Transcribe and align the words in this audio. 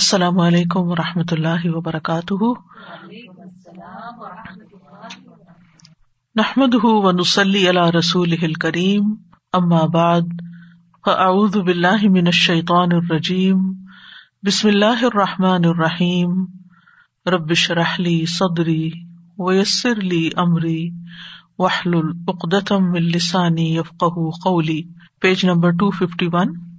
السلام 0.00 0.38
علیکم 0.40 0.80
و 0.80 0.94
رحمۃ 0.94 1.32
اللہ 1.32 1.64
وبرکاتہ۔ 1.64 2.44
نحمد 6.34 6.74
ونسلی 6.84 7.68
علی 7.70 7.98
رسول 7.98 8.52
کریم 8.52 9.14
ام 9.52 9.72
آباد 9.72 10.30
فاعوذ 11.06 11.56
باللہ 11.56 12.08
من 12.08 12.26
الشیطان 12.26 12.88
الرجیم، 12.92 13.58
بسم 14.46 14.68
اللہ 14.68 15.04
الرحمٰن 15.04 15.64
الرحیم۔ 15.64 16.46
ربش 17.26 17.70
رحلی 17.70 18.26
صدری 18.26 18.90
ویسر 19.38 19.94
لی 19.94 20.30
امری 20.36 20.90
وحل 21.58 21.94
العقدم 21.94 22.92
السانی 22.92 23.76
یفق 23.76 24.04
قولی۔ 24.44 24.82
Page 25.20 25.44
number 25.44 25.70
two 25.70 25.90
fifty 25.90 26.28
one 26.32 26.69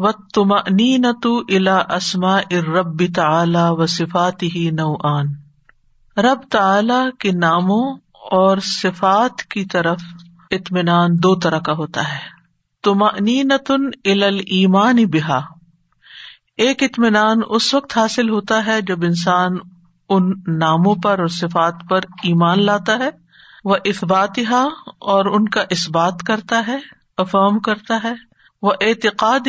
و 0.00 0.12
تم 0.12 0.54
نینت 0.54 1.26
الا 1.48 1.76
اسما 1.76 2.36
ارب 2.36 3.02
تعلی 3.14 3.58
و 3.60 3.86
صفات 3.86 4.42
ہی 4.42 4.70
نو 4.70 4.94
آن 5.04 5.26
رب 6.16 6.38
تعلی 6.50 7.10
کے 7.18 7.32
ناموں 7.32 7.98
اور 8.30 8.58
صفات 8.58 9.42
کی 9.42 9.64
طرف 9.64 10.00
اطمینان 10.50 11.10
دو 11.22 11.34
طرح 11.34 11.58
کا 11.58 11.72
ہوتا 11.72 12.12
ہے۔ 12.12 12.18
تم 12.84 13.04
نینت 13.20 13.72
ال 14.04 14.22
ایمان 14.22 14.96
بحا 15.06 15.40
ایک 16.56 16.82
اطمینان 16.82 17.40
اس 17.48 17.74
وقت 17.74 17.98
حاصل 17.98 18.30
ہوتا 18.30 18.66
ہے 18.66 18.80
جب 18.80 19.04
انسان 19.04 19.52
ان 20.08 20.32
ناموں 20.46 20.94
پر 20.94 21.18
اور 21.18 21.26
صفات 21.26 21.74
پر 21.90 21.98
ایمان 22.22 22.62
لاتا 22.62 22.98
ہے۔ 22.98 23.10
وہ 23.64 23.76
اس 23.84 24.04
اور 25.00 25.24
ان 25.24 25.48
کا 25.48 25.64
اس 25.70 25.90
بات 25.90 26.22
کرتا 26.26 26.62
ہے 26.66 26.78
افام 27.16 27.58
کرتا 27.58 28.00
ہے۔ 28.04 28.27
وہ 28.62 28.72
اعتقاد 28.80 29.48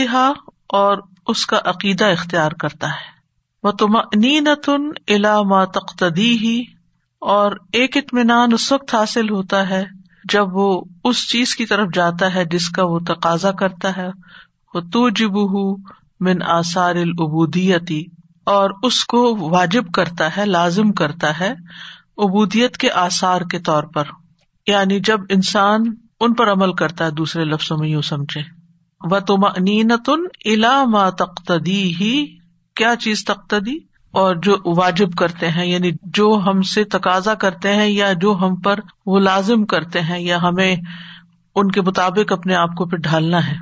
اور 0.69 0.97
اس 1.27 1.45
کا 1.45 1.59
عقیدہ 1.65 2.05
اختیار 2.05 2.51
کرتا 2.51 2.87
ہے۔ 2.87 3.19
وہ 3.63 3.71
تم 3.71 3.97
نینتن 4.15 4.91
علامہ 5.07 5.65
تختدی 5.65 6.37
ہی 6.37 6.63
اور 7.21 7.51
ایک 7.51 7.97
اطمینان 7.97 8.53
اس 8.53 8.71
وقت 8.71 8.95
حاصل 8.95 9.29
ہوتا 9.29 9.69
ہے 9.69 9.85
جب 10.23 10.45
وہ 10.51 10.83
اس 11.03 11.29
چیز 11.29 11.55
کی 11.55 11.65
طرف 11.65 11.87
جاتا 11.93 12.35
ہے 12.35 12.45
جس 12.45 12.69
کا 12.69 12.85
وہ 12.85 12.99
تقاضا 12.99 13.51
کرتا 13.51 13.97
ہے۔ 13.97 14.07
وہ 14.73 14.79
تو 14.79 15.09
جب 15.09 15.31
من 16.19 16.43
آثار 16.43 16.95
العبودیتی 16.95 18.03
اور 18.43 18.69
اس 18.83 19.05
کو 19.05 19.37
واجب 19.49 19.91
کرتا 19.91 20.37
ہے، 20.37 20.45
لازم 20.45 20.91
کرتا 20.91 21.39
ہے 21.39 21.53
ابودیت 22.17 22.77
کے 22.77 22.91
آثار 22.91 23.41
کے 23.41 23.59
طور 23.59 23.83
پر۔ 23.83 24.03
یعنی 24.67 24.99
جب 24.99 25.19
انسان 25.29 25.83
ان 26.19 26.33
پر 26.33 26.51
عمل 26.51 26.73
کرتا 26.73 27.05
ہے، 27.05 27.11
دوسرے 27.11 27.45
لفظوں 27.45 27.77
میں 27.77 27.89
یوں 27.89 28.01
سمجھے 28.01 28.58
و 29.01 29.19
تم 29.19 29.45
نینتن 29.59 30.21
الا 30.45 31.09
تختدی 31.09 31.95
ہی 31.95 32.25
کیا 32.75 32.95
چیز 32.99 33.25
تختدی 33.25 33.77
اور 34.11 34.35
جو 34.35 34.57
واجب 34.65 35.13
کرتے 35.13 35.49
ہیں 35.49 35.65
یعنی 35.65 35.91
جو 36.03 36.41
ہم 36.45 36.61
سے 36.61 36.83
تقاضا 36.83 37.33
کرتے 37.33 37.75
ہیں 37.75 37.87
یا 37.87 38.13
جو 38.13 38.37
ہم 38.41 38.55
پر 38.55 38.79
وہ 39.05 39.19
لازم 39.19 39.65
کرتے 39.65 40.01
ہیں، 40.01 40.19
یا 40.19 40.41
ہمیں 40.41 40.75
ان 41.55 41.71
کے 41.71 41.81
مطابق 41.81 42.31
اپنے 42.31 42.55
آپ 42.55 42.75
کو 42.75 42.85
پھر 42.85 42.97
ڈھالنا 42.97 43.47
ہے۔ 43.47 43.57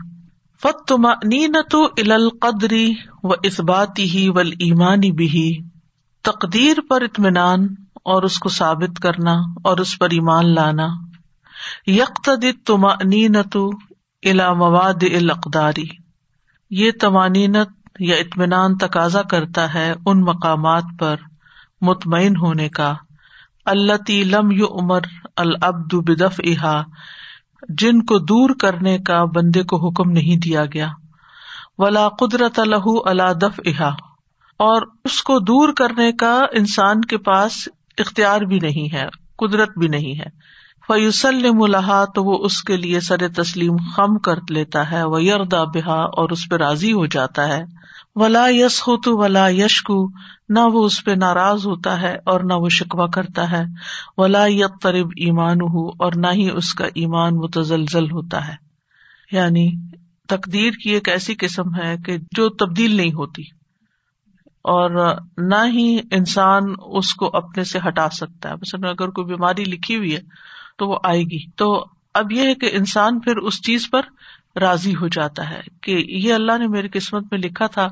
فت 0.61 0.87
تم 0.87 1.07
نینت 1.07 1.75
القدری 1.97 2.93
و 3.23 3.27
اسباتی 3.43 4.03
ہی 4.03 4.29
ول 4.29 4.51
ایمانی 4.51 5.11
بھی 5.11 5.61
تقدیر 6.23 6.77
پر 6.89 7.01
اطمینان 7.01 7.67
اور 8.05 8.23
اس 8.23 8.39
کو 8.39 8.49
ثابت 8.49 8.99
کرنا 8.99 9.33
اور 9.63 9.77
اس 9.77 9.99
پر 9.99 10.09
ایمان 10.09 10.53
لانا۔ 10.53 10.87
یکتد 11.87 12.45
تم 12.65 12.87
نینت 13.03 13.57
الا 14.23 14.53
مواد 14.53 15.03
الاقداری 15.03 15.85
یہ 16.69 16.91
توانینت 16.91 17.69
یا 17.99 18.15
اطمینان 18.15 18.77
تقاضا 18.77 19.21
کرتا 19.21 19.73
ہے 19.73 19.93
ان 20.05 20.21
مقامات 20.21 20.83
پر 20.99 21.15
مطمئن 21.81 22.37
ہونے 22.37 22.69
کا۔ 22.69 22.93
اللہ 23.65 24.09
لم 24.09 24.51
یو 24.51 24.65
عمر 24.71 24.99
العبد 25.37 25.93
بدف 25.93 26.39
احا 26.43 26.81
جن 27.69 28.01
کو 28.01 28.17
دور 28.19 28.49
کرنے 28.61 28.97
کا 28.97 29.23
بندے 29.25 29.63
کو 29.63 29.87
حکم 29.87 30.11
نہیں 30.11 30.35
دیا 30.35 30.65
گیا۔ 30.65 30.87
ولا 31.77 32.07
قدرت 32.09 32.59
الح 32.59 32.87
اللہ 33.05 33.33
دف 33.33 33.59
احا 33.65 33.89
اور 34.59 34.81
اس 35.05 35.23
کو 35.23 35.39
دور 35.39 35.73
کرنے 35.73 36.11
کا 36.11 36.41
انسان 36.53 37.01
کے 37.01 37.17
پاس 37.17 37.69
اختیار 37.97 38.41
بھی 38.41 38.59
نہیں 38.59 38.93
ہے، 38.93 39.07
قدرت 39.37 39.77
بھی 39.77 39.87
نہیں 39.87 40.19
ہے۔ 40.19 40.56
فیوسلم 40.87 41.61
الحا 41.61 42.03
تو 42.05 42.23
وہ 42.23 42.37
اس 42.45 42.61
کے 42.63 42.75
لیے 42.77 42.99
سر 42.99 43.27
تسلیم 43.35 43.75
خم 43.95 44.17
کر 44.17 44.39
لیتا 44.49 44.89
ہے 44.91 45.03
وہ 45.03 45.21
یردا 45.23 45.63
بحا 45.63 45.99
اور 46.17 46.29
اس 46.29 46.47
پہ 46.49 46.55
راضی 46.55 46.91
ہو 46.93 47.05
جاتا 47.05 47.47
ہے۔ 47.47 47.63
ولا 48.15 48.45
یس 48.49 48.81
ہو 48.81 48.95
تو 48.97 49.17
ولا 49.17 49.47
یشکو 49.49 49.97
نہ 50.49 50.59
وہ 50.73 50.85
اس 50.85 51.03
پہ 51.05 51.11
ناراض 51.11 51.65
ہوتا 51.67 52.01
ہے 52.01 52.15
اور 52.25 52.39
نہ 52.39 52.53
وہ 52.53 52.69
شکوا 52.69 53.07
کرتا 53.07 53.49
ہے۔ 53.51 53.63
ولا 54.17 54.45
یت 54.47 54.81
طرب 54.81 55.09
ایمان 55.17 55.61
ہو 55.61 55.87
اور 55.99 56.11
نہ 56.15 56.31
ہی 56.33 56.49
اس 56.49 56.73
کا 56.73 56.85
ایمان 56.95 57.35
متزلزل 57.35 58.11
ہوتا 58.11 58.47
ہے۔ 58.47 58.55
یعنی 59.31 59.69
تقدیر 60.29 60.71
کی 60.83 60.89
ایک 60.89 61.09
ایسی 61.09 61.35
قسم 61.35 61.75
ہے 61.75 61.95
کہ 62.05 62.17
جو 62.31 62.49
تبدیل 62.55 62.95
نہیں 62.95 63.13
ہوتی، 63.13 63.43
اور 64.65 64.89
نہ 65.37 65.63
ہی 65.73 65.97
انسان 66.11 66.73
اس 66.95 67.13
کو 67.13 67.29
اپنے 67.33 67.63
سے 67.63 67.79
ہٹا 67.87 68.09
سکتا 68.09 68.49
ہے۔ 68.49 68.55
مثلاً 68.55 68.89
اگر 68.89 69.09
کوئی 69.09 69.25
بیماری 69.25 69.63
لکھی 69.63 69.95
ہوئی 69.97 70.15
ہے 70.15 70.21
تو 70.77 70.87
وہ 70.87 70.99
آئے 71.03 71.23
گی۔ 71.23 71.51
تو 71.51 71.85
اب 72.13 72.31
یہ 72.31 72.41
ہے 72.41 72.55
کہ 72.55 72.69
انسان 72.73 73.19
پھر 73.19 73.37
اس 73.37 73.61
چیز 73.61 73.89
پر 73.89 74.01
راضی 74.59 74.95
ہو 74.95 75.07
جاتا 75.07 75.49
ہے 75.49 75.61
کہ 75.81 75.91
یہ 75.91 76.33
اللہ 76.33 76.57
نے 76.57 76.67
میری 76.67 76.87
قسمت 76.93 77.23
میں 77.31 77.39
لکھا 77.39 77.67
تھا، 77.67 77.87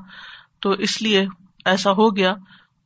تو 0.59 0.71
اس 0.71 1.01
لیے 1.01 1.25
ایسا 1.65 1.91
ہو 1.91 2.15
گیا، 2.15 2.33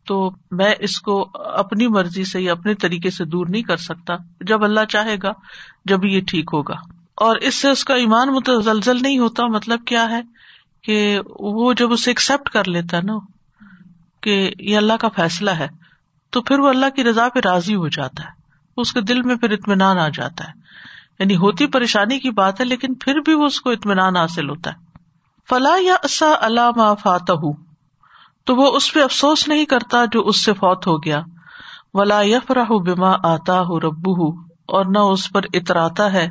تو 0.05 0.31
میں 0.51 0.75
اس 0.79 1.01
کو 1.01 1.29
اپنی 1.33 1.87
مرضی 1.87 2.23
سے 2.23 2.41
یا 2.41 2.51
اپنے 2.51 2.73
طریقے 2.73 3.09
سے 3.09 3.25
دور 3.25 3.45
نہیں 3.49 3.61
کر 3.61 3.77
سکتا۔ 3.77 4.13
جب 4.41 4.63
اللہ 4.63 4.79
چاہے 4.89 5.15
گا، 5.23 5.31
جب 5.85 6.05
یہ 6.05 6.21
ٹھیک 6.27 6.49
ہوگا۔ 6.53 6.75
اور 7.15 7.35
اس 7.35 7.55
سے 7.55 7.69
اس 7.69 7.85
کا 7.85 7.95
ایمان 7.95 8.27
متزلزل 8.27 8.97
نہیں 9.01 9.19
ہوتا 9.19 9.45
مطلب 9.45 9.79
کیا 9.85 10.09
ہے 10.09 10.21
کہ 10.83 11.19
وہ 11.39 11.73
جب 11.73 11.91
اسے 11.91 12.09
ایکسپٹ 12.09 12.49
کر 12.49 12.67
لیتا 12.67 12.97
ہے 12.97 13.01
نا 13.01 13.13
کہ 14.21 14.51
یہ 14.59 14.77
اللہ 14.77 14.93
کا 14.93 15.09
فیصلہ 15.09 15.51
ہے، 15.51 15.67
تو 16.29 16.41
پھر 16.41 16.59
وہ 16.59 16.69
اللہ 16.69 16.89
کی 16.95 17.03
رضا 17.03 17.29
پہ 17.29 17.39
راضی 17.45 17.75
ہو 17.75 17.87
جاتا 17.87 18.23
ہے۔ 18.23 18.38
اس 18.79 18.93
کے 18.93 19.01
دل 19.01 19.21
میں 19.21 19.35
پھر 19.35 19.51
اطمینان 19.51 19.97
آ 19.97 20.09
جاتا 20.09 20.43
ہے۔ 20.43 20.53
یعنی 21.19 21.35
ہوتی 21.35 21.67
پریشانی 21.67 22.19
کی 22.19 22.31
بات 22.31 22.59
ہے، 22.59 22.65
لیکن 22.65 22.93
پھر 22.93 23.15
بھی 23.15 23.33
وہ 23.33 23.45
اس 23.45 23.61
کو 23.61 23.69
اطمینان 23.69 24.15
حاصل 24.15 24.49
ہوتا 24.49 24.69
ہے۔ 24.69 24.75
فلاح 25.49 25.77
یا 25.81 25.93
اصا 26.03 26.33
اللہ 26.41 26.93
فات 27.03 27.31
تو 28.43 28.55
وہ 28.55 28.75
اس 28.75 28.93
پہ 28.93 29.03
افسوس 29.03 29.47
نہیں 29.47 29.65
کرتا 29.65 30.05
جو 30.11 30.21
اس 30.21 30.45
سے 30.45 30.53
فوت 30.53 30.87
ہو 30.87 31.03
گیا۔ 31.03 31.21
ولا 31.93 32.21
یف 32.21 32.51
راہ 32.51 32.77
بیما 32.77 33.15
آتا 33.23 33.61
ہو 33.61 33.79
ربو 33.79 34.11
ہو 34.11 34.41
اور 34.67 34.85
نہ 34.85 34.99
اس 34.99 35.31
پر 35.31 35.41
اتراتا 35.53 36.13
ہے 36.13 36.29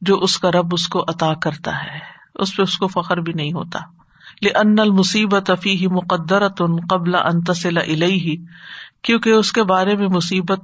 جو 0.00 0.20
اس 0.20 0.38
کا 0.38 0.50
رب 0.50 0.66
اس 0.72 0.88
کو 0.88 1.02
عطا 1.02 1.34
کرتا 1.34 1.84
ہے۔ 1.84 1.98
اس 2.34 2.56
پہ 2.56 2.62
اس 2.62 2.78
کو 2.78 2.88
فخر 2.88 3.16
بھی 3.16 3.32
نہیں 3.32 3.52
ہوتا۔ 3.52 3.78
ان 4.42 4.78
المصیبت 4.78 5.50
افی 5.50 5.86
مقدر 5.86 6.48
تن 6.48 6.86
قبل 6.90 7.14
انتصل 7.14 8.02
ہی 8.02 8.36
کیونکہ 9.02 9.30
اس 9.30 9.52
کے 9.52 9.62
بارے 9.62 9.96
میں 9.96 10.08
مصیبت 10.08 10.60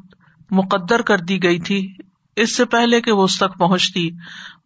مقدر 0.51 1.03
کر 1.03 1.19
دی 1.19 1.43
گئی 1.43 1.61
تھی۔ 1.61 1.95
اس 2.37 2.57
سے 2.57 2.65
پہلے 2.65 3.01
کہ 3.01 3.13
وہ 3.13 3.23
اس 3.23 3.39
تک 3.39 3.59
پہنچتی، 3.59 4.11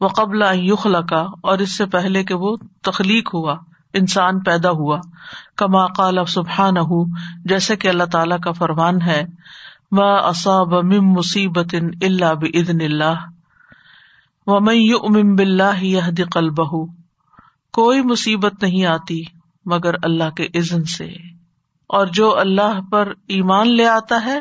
وہ 0.01 0.09
قبل 0.09 0.43
یخلا 0.53 1.01
کا 1.01 1.27
اور 1.43 1.59
اس 1.59 1.77
سے 1.77 1.87
پہلے 1.87 2.25
کہ 2.25 2.35
وہ 2.35 2.57
تخلیق 2.83 3.35
ہوا، 3.35 3.57
انسان 3.93 4.41
پیدا 4.41 4.71
ہوا۔ 4.71 5.01
کما 5.57 5.87
قال 5.87 6.19
سبحان 6.29 6.75
جیسے 7.45 7.77
کہ 7.77 7.89
اللہ 7.89 8.05
تعالی 8.05 8.35
کا 8.45 8.53
فرمان 8.53 9.03
ہے 9.03 9.25
اصاب 9.93 10.73
مم 10.73 11.13
مصیبت 11.13 11.75
اللہ 12.03 12.35
بدن 12.35 12.81
اللہ 12.81 13.27
و 14.47 14.57
ام 14.57 15.37
بلّہ 15.37 15.85
یہ 15.85 16.01
دقل 16.19 16.51
بہ 16.51 16.85
کوئی 17.73 18.03
مصیبت 18.03 18.63
نہیں 18.63 18.87
آتی 18.87 19.23
مگر 19.65 19.95
اللہ 20.03 20.31
کے 20.31 20.47
عزن 20.55 20.85
سے۔ 20.85 21.09
اور 21.87 22.07
جو 22.07 22.39
اللہ 22.39 22.81
پر 22.91 23.13
ایمان 23.29 23.77
لے 23.77 23.87
آتا 23.87 24.25
ہے 24.25 24.41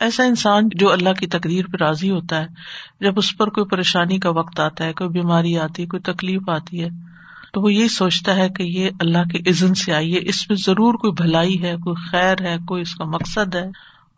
ایسا 0.00 0.24
انسان 0.24 0.68
جو 0.74 0.92
اللہ 0.92 1.12
کی 1.12 1.26
تقدیر 1.26 1.66
پہ 1.66 1.76
راضی 1.80 2.10
ہوتا 2.10 2.40
ہے، 2.40 2.46
جب 3.00 3.12
اس 3.16 3.36
پر 3.36 3.48
کوئی 3.48 3.66
پریشانی 3.66 4.18
کا 4.18 4.30
وقت 4.30 4.60
آتا 4.60 4.84
ہے، 4.84 4.92
کوئی 4.92 5.10
بیماری 5.10 5.58
آتی 5.58 5.82
ہے، 5.82 5.86
کوئی 5.86 6.02
تکلیف 6.02 6.48
آتی 6.48 6.84
ہے، 6.84 6.88
تو 7.52 7.60
وہ 7.60 7.72
یہی 7.72 7.88
سوچتا 7.88 8.36
ہے 8.36 8.48
کہ 8.48 8.62
یہ 8.62 8.90
اللہ 9.00 9.18
کے 9.18 9.50
عزن 9.50 9.74
سے 9.74 9.92
آئی 9.92 10.14
ہے۔ 10.14 10.20
اس 10.22 10.48
میں 10.50 10.56
ضرور 10.66 10.94
کوئی 10.94 11.12
بھلائی 11.12 11.62
ہے، 11.62 11.76
کوئی 11.76 12.10
خیر 12.10 12.42
ہے، 12.42 12.56
کوئی 12.68 12.82
اس 12.82 12.94
کا 12.94 13.04
مقصد 13.04 13.54
ہے، 13.54 13.66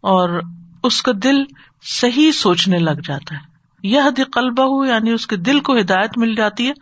اور 0.01 0.41
اس 0.85 1.03
کا 1.03 1.13
دل 1.23 1.37
صحیح 1.83 2.33
سوچنے 2.33 2.79
لگ 2.79 3.01
جاتا 3.05 3.35
ہے۔ 3.35 3.41
یہ 3.83 4.01
قلبہ 4.33 4.63
ہو 4.63 4.85
یعنی 4.85 5.11
اس 5.11 5.27
کے 5.27 5.37
دل 5.37 5.61
کو 5.61 5.79
ہدایت 5.79 6.19
مل 6.19 6.35
جاتی 6.35 6.67
ہے 6.67 6.73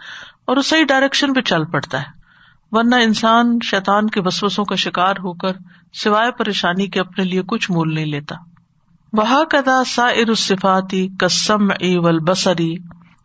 اور 0.47 0.57
وہ 0.57 0.63
صحیح 0.63 0.85
ڈائریکشن 0.85 1.35
پہ 1.35 1.41
چل 1.41 1.65
پڑتا 1.65 2.01
ہے۔ 2.01 2.17
ورنہ 2.71 2.95
انسان 2.95 3.59
شیطان 3.65 4.07
کے 4.07 4.21
وسوسوں 4.21 4.65
کا 4.65 4.75
شکار 4.75 5.15
ہو 5.19 5.33
کر 5.33 5.53
سوائے 5.93 6.31
پریشانی 6.31 6.87
کے 6.87 7.01
اپنے 7.01 7.25
لیے 7.25 7.43
کچھ 7.47 7.71
مول 7.71 7.95
نہیں 7.95 8.07
لیتا۔ 8.07 8.35
وہ 9.13 9.45
کدا 9.51 9.85
سا 9.85 10.07
ارصفاتی 10.07 11.09
کسم 11.19 11.71
ای 11.81 11.99
بسری 11.99 12.75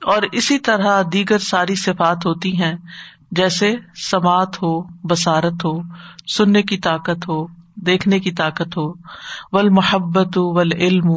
اور 0.06 0.22
اسی 0.32 0.60
طرح 0.60 1.02
دیگر 1.14 1.38
ساری 1.38 1.76
صفات 1.76 2.26
ہوتی 2.26 2.62
ہیں، 2.62 2.76
جیسے 3.32 3.76
سماعت 4.12 4.64
ہو 4.64 4.84
بسارت 4.84 5.66
ہو، 5.66 5.82
سننے 6.36 6.62
کی 6.62 6.78
طاقت 6.78 7.30
ہو، 7.30 7.48
دیکھنے 7.76 8.20
کی 8.20 8.32
طاقت 8.32 8.78
ہو 8.78 8.94
ول 9.52 9.70
محبت 9.70 10.38
ول 10.38 10.72
علم 10.74 11.10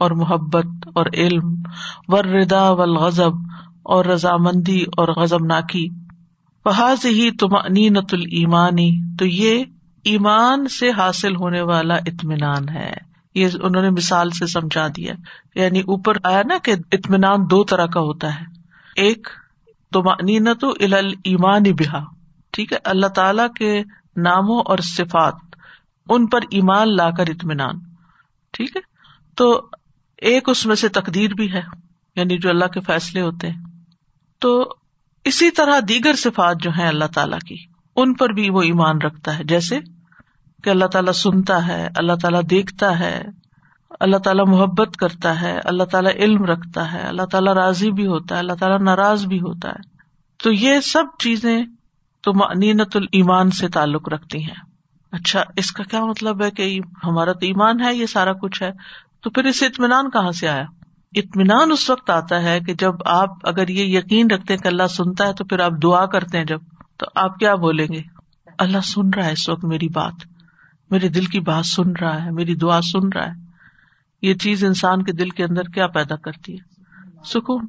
اور 0.00 0.10
محبت 0.10 0.66
اور 0.94 1.06
علم 1.14 1.54
ور 2.08 2.24
ردا 2.24 2.70
ول 2.70 2.96
غزب 2.96 3.32
اور 3.82 4.04
رضامندی 4.04 4.82
اور 4.96 5.08
غزب 5.08 5.44
ناکی 5.44 5.88
بحاظ 6.64 7.06
ہی 7.06 7.30
تم 7.30 7.56
نت 7.68 8.14
المانی 8.14 9.16
تو 9.18 9.26
یہ 9.26 9.64
ایمان 10.04 10.68
سے 10.68 10.90
حاصل 10.90 11.36
ہونے 11.36 11.60
والا 11.60 11.94
اطمینان 11.94 12.68
ہے۔ 12.68 13.13
یہ 13.34 13.48
انہوں 13.62 13.82
نے 13.82 13.90
مثال 13.90 14.30
سے 14.30 14.46
سمجھا 14.46 14.86
دیا 14.88 15.14
یعنی 15.54 15.80
اوپر 15.80 16.16
آیا 16.24 16.42
نا 16.48 16.58
کہ 16.58 16.74
اطمینان 16.92 17.44
دو 17.50 17.64
طرح 17.64 17.86
کا 17.86 18.00
ہوتا 18.00 18.34
ہے 18.34 18.44
ایک 18.96 19.28
تم 19.92 20.08
نینت 20.22 20.64
ایمان 21.24 21.62
بہا، 21.62 22.04
ٹھیک 22.50 22.72
ہے، 22.72 22.78
اللہ 22.84 23.06
تعالی 23.06 23.42
کے 23.56 23.82
ناموں 24.16 24.62
اور 24.66 24.78
صفات، 24.78 25.34
ان 26.08 26.26
پر 26.26 26.40
ایمان 26.50 26.96
لا 26.96 27.10
کر 27.10 27.24
اطمینان، 27.28 27.78
ٹھیک 28.52 28.76
ہے، 28.76 28.80
تو 29.34 29.66
ایک 30.18 30.48
اس 30.48 30.66
میں 30.66 30.76
سے 30.76 30.88
تقدیر 30.88 31.34
بھی 31.34 31.52
ہے 31.52 31.62
یعنی 32.16 32.38
جو 32.38 32.48
اللہ 32.48 32.64
کے 32.64 32.80
فیصلے 32.80 33.20
ہوتے 33.20 33.50
ہیں۔ 33.50 33.62
تو 34.40 34.74
اسی 35.24 35.50
طرح 35.50 35.80
دیگر 35.88 36.14
صفات 36.14 36.62
جو 36.62 36.70
ہیں 36.70 36.88
اللہ 36.88 37.04
تعالیٰ 37.14 37.38
کی، 37.38 37.56
ان 37.96 38.14
پر 38.14 38.28
بھی 38.28 38.50
وہ 38.50 38.62
ایمان 38.62 39.02
رکھتا 39.02 39.38
ہے، 39.38 39.44
جیسے 39.44 39.78
کہ 40.64 40.70
اللہ 40.70 40.84
تعالیٰ 40.84 41.12
سنتا 41.12 41.68
ہے، 41.68 41.88
اللہ 41.96 42.12
تعالیٰ 42.22 42.42
دیکھتا 42.50 42.98
ہے، 42.98 43.22
اللہ 44.00 44.16
تعالیٰ 44.16 44.46
محبت 44.46 44.96
کرتا 44.96 45.40
ہے، 45.40 45.58
اللہ 45.64 45.84
تعالیٰ 45.84 46.12
علم 46.14 46.44
رکھتا 46.44 46.92
ہے، 46.92 47.00
اللہ 47.00 47.22
تعالیٰ 47.22 47.54
راضی 47.54 47.90
بھی 47.90 48.06
ہوتا 48.06 48.34
ہے، 48.34 48.40
اللہ 48.40 48.52
تعالیٰ 48.52 48.80
ناراض 48.80 49.26
بھی 49.26 49.40
ہوتا 49.40 49.68
ہے۔ 49.68 49.94
تو 50.42 50.52
یہ 50.52 50.80
سب 50.80 51.04
چیزیں 51.18 51.64
تو 52.22 52.34
معنینت 52.34 52.96
المان 52.96 53.50
سے 53.50 53.68
تعلق 53.68 54.08
رکھتی 54.08 54.42
ہیں۔ 54.42 54.74
اچھا 55.12 55.42
اس 55.56 55.72
کا 55.72 55.84
کیا 55.84 56.04
مطلب 56.04 56.42
ہے 56.42 56.50
کہ 56.50 56.80
ہمارا 57.04 57.32
تو 57.32 57.38
ایمان 57.42 57.80
ہے، 57.80 57.94
یہ 57.94 58.06
سارا 58.06 58.32
کچھ 58.32 58.62
ہے۔ 58.62 58.70
تو 59.22 59.30
پھر 59.30 59.44
اس 59.44 59.62
اطمینان 59.62 60.10
کہاں 60.10 60.32
سے 60.32 60.48
آیا؟ 60.48 60.64
اطمینان 61.14 61.72
اس 61.72 61.90
وقت 61.90 62.10
آتا 62.10 62.42
ہے 62.42 62.60
کہ 62.60 62.74
جب 62.74 62.94
آپ 63.04 63.30
اگر 63.42 63.68
یہ 63.68 63.98
یقین 63.98 64.30
رکھتے 64.30 64.54
ہیں 64.54 64.60
کہ 64.60 64.68
اللہ 64.68 64.86
سنتا 64.86 65.26
ہے 65.26 65.32
تو 65.32 65.44
پھر 65.44 65.60
آپ 65.60 65.72
دعا 65.82 66.06
کرتے 66.06 66.38
ہیں 66.38 66.44
جب، 66.44 66.60
تو 66.96 67.06
آپ 67.14 67.38
کیا 67.38 67.54
بولیں 67.54 67.86
گے؟ 67.92 68.02
اللہ 68.58 68.80
سن 68.80 69.10
رہا 69.10 69.26
ہے 69.26 69.32
اس 69.32 69.48
وقت 69.48 69.64
میری 69.64 69.88
بات۔ 69.88 70.33
میرے 70.90 71.08
دل 71.08 71.24
کی 71.24 71.40
بات 71.40 71.66
سن 71.66 71.90
رہا 72.00 72.24
ہے، 72.24 72.30
میری 72.30 72.54
دعا 72.54 72.80
سن 72.80 73.08
رہا 73.08 73.26
ہے۔ 73.26 73.44
یہ 74.22 74.34
چیز 74.34 74.64
انسان 74.64 75.02
کے 75.02 75.12
دل 75.12 75.28
کے 75.28 75.44
اندر 75.44 75.62
کیا 75.62 75.86
پیدا 75.86 76.16
کرتی 76.16 76.54
ہے؟ 76.54 76.74
سکون۔ 77.24 77.66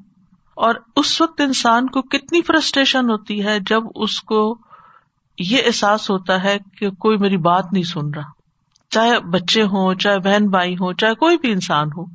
اور 0.56 0.76
اس 0.96 1.22
وقت 1.22 1.42
انسان 1.42 1.88
کو 1.88 2.02
کتنی 2.02 2.42
فرسٹریشن 2.42 3.10
ہوتی 3.10 3.46
ہے 3.46 3.58
جب 3.60 3.82
اس 3.96 4.22
کو 4.22 4.58
یہ 5.38 5.58
احساس 5.66 6.10
ہوتا 6.10 6.44
ہے 6.44 6.58
کہ 6.80 6.90
کوئی 6.90 7.18
میری 7.18 7.38
بات 7.38 7.74
نہیں 7.74 7.84
سن 7.84 8.10
رہا۔ 8.14 8.32
چاہے 8.90 9.20
بچے 9.20 9.64
ہوں، 9.64 9.96
چاہے 9.96 10.20
بہن 10.20 10.48
بھائی 10.50 10.74
ہوں، 10.74 10.94
چاہے 10.94 11.16
کوئی 11.16 11.38
بھی 11.38 11.52
انسان 11.52 11.88
ہو، 11.98 12.06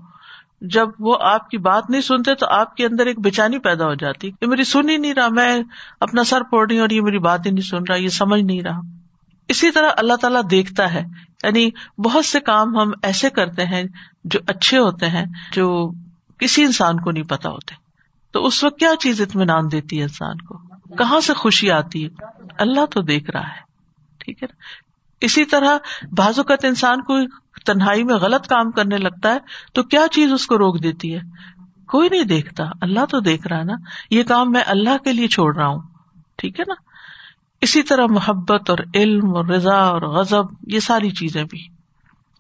جب 0.61 0.89
وہ 0.99 1.17
آپ 1.21 1.51
کی 1.51 1.59
بات 1.59 1.91
نہیں 1.91 2.01
سنتے 2.01 2.35
تو 2.35 2.47
آپ 2.47 2.77
کے 2.77 2.87
اندر 2.87 3.07
ایک 3.07 3.21
بےچانی 3.21 3.59
پیدا 3.59 3.85
ہو 3.87 3.95
جاتی 3.95 4.31
کہ 4.31 4.47
میری 4.47 4.65
سن 4.65 4.89
ہی 4.89 4.97
نہیں 4.97 5.15
رہا، 5.15 5.29
میں 5.29 5.63
اپنا 6.01 6.25
سر 6.25 6.43
پوڑ 6.43 6.69
رہی 6.69 6.77
ہوں 6.77 6.83
اور 6.83 6.91
یہ 6.91 7.01
میری 7.01 7.19
بات 7.19 7.47
ہی 7.47 7.51
نہیں 7.51 7.69
سن 7.69 7.83
رہا، 7.89 7.97
یہ 7.97 8.09
سمجھ 8.09 8.43
نہیں 8.43 8.63
رہا۔ 8.63 8.81
اسی 9.51 9.71
طرح 9.71 9.91
اللہ 9.97 10.15
تعالیٰ 10.15 10.43
دیکھتا 10.51 10.95
ہے 10.95 11.03
یعنی 11.45 11.71
بہت 12.05 12.25
سے 12.25 12.41
کام 12.41 12.77
ہم 12.77 12.91
ایسے 13.03 13.31
کرتے 13.31 13.65
ہیں 13.65 13.85
جو 14.25 14.41
اچھے 14.47 14.79
ہوتے 14.79 15.09
ہیں 15.09 15.25
جو 15.53 15.91
کسی 16.39 16.65
انسان 16.65 17.01
کو 17.01 17.11
نہیں 17.11 17.25
پتا 17.25 17.51
ہوتے۔ 17.51 17.75
تو 18.33 18.47
اس 18.47 18.65
وقت 18.65 18.79
کیا 18.79 18.91
چیز 19.01 19.21
اطمینان 19.21 19.73
دیتی 19.73 19.99
ہے 19.99 20.03
انسان 20.03 20.39
کو؟ 20.39 20.59
کہاں 20.97 21.21
سے 21.21 21.35
خوشی 21.35 21.71
آتی 21.71 22.05
ہے؟ 22.05 22.09
اللہ 22.59 22.87
تو 22.87 23.03
دیکھ 23.03 23.31
رہا 23.31 23.49
ہے، 23.49 23.61
ٹھیک 24.19 24.43
ہے 24.43 24.49
نا؟ 24.51 24.63
اسی 25.21 25.45
طرح 25.45 25.79
بعض 26.17 26.39
اوقات 26.39 26.65
انسان 26.65 27.03
کو 27.03 27.19
تنہائی 27.67 28.05
میں 28.05 28.15
غلط 28.15 28.47
کام 28.47 28.71
کرنے 28.71 28.97
لگتا 28.97 29.35
ہے، 29.35 29.39
تو 29.75 29.83
کیا 29.83 30.07
چیز 30.13 30.33
اس 30.33 30.47
کو 30.47 30.59
روک 30.59 30.83
دیتی 30.83 31.15
ہے؟ 31.15 31.21
کوئی 31.89 32.09
نہیں 32.09 32.25
دیکھتا، 32.25 32.65
اللہ 32.81 33.05
تو 33.11 33.21
دیکھ 33.21 33.49
رہا 33.49 33.59
ہے 33.59 33.65
نا۔ 33.65 33.75
یہ 34.11 34.23
کام 34.23 34.53
میں 34.53 34.63
اللہ 34.67 34.97
کے 35.05 35.13
لیے 35.13 35.29
چھوڑ 35.29 35.57
رہا 35.57 35.67
ہوں، 35.67 35.83
ٹھیک 36.37 36.61
ہے 36.61 36.65
نا؟ 36.69 36.90
اسی 37.61 37.83
طرح 37.83 38.07
محبت 38.07 38.71
اور 38.71 38.79
علم 38.95 39.37
اور 39.37 39.45
رضا 39.45 39.81
اور 39.81 40.03
غزب 40.03 40.45
یہ 40.67 40.81
ساری 40.81 41.11
چیزیں 41.11 41.45
بھی۔ 41.45 41.67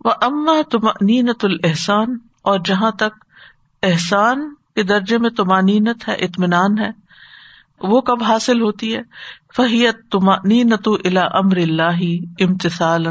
وہ 0.05 0.11
اما 0.21 0.53
تم 0.71 0.89
نینت 1.01 1.45
الحسان 1.45 2.19
اور 2.43 2.61
جہاں 2.65 2.91
تک 2.91 3.25
احسان 3.83 4.55
کے 4.75 4.83
درجے 4.83 5.19
میں 5.19 5.31
تمانینت 5.31 6.09
ہے، 6.09 6.15
اطمینان 6.15 6.79
ہے، 6.79 6.91
وہ 7.81 8.01
کب 8.01 8.23
حاصل 8.23 8.61
ہوتی 8.61 8.97
ہے؟ 8.97 9.01
فہیت 9.57 9.97
تما 10.11 10.35
نینت 10.45 10.89
الا 11.05 11.21
امر 11.21 11.57
اللہ 11.57 12.03
امتسال 12.41 13.07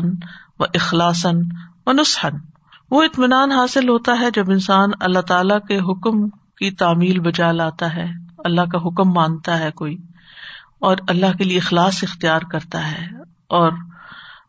و 0.59 0.63
اخلاصن 0.63 1.37
و 1.85 1.91
نسخن 1.91 2.37
وہ 2.91 3.03
اطمینان 3.03 3.51
حاصل 3.51 3.89
ہوتا 3.89 4.19
ہے 4.19 4.25
جب 4.33 4.51
انسان 4.51 4.89
اللہ 4.99 5.19
تعالی 5.19 5.53
کے 5.67 5.79
حکم 5.79 6.29
کی 6.29 6.71
تعمیل 6.71 7.19
بجا 7.19 7.51
لاتا 7.51 7.95
ہے، 7.95 8.05
اللہ 8.37 8.61
کا 8.61 8.77
حکم 8.77 9.09
مانتا 9.09 9.59
ہے 9.59 9.71
کوئی۔ 9.71 9.97
اور 10.79 10.97
اللہ 11.07 11.37
کے 11.37 11.43
لیے 11.43 11.57
اخلاص 11.57 12.03
اختیار 12.03 12.41
کرتا 12.51 12.91
ہے 12.91 13.05
اور 13.47 13.71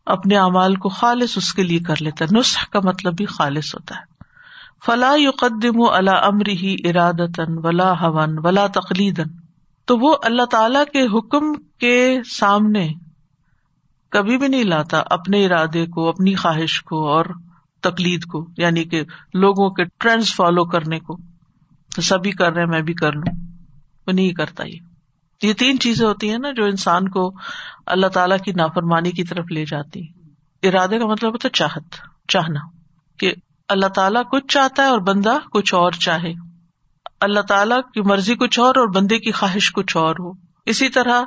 اپنے 0.06 0.36
اعمال 0.36 0.74
کو 0.74 0.88
خالص 0.88 1.38
اس 1.38 1.54
کے 1.54 1.62
لیے 1.62 1.78
کر 1.78 1.94
لیتا 2.00 2.24
ہے۔ 2.24 2.38
نسخ 2.38 2.68
کا 2.68 2.80
مطلب 2.84 3.16
بھی 3.16 3.26
خالص 3.26 3.74
ہوتا 3.74 3.94
ہے۔ 3.94 4.10
فلاح 4.86 5.14
یقدم 5.16 5.90
اللہ 5.92 6.10
امر 6.10 6.48
ہی 6.48 6.76
ارادن 6.84 7.66
ولا 7.66 7.92
ہون 8.00 8.46
ولا 8.46 8.66
تقلیدن 8.66 9.26
تو 9.84 9.98
وہ 9.98 10.16
اللہ 10.22 10.42
تعالی 10.42 10.78
کے 10.92 11.18
حکم 11.18 11.62
کے 11.78 12.18
سامنے 12.30 12.88
کبھی 14.10 14.38
بھی 14.38 14.48
نہیں 14.48 14.64
لاتا 14.64 15.02
اپنے 15.06 15.46
ارادے 15.46 15.86
کو، 15.86 16.08
اپنی 16.08 16.34
خواہش 16.34 16.82
کو 16.82 17.08
اور 17.08 17.24
تقلید 17.80 18.24
کو 18.24 18.48
یعنی 18.56 18.84
کہ 18.84 19.02
لوگوں 19.34 19.70
کے 19.70 19.84
ٹرینڈس 19.84 20.34
فالو 20.34 20.64
کرنے 20.64 21.00
کو۔ 21.00 21.16
سبھی 22.02 22.30
کر 22.30 22.52
رہے 22.52 22.66
میں 22.66 22.80
بھی 22.80 22.94
کر 22.94 23.12
لوں۔ 23.12 23.46
وہ 24.06 24.12
نہیں 24.12 24.30
کرتا 24.30 24.66
یہ۔ 24.66 24.89
یہ 25.42 25.52
تین 25.52 25.78
چیزیں 25.78 26.06
ہوتی 26.06 26.30
ہیں 26.30 26.38
نا 26.38 26.50
جو 26.50 26.64
انسان 26.64 27.08
کو 27.08 27.32
اللہ 27.86 28.06
تعالی 28.06 28.34
کی 28.44 28.52
نافرمانی 28.52 29.10
کی 29.10 29.24
طرف 29.24 29.44
لے 29.52 29.64
جاتی 29.64 30.00
ارادے 30.62 30.98
کا 30.98 31.06
مطلب 31.06 31.32
ہوتا 31.32 31.48
ہے 31.48 31.56
چاہت، 31.56 31.94
چاہنا 32.28 32.60
کہ 33.18 33.32
اللہ 33.68 33.86
تعالیٰ 33.86 34.22
کچھ 34.30 34.46
چاہتا 34.48 34.82
ہے 34.82 34.88
اور 34.88 34.98
بندہ 34.98 35.38
کچھ 35.52 35.74
اور 35.74 35.92
چاہے۔ 35.92 36.32
اللہ 37.20 37.40
تعالیٰ 37.40 37.80
کی 37.94 38.00
مرضی 38.00 38.34
کچھ 38.34 38.60
اور 38.60 38.74
اور 38.76 38.88
بندے 38.88 39.18
کی 39.18 39.32
خواہش 39.32 39.72
کچھ 39.72 39.96
اور 39.96 40.16
ہو۔ 40.18 40.32
اسی 40.66 40.88
طرح 40.88 41.22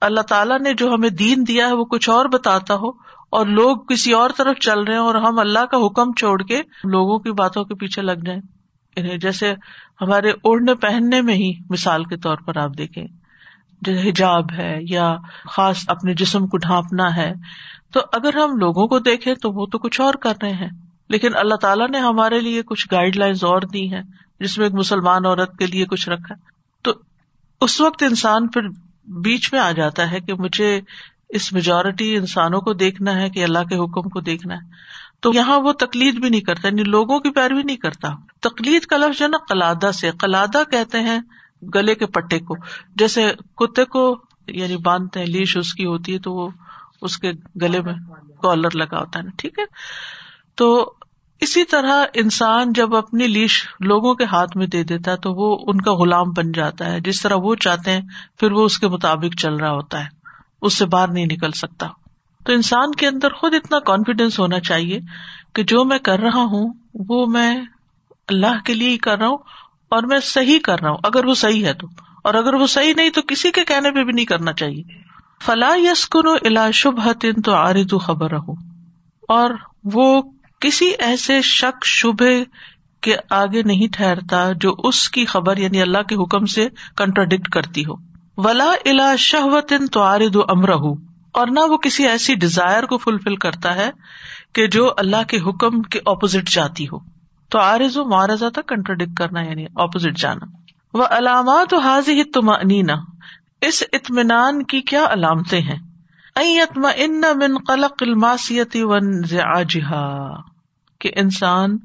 اللہ 0.00 0.20
تعالیٰ 0.20 0.58
نے 0.60 0.74
جو 0.74 0.94
ہمیں 0.94 1.10
دین 1.10 1.44
دیا 1.48 1.66
ہے 1.68 1.72
وہ 1.72 1.84
کچھ 1.84 2.10
اور 2.10 2.26
بتاتا 2.26 2.74
ہو 2.74 2.88
اور 3.30 3.46
لوگ 3.46 3.76
کسی 3.76 4.12
اور 4.12 4.30
طرف 4.36 4.58
چل 4.58 4.80
رہے 4.80 4.92
ہیں 4.92 5.00
اور 5.00 5.14
ہم 5.14 5.38
اللہ 5.38 5.64
کا 5.64 5.86
حکم 5.86 6.12
چھوڑ 6.12 6.42
کے 6.42 6.58
لوگوں 6.84 7.18
کی 7.18 7.32
باتوں 7.32 7.64
کے 7.64 7.74
پیچھے 7.74 8.02
لگ 8.02 8.24
جائیں۔ 8.26 8.40
جیسے 9.18 9.54
ہمارے 10.00 10.30
اوڑھنے 10.30 10.74
پہننے 10.74 11.22
میں 11.22 11.34
ہی 11.34 11.52
مثال 11.70 12.04
کے 12.04 12.16
طور 12.16 12.36
پر 12.36 12.56
آپ 12.56 12.70
دیکھیں۔ 12.78 13.06
جیسے 13.80 14.10
حجاب 14.10 14.52
ہے 14.52 14.78
یا 14.80 15.16
خاص 15.50 15.84
اپنے 15.88 16.14
جسم 16.14 16.46
کو 16.46 16.56
ڈھانپنا 16.56 17.16
ہے، 17.16 17.32
تو 17.92 18.00
اگر 18.12 18.36
ہم 18.36 18.56
لوگوں 18.56 18.86
کو 18.86 18.98
دیکھیں 18.98 19.34
تو 19.34 19.52
وہ 19.52 19.66
تو 19.66 19.78
کچھ 19.78 20.00
اور 20.00 20.14
کر 20.14 20.32
رہے 20.42 20.52
ہیں۔ 20.52 20.70
لیکن 21.08 21.30
اللہ 21.34 21.54
تعالیٰ 21.54 21.88
نے 21.88 21.98
ہمارے 21.98 22.40
لیے 22.40 22.62
کچھ 22.62 22.88
گائڈ 22.92 23.16
لائنس 23.16 23.44
اور 23.44 23.62
دی 23.72 23.94
ہیں، 23.94 24.02
جس 24.40 24.58
میں 24.58 24.66
ایک 24.66 24.74
مسلمان 24.74 25.26
عورت 25.26 25.58
کے 25.58 25.66
لیے 25.66 25.86
کچھ 25.86 26.08
رکھا 26.08 26.34
تو 26.82 26.92
اس 27.60 27.80
وقت 27.80 28.02
انسان 28.02 28.48
پھر 28.48 28.62
بیچ 29.06 29.52
میں 29.52 29.60
آ 29.60 29.70
جاتا 29.70 30.10
ہے 30.10 30.20
کہ 30.20 30.34
مجھے 30.34 30.80
اس 31.28 31.52
میجورٹی 31.52 32.16
انسانوں 32.16 32.60
کو 32.60 32.72
دیکھنا 32.72 33.14
ہے 33.14 33.30
کہ 33.30 33.44
اللہ 33.44 33.58
کے 33.58 33.76
حکم 33.76 34.08
کو 34.08 34.20
دیکھنا 34.20 34.54
ہے۔ 34.54 34.68
تو 35.20 35.30
یہاں 35.34 35.60
وہ 35.60 35.72
تکلید 35.72 36.14
بھی 36.14 36.28
نہیں 36.28 36.40
کرتا 36.40 36.68
یعنی 36.68 36.82
لوگوں 36.82 37.20
کی 37.20 37.30
پیروی 37.30 37.62
نہیں 37.62 37.76
کرتا۔ 37.76 38.08
تکلید 38.40 38.82
کا 38.82 38.96
لفظ 38.96 39.18
جو 39.18 39.26
نا 39.26 39.36
کلادہ 39.48 39.90
سے۔ 39.90 40.10
کلادہ 40.20 40.62
کہتے 40.70 41.00
ہیں 41.00 41.18
گلے 41.74 41.94
کے 41.94 42.06
پٹے 42.06 42.38
کو۔ 42.38 42.56
جیسے 42.96 43.32
کتے 43.56 43.84
کو 43.84 44.18
یعنی 44.46 44.76
باندھتے 44.76 45.20
ہیں، 45.20 45.26
لیش 45.26 45.56
اس 45.56 45.74
کی 45.74 45.84
ہوتی 45.84 46.14
ہے 46.14 46.18
تو 46.18 46.32
وہ 46.32 46.48
اس 47.02 47.16
کے 47.16 47.32
گلے 47.62 47.80
میں 47.80 47.94
کالر 48.42 48.76
لگا 48.76 48.98
ہوتا 48.98 49.18
ہے 49.18 49.24
نا، 49.24 49.30
ٹھیک 49.38 49.58
ہے؟ 49.58 49.64
تو 50.54 50.92
اسی 51.40 51.64
طرح 51.64 52.04
انسان 52.14 52.72
جب 52.72 52.96
اپنی 52.96 53.26
لیش 53.26 53.66
لوگوں 53.80 54.14
کے 54.14 54.24
ہاتھ 54.24 54.56
میں 54.56 54.66
دے 54.66 54.84
دیتا 54.84 55.10
ہے 55.10 55.16
تو 55.16 55.32
وہ 55.32 55.64
ان 55.66 55.80
کا 55.80 55.92
غلام 55.92 56.30
بن 56.30 56.52
جاتا 56.52 56.92
ہے۔ 56.92 57.00
جس 57.00 57.22
طرح 57.22 57.34
وہ 57.34 57.54
چاہتے 57.54 57.90
ہیں، 57.90 58.00
پھر 58.40 58.52
وہ 58.52 58.64
اس 58.64 58.78
کے 58.78 58.88
مطابق 58.88 59.40
چل 59.40 59.54
رہا 59.54 59.70
ہوتا 59.70 60.04
ہے۔ 60.04 60.08
اس 60.62 60.78
سے 60.78 60.86
باہر 60.86 61.08
نہیں 61.08 61.26
نکل 61.26 61.50
سکتا۔ 61.50 61.86
تو 62.44 62.52
انسان 62.52 62.92
کے 62.92 63.06
اندر 63.06 63.30
خود 63.30 63.54
اتنا 63.54 63.78
کانفیڈینس 63.78 64.38
ہونا 64.38 64.60
چاہیے 64.60 65.00
کہ 65.54 65.62
جو 65.62 65.84
میں 65.84 65.98
کر 65.98 66.18
رہا 66.18 66.42
ہوں، 66.42 66.72
وہ 66.94 67.26
میں 67.26 67.62
اللہ 68.28 68.62
کے 68.64 68.74
لیے 68.74 68.88
ہی 68.88 68.96
کر 68.96 69.18
رہا 69.18 69.26
ہوں۔ 69.26 69.38
اور 69.90 70.02
میں 70.02 70.20
صحیح 70.22 70.58
کر 70.58 70.80
رہا 70.80 70.90
ہوں، 70.90 70.98
اگر 71.04 71.24
وہ 71.24 71.34
صحیح 71.34 71.66
ہے 71.66 71.74
تو۔ 71.74 71.86
اور 72.24 72.34
اگر 72.34 72.54
وہ 72.54 72.66
صحیح 72.66 72.94
نہیں 72.96 73.10
تو 73.10 73.22
کسی 73.22 73.50
کے 73.50 73.64
کہنے 73.64 73.90
پہ 73.90 74.04
بھی 74.04 74.12
نہیں 74.12 74.24
کرنا 74.24 74.52
چاہیے۔ 74.52 74.82
فلاح 75.42 75.76
یس 75.76 76.08
کنو 76.08 76.32
الا 76.32 76.70
شبہ 76.70 77.12
تن 77.12 77.42
تو 77.42 77.52
آرد 77.52 77.92
خبر 78.02 78.30
رہو 78.30 78.52
اور 79.28 79.50
وہ 79.84 80.22
کسی 80.60 80.86
ایسے 80.86 81.42
شک، 81.42 81.84
شبہ 81.84 82.24
کے 83.00 83.16
آگے 83.30 83.62
نہیں 83.62 83.96
ٹھہرتا 83.96 84.52
جو 84.52 84.74
اس 84.78 85.10
کی 85.10 85.24
خبر 85.24 85.56
یعنی 85.56 85.82
اللہ 85.82 86.02
کے 86.02 86.14
حکم 86.14 86.46
سے 86.46 86.68
کنٹراڈکٹ 86.96 87.48
کرتی 87.48 87.84
ہو۔ 87.84 87.94
ولا 88.36 88.72
الا 88.84 89.16
شہوتن 89.16 89.86
تو 89.86 90.00
آرد 90.00 90.36
امر 90.48 90.70
اور 91.32 91.46
نہ 91.46 91.60
وہ 91.60 91.76
کسی 91.76 92.08
ایسی 92.08 92.34
ڈیزائر 92.34 92.84
کو 92.84 92.98
فلفل 92.98 93.36
کرتا 93.36 93.74
ہے 93.74 93.90
کہ 94.52 94.66
جو 94.66 94.92
اللہ 94.96 95.22
کے 95.28 95.38
حکم 95.38 95.82
کے 95.82 96.00
اپوزٹ 96.06 96.48
جاتی 96.48 96.84
ہو۔ 96.84 97.13
تو 97.54 97.60
آرز 97.60 97.96
و 97.96 98.04
معارضہ 98.04 98.48
تک 98.48 98.68
کنٹراڈکٹ 98.68 99.16
کرنا 99.16 99.40
یعنی 99.40 99.64
اپوزٹ 99.74 100.18
جانا۔ 100.18 100.46
وہ 100.94 101.04
علامات 101.10 101.74
و 101.74 101.78
حاضی 101.78 102.24
تم 102.24 102.50
اس 103.60 103.82
اطمینان 103.92 104.62
کی 104.62 104.80
کیا 104.80 105.04
علامتیں 105.10 105.60
ہیں؟ 105.60 105.78
ان 106.96 107.20
من 107.20 107.56
قلق 107.68 107.94
الماسیتی 108.00 108.82
ون 108.82 109.22
کہ 111.00 111.10
انسان 111.16 111.78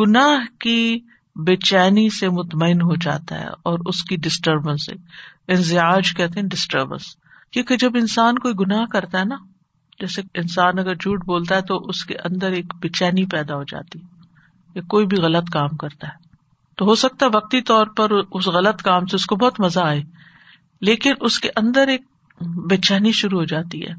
گناہ 0.00 0.58
کی 0.60 1.00
بے 1.36 1.56
چینی 1.56 2.08
سے 2.10 2.28
مطمئن 2.28 2.80
ہو 2.80 2.94
جاتا 2.96 3.40
ہے 3.40 3.46
اور 3.46 3.78
اس 3.86 4.04
کی 4.04 4.16
ڈسٹربنس 4.16 4.86
سے۔ 4.86 4.94
انزیاج 5.48 6.14
کہتے 6.14 6.40
ہیں 6.40 6.48
ڈسٹربنس 6.48 7.02
کیونکہ 7.52 7.76
جب 7.76 7.90
انسان 7.94 8.38
کوئی 8.38 8.54
گناہ 8.60 8.84
کرتا 8.92 9.18
ہے 9.18 9.24
نا، 9.24 9.36
جیسے 10.00 10.22
انسان 10.34 10.78
اگر 10.78 10.94
جھوٹ 10.94 11.24
بولتا 11.24 11.56
ہے 11.56 11.62
تو 11.62 11.76
اس 11.76 12.04
کے 12.04 12.14
اندر 12.24 12.50
ایک 12.50 12.74
بے 12.74 12.88
چینی 12.88 13.24
پیدا 13.24 13.54
ہو 13.54 13.62
جاتی۔ 13.62 13.98
یا 14.74 14.82
کوئی 14.88 15.06
بھی 15.06 15.16
غلط 15.16 15.50
کام 15.50 15.68
کرتا 15.68 16.08
ہے۔ 16.08 16.30
تو 16.76 16.84
ہو 16.84 16.94
سکتا 16.94 17.26
ہے 17.26 17.30
وقتی 17.34 17.60
طور 17.60 17.86
پر 17.86 18.10
اس 18.10 18.46
غلط 18.46 18.82
کام 18.82 19.06
سے 19.06 19.16
اس 19.16 19.26
کو 19.26 19.36
بہت 19.36 19.60
مزہ 19.60 19.80
آئے، 19.80 20.02
لیکن 20.80 21.12
اس 21.20 21.38
کے 21.38 21.48
اندر 21.56 21.88
ایک 21.88 22.02
بے 22.40 22.76
چینی 22.76 23.12
شروع 23.12 23.38
ہو 23.38 23.44
جاتی 23.44 23.82
ہے 23.82 23.92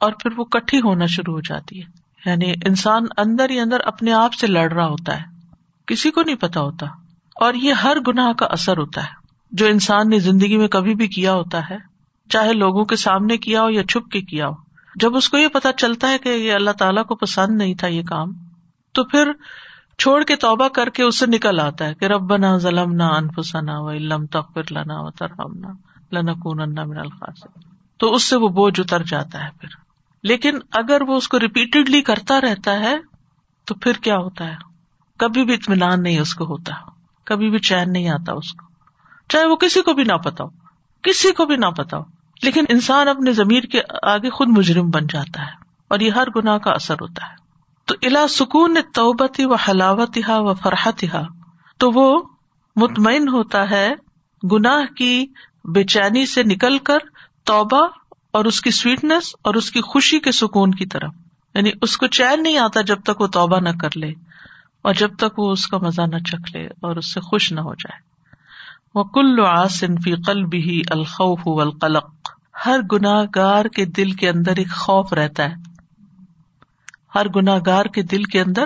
اور 0.00 0.12
پھر 0.12 0.30
وہ 0.36 0.44
کٹھی 0.44 0.78
ہونا 0.78 1.06
شروع 1.06 1.34
ہو 1.34 1.40
جاتی 1.40 1.82
ہے۔ 1.82 1.86
یعنی 2.30 2.52
انسان 2.64 3.02
اندر 3.16 3.50
ہی 3.50 3.60
اندر 3.60 3.80
اپنے 3.80 4.12
آپ 4.12 4.34
سے 4.34 4.46
لڑ 4.46 4.72
رہا 4.72 4.86
ہوتا 4.86 5.16
ہے، 5.16 5.24
کسی 5.86 6.10
کو 6.10 6.22
نہیں 6.22 6.36
پتا 6.36 6.60
ہوتا۔ 6.60 6.86
اور 7.34 7.54
یہ 7.54 7.72
ہر 7.72 7.96
گناہ 8.06 8.32
کا 8.32 8.46
اثر 8.46 8.78
ہوتا 8.78 9.02
ہے۔ 9.02 9.28
جو 9.52 9.66
انسان 9.66 10.10
نے 10.10 10.18
زندگی 10.18 10.56
میں 10.56 10.68
کبھی 10.68 10.94
بھی 10.94 11.08
کیا 11.08 11.34
ہوتا 11.34 11.70
ہے، 11.70 11.76
چاہے 12.28 12.52
لوگوں 12.52 12.84
کے 12.84 12.96
سامنے 12.96 13.36
کیا 13.36 13.62
ہو 13.62 13.70
یا 13.70 13.84
چھپ 13.84 14.10
کے 14.10 14.20
کیا 14.20 14.48
ہو، 14.48 14.54
جب 14.96 15.16
اس 15.16 15.28
کو 15.28 15.38
یہ 15.38 15.48
پتا 15.48 15.72
چلتا 15.72 16.08
ہے 16.08 16.18
کہ 16.18 16.28
یہ 16.28 16.52
اللہ 16.52 16.70
تعالیٰ 16.70 17.04
کو 17.04 17.14
پسند 17.14 17.56
نہیں 17.56 17.74
تھا 17.74 17.86
یہ 17.86 18.02
کام، 18.02 18.32
تو 18.92 19.04
پھر 19.04 19.30
چھوڑ 19.98 20.22
کے 20.22 20.36
توبہ 20.36 20.68
کر 20.68 20.88
کے 20.88 21.02
اسے 21.02 21.26
نکل 21.26 21.60
آتا 21.60 21.86
ہے 21.86 21.94
کہ 21.94 22.04
رب 22.04 22.36
نہ 22.36 22.46
ظلم 22.56 22.92
نہ 22.92 23.02
انفسنا 23.02 23.78
و 23.78 23.90
علم 23.90 24.26
تخر 24.26 24.62
لنا 24.70 25.00
و 25.00 25.10
ترحمنا 25.10 25.68
لنکون 26.12 26.58
من 26.88 26.98
الخاص 26.98 27.46
تو 27.98 28.14
اس 28.14 28.22
سے 28.22 28.36
وہ 28.36 28.48
بوجھ 28.48 28.80
اتر 28.80 29.02
جاتا 29.02 29.44
ہے 29.44 29.48
پھر۔ 29.60 29.68
لیکن 30.22 30.58
اگر 30.72 31.02
وہ 31.02 31.16
اس 31.16 31.28
کو 31.28 31.38
ریپیٹڈلی 31.40 32.02
کرتا 32.02 32.40
رہتا 32.40 32.80
ہے، 32.80 32.96
تو 33.66 33.74
پھر 33.74 33.92
کیا 33.92 34.16
ہوتا 34.16 34.46
ہے؟ 34.46 34.54
کبھی 35.18 35.44
بھی 35.44 35.54
اطمینان 35.54 36.02
نہیں 36.02 36.18
اس 36.18 36.34
کو 36.34 36.44
ہوتا۔ 36.44 36.74
کبھی 37.24 37.50
بھی 37.50 37.58
چین 37.58 37.92
نہیں 37.92 38.08
آتا 38.08 38.32
اس 38.32 38.52
کو۔ 38.52 38.66
چاہے 39.28 39.46
وہ 39.46 39.56
کسی 39.56 39.82
کو 39.82 39.92
بھی 39.92 40.04
نہ 40.04 40.12
پتا 40.12 40.44
ہو۔ 40.44 40.48
کسی 41.02 41.32
کو 41.32 41.46
بھی 41.46 41.56
نہ 41.56 41.66
پتا 41.66 41.96
ہو۔ 41.96 42.02
لیکن 42.42 42.64
انسان 42.68 43.08
اپنے 43.08 43.32
ضمیر 43.32 43.62
کے 43.62 43.80
آگے 44.02 44.30
خود 44.30 44.48
مجرم 44.48 44.90
بن 44.90 45.06
جاتا 45.06 45.42
ہے 45.42 45.50
اور 45.88 46.00
یہ 46.00 46.10
ہر 46.10 46.28
گناہ 46.36 46.58
کا 46.58 46.70
اثر 46.70 46.94
ہوتا 46.94 47.26
ہے۔ 47.26 47.47
تو 47.88 47.94
الا 48.02 48.26
سکون 48.26 48.76
توبتی 48.94 49.44
و 49.44 49.54
حلاوت 49.54 50.18
و 50.28 50.54
فرحت 50.54 51.04
تو 51.78 51.90
وہ 51.90 52.22
مطمئن 52.76 53.28
ہوتا 53.28 53.70
ہے 53.70 53.88
گناہ 54.52 54.94
کی 54.94 55.26
بے 55.64 55.84
چینی 55.84 56.26
سے 56.26 56.42
نکل 56.42 56.78
کر 56.78 56.98
توبہ 57.44 57.88
اور 58.30 58.44
اس 58.44 58.60
کی 58.60 58.70
سویٹنس 58.70 59.36
اور 59.42 59.54
اس 59.54 59.70
کی 59.70 59.80
خوشی 59.80 60.20
کے 60.20 60.32
سکون 60.32 60.70
کی 60.70 60.86
طرف۔ 60.86 61.14
یعنی 61.54 61.70
اس 61.82 61.96
کو 61.96 62.06
چین 62.06 62.42
نہیں 62.42 62.58
آتا 62.58 62.80
جب 62.80 63.02
تک 63.02 63.20
وہ 63.20 63.26
توبہ 63.26 63.60
نہ 63.60 63.68
کر 63.80 63.88
لے 63.96 64.12
اور 64.82 64.94
جب 64.94 65.16
تک 65.16 65.38
وہ 65.38 65.52
اس 65.52 65.66
کا 65.66 65.78
مزہ 65.78 66.02
نہ 66.02 66.18
چکھ 66.18 66.56
لے 66.56 66.66
اور 66.66 66.96
اس 66.96 67.14
سے 67.14 67.20
خوش 67.20 67.52
نہ 67.52 67.60
ہو 67.60 67.74
جائے۔ 67.74 68.00
وہ 68.94 69.04
کل 69.04 69.46
آسن 69.46 69.96
فی 69.96 70.14
قلب 70.26 70.54
ہی 70.54 70.80
الخوف 70.90 71.60
القلق 71.60 72.10
ہر 72.66 72.80
گناہ 72.92 73.24
گار 73.36 73.64
کے 73.64 73.84
دل 73.84 74.12
کے 74.12 74.28
اندر 74.28 74.56
ایک 74.56 74.70
خوف 74.70 75.12
رہتا 75.12 75.44
ہے۔ 75.44 75.67
ہر 77.14 77.28
گناہ 77.28 77.58
گار 77.66 77.84
کے 77.84 78.02
دل 78.02 78.22
کے 78.22 78.40
اندر 78.40 78.64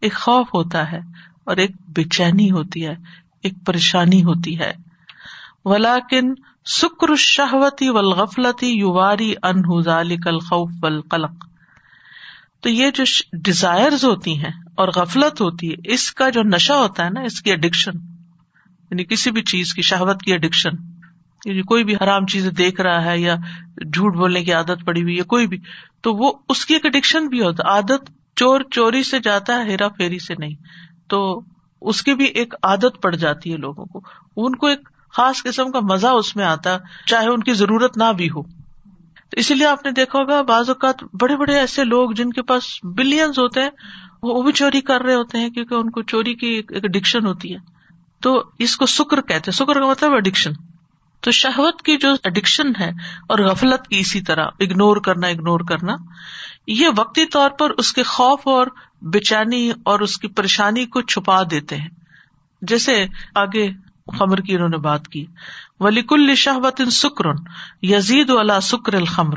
ایک 0.00 0.14
خوف 0.14 0.46
ہوتا 0.54 0.92
ہے 0.92 1.00
اور 1.44 1.56
ایک 1.56 1.70
بے 1.88 2.04
چینی 2.04 2.50
ہوتی 2.50 2.86
ہے، 2.86 2.94
ایک 3.42 3.52
پریشانی 3.66 4.24
ہوتی 4.24 4.58
ہے۔ 4.58 4.72
ولاکن 5.64 6.34
سکر 6.66 7.16
شہوتی 7.16 7.88
ولغفلتی 7.88 8.66
یواری 8.66 9.34
ذالک 9.84 10.28
الخوف 10.28 10.70
والقلق۔ 10.80 11.46
تو 12.62 12.68
یہ 12.68 12.90
جو 12.90 13.04
ڈیزائر 13.32 13.92
ہوتی 13.92 14.38
ہیں 14.38 14.52
اور 14.74 14.88
غفلت 14.96 15.40
ہوتی 15.40 15.70
ہے، 15.70 15.74
اس 15.84 16.12
کا 16.12 16.28
جو 16.30 16.42
نشہ 16.42 16.72
ہوتا 16.72 17.04
ہے 17.04 17.10
نا، 17.10 17.20
اس 17.20 17.42
کی 17.42 17.52
اڈکشن 17.52 17.92
یعنی 18.90 19.04
کسی 19.04 19.30
بھی 19.30 19.42
چیز 19.42 19.74
کی، 19.74 19.82
شہوت 19.82 20.22
کی 20.22 20.32
اڈکشن 20.32 20.70
یعنی 21.44 21.62
کوئی 21.62 21.84
بھی 21.84 21.94
حرام 21.94 22.26
چیز 22.26 22.48
دیکھ 22.58 22.80
رہا 22.80 23.04
ہے 23.04 23.18
یا 23.18 23.36
جھوٹ 23.76 24.16
بولنے 24.16 24.44
کی 24.44 24.52
عادت 24.52 24.84
پڑی 24.84 25.02
ہوئی 25.02 25.18
ہے، 25.18 25.22
کوئی 25.22 25.46
بھی۔ 25.46 25.58
تو 26.04 26.14
وہ 26.14 26.32
اس 26.48 26.66
کی 26.66 26.74
ایک 26.74 26.86
اڈکشن 26.86 27.28
بھی 27.28 27.42
ہوتا 27.42 27.68
عادت 27.68 28.10
چور 28.36 28.60
چوری 28.70 29.02
سے 29.02 29.20
جاتا 29.20 29.58
ہے، 29.58 29.70
ہیرا 29.70 29.88
پھیری 29.88 30.18
سے 30.18 30.34
نہیں۔ 30.38 30.54
تو 31.08 31.40
اس 31.80 32.02
کی 32.02 32.14
بھی 32.14 32.24
ایک 32.24 32.54
عادت 32.62 33.02
پڑ 33.02 33.14
جاتی 33.14 33.52
ہے 33.52 33.56
لوگوں 33.56 33.84
کو۔ 33.84 34.00
ان 34.36 34.54
کو 34.54 34.66
ایک 34.66 34.88
خاص 35.12 35.42
قسم 35.42 35.70
کا 35.70 35.80
مزہ 35.80 36.06
اس 36.06 36.36
میں 36.36 36.44
آتا، 36.44 36.76
چاہے 37.06 37.28
ان 37.28 37.42
کی 37.42 37.52
ضرورت 37.52 37.96
نہ 37.96 38.12
بھی 38.16 38.26
ہو۔ 38.26 38.42
تو 39.30 39.36
اسی 39.36 39.54
لیے 39.54 39.66
آپ 39.66 39.84
نے 39.84 39.90
دیکھا 39.90 40.18
ہوگا، 40.18 40.42
بعض 40.42 40.70
اوقات 40.70 41.04
بڑے 41.20 41.36
بڑے 41.36 41.58
ایسے 41.58 41.84
لوگ 41.84 42.10
جن 42.10 42.30
کے 42.30 42.42
پاس 42.42 42.64
بلینز 42.82 43.38
ہوتے 43.38 43.62
ہیں، 43.62 43.70
وہ 44.22 44.42
بھی 44.42 44.52
چوری 44.52 44.80
کر 44.80 45.00
رہے 45.00 45.14
ہوتے 45.14 45.38
ہیں 45.38 45.50
کیونکہ 45.50 45.74
ان 45.74 45.90
کو 45.90 46.02
چوری 46.02 46.34
کی 46.34 46.46
ایک 46.46 46.72
اڈکشن 46.74 47.26
ہوتی 47.26 47.54
ہے۔ 47.54 47.58
تو 48.20 48.44
اس 48.58 48.76
کو 48.76 48.86
سکر 48.86 49.20
کہتے 49.20 49.34
ہیں۔ 49.34 49.52
سکر 49.52 49.80
کا 49.80 49.86
مطلب 49.86 50.12
اڈکشن 50.12 50.50
تو 51.24 51.30
شہوت 51.30 51.82
کی 51.82 51.96
جو 51.96 52.12
اڈکشن 52.24 52.68
ہے 52.80 52.90
اور 53.28 53.38
غفلت 53.38 53.88
کی 53.88 53.98
اسی 53.98 54.20
طرح 54.20 54.46
اگنور 54.60 54.96
کرنا 54.96 55.26
اگنور 55.26 55.60
کرنا، 55.60 55.96
یہ 56.66 56.88
وقتی 56.96 57.26
طور 57.26 57.50
پر 57.50 57.70
اس 57.70 57.92
کے 57.92 58.02
خوف 58.02 58.40
اور 58.44 58.66
بےچانی 59.02 59.72
اور 59.84 60.00
اس 60.00 60.18
کی 60.18 60.28
پریشانی 60.28 60.86
کو 60.86 61.00
چھپا 61.00 61.42
دیتے 61.50 61.76
ہیں۔ 61.76 61.88
جیسے 62.62 63.06
آگے 63.34 63.70
خمر 64.18 64.36
کی 64.36 64.54
انہوں 64.54 64.68
نے 64.68 64.76
بات 64.76 65.08
کی۔ 65.08 65.26
ولیک 65.80 66.12
شہوت 66.36 66.80
ان 66.80 66.90
سکر 66.90 67.24
یزید 67.82 68.30
والا 68.30 68.60
سکر 68.60 68.94
الخمر۔ 68.94 69.36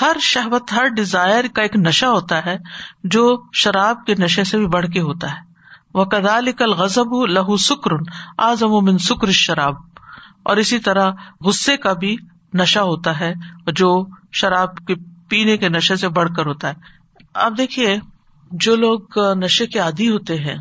ہر 0.00 0.16
شہوت، 0.20 0.72
ہر 0.72 0.86
ڈیزائر 0.88 1.44
کا 1.54 1.62
ایک 1.62 1.76
نشہ 1.76 2.06
ہوتا 2.06 2.46
ہے 2.46 2.58
جو 3.04 3.42
شراب 3.52 4.06
کے 4.06 4.14
نشے 4.14 4.44
سے 4.44 4.58
بھی 4.58 4.66
بڑھ 4.66 4.86
کے 4.86 5.00
ہوتا 5.00 5.32
ہے۔ 5.32 5.54
وہ 5.94 6.04
کدال 6.04 6.52
کل 6.52 6.70
غزب 6.72 7.26
لہو 7.26 7.56
سکر 7.56 7.90
آزم 8.38 8.84
من 8.84 8.98
سکر 8.98 9.30
شراب 9.30 9.93
اور 10.44 10.56
اسی 10.56 10.78
طرح 10.78 11.10
غصے 11.40 11.76
کا 11.76 11.92
بھی 11.92 12.16
نشہ 12.54 12.78
ہوتا 12.78 13.20
ہے، 13.20 13.32
جو 13.66 14.06
شراب 14.32 14.76
کے 14.76 14.94
پینے 15.28 15.56
کے 15.56 15.68
نشے 15.68 15.96
سے 15.96 16.08
بڑھ 16.08 16.34
کر 16.36 16.46
ہوتا 16.46 16.68
ہے۔ 16.68 16.74
آپ 17.34 17.52
دیکھیے، 17.58 17.98
جو 18.50 18.76
لوگ 18.76 19.00
نشے 19.18 19.66
کے 19.66 19.78
عادی 19.78 20.10
ہوتے 20.10 20.36
ہیں، 20.36 20.56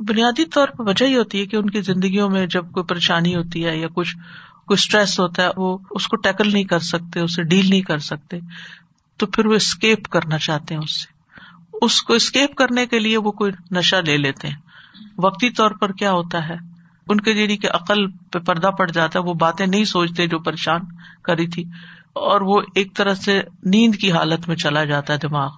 بنیادی 0.00 0.44
طور 0.44 0.68
پر 0.68 0.88
وجہ 0.88 1.06
ہی 1.06 1.16
ہوتی 1.16 1.40
ہے 1.40 1.46
کہ 1.46 1.56
ان 1.56 1.70
کی 1.70 1.80
زندگیوں 1.80 2.30
میں 2.30 2.46
جب 2.46 2.70
کوئی 2.72 2.84
پریشانی 2.84 3.34
ہوتی 3.34 3.66
ہے 3.66 3.78
یا 3.78 3.88
کچھ، 3.94 4.16
کوئی 4.66 4.74
اسٹریس 4.74 5.20
ہوتا 5.20 5.42
ہے، 5.42 5.48
وہ 5.56 5.78
اس 5.90 6.08
کو 6.08 6.16
ٹیکل 6.16 6.52
نہیں 6.52 6.64
کر 6.64 6.78
سکتے، 6.78 7.20
اسے 7.20 7.42
ڈیل 7.42 7.70
نہیں 7.70 7.80
کر 7.80 7.98
سکتے۔ 7.98 8.38
تو 9.16 9.26
پھر 9.26 9.46
وہ 9.46 9.54
اسکیپ 9.54 10.08
کرنا 10.08 10.38
چاہتے 10.38 10.74
ہیں 10.74 10.82
اس 10.82 11.04
سے۔ 11.04 11.16
اس 11.82 12.02
کو 12.02 12.12
اسکیپ 12.12 12.54
کرنے 12.54 12.86
کے 12.86 12.98
لیے 12.98 13.16
وہ 13.16 13.32
کوئی 13.32 13.52
نشہ 13.70 13.96
لے 13.96 14.16
لیتے 14.16 14.48
ہیں۔ 14.48 14.56
وقتی 15.18 15.50
طور 15.50 15.70
پر 15.70 15.92
کیا 15.92 16.12
ہوتا 16.12 16.48
ہے؟ 16.48 16.75
ان 17.08 17.20
کے 17.20 17.34
جیڑی 17.34 17.56
کے 17.56 17.68
عقل 17.68 18.10
پہ 18.10 18.38
پردہ 18.38 18.66
پڑ 18.66 18.90
جاتا 18.90 19.18
ہے 19.18 19.24
وہ 19.24 19.34
باتیں 19.34 19.66
نہیں 19.66 19.84
سوچتے 19.84 20.26
جو 20.26 20.38
پریشان 20.38 20.80
کری 21.24 21.46
تھی۔ 21.46 21.64
اور 22.12 22.40
وہ 22.40 22.60
ایک 22.74 22.96
طرح 22.96 23.14
سے 23.14 23.42
نیند 23.64 23.94
کی 23.94 24.12
حالت 24.12 24.48
میں 24.48 24.56
چلا 24.56 24.84
جاتا 24.84 25.12
ہے 25.12 25.18
دماغ، 25.18 25.50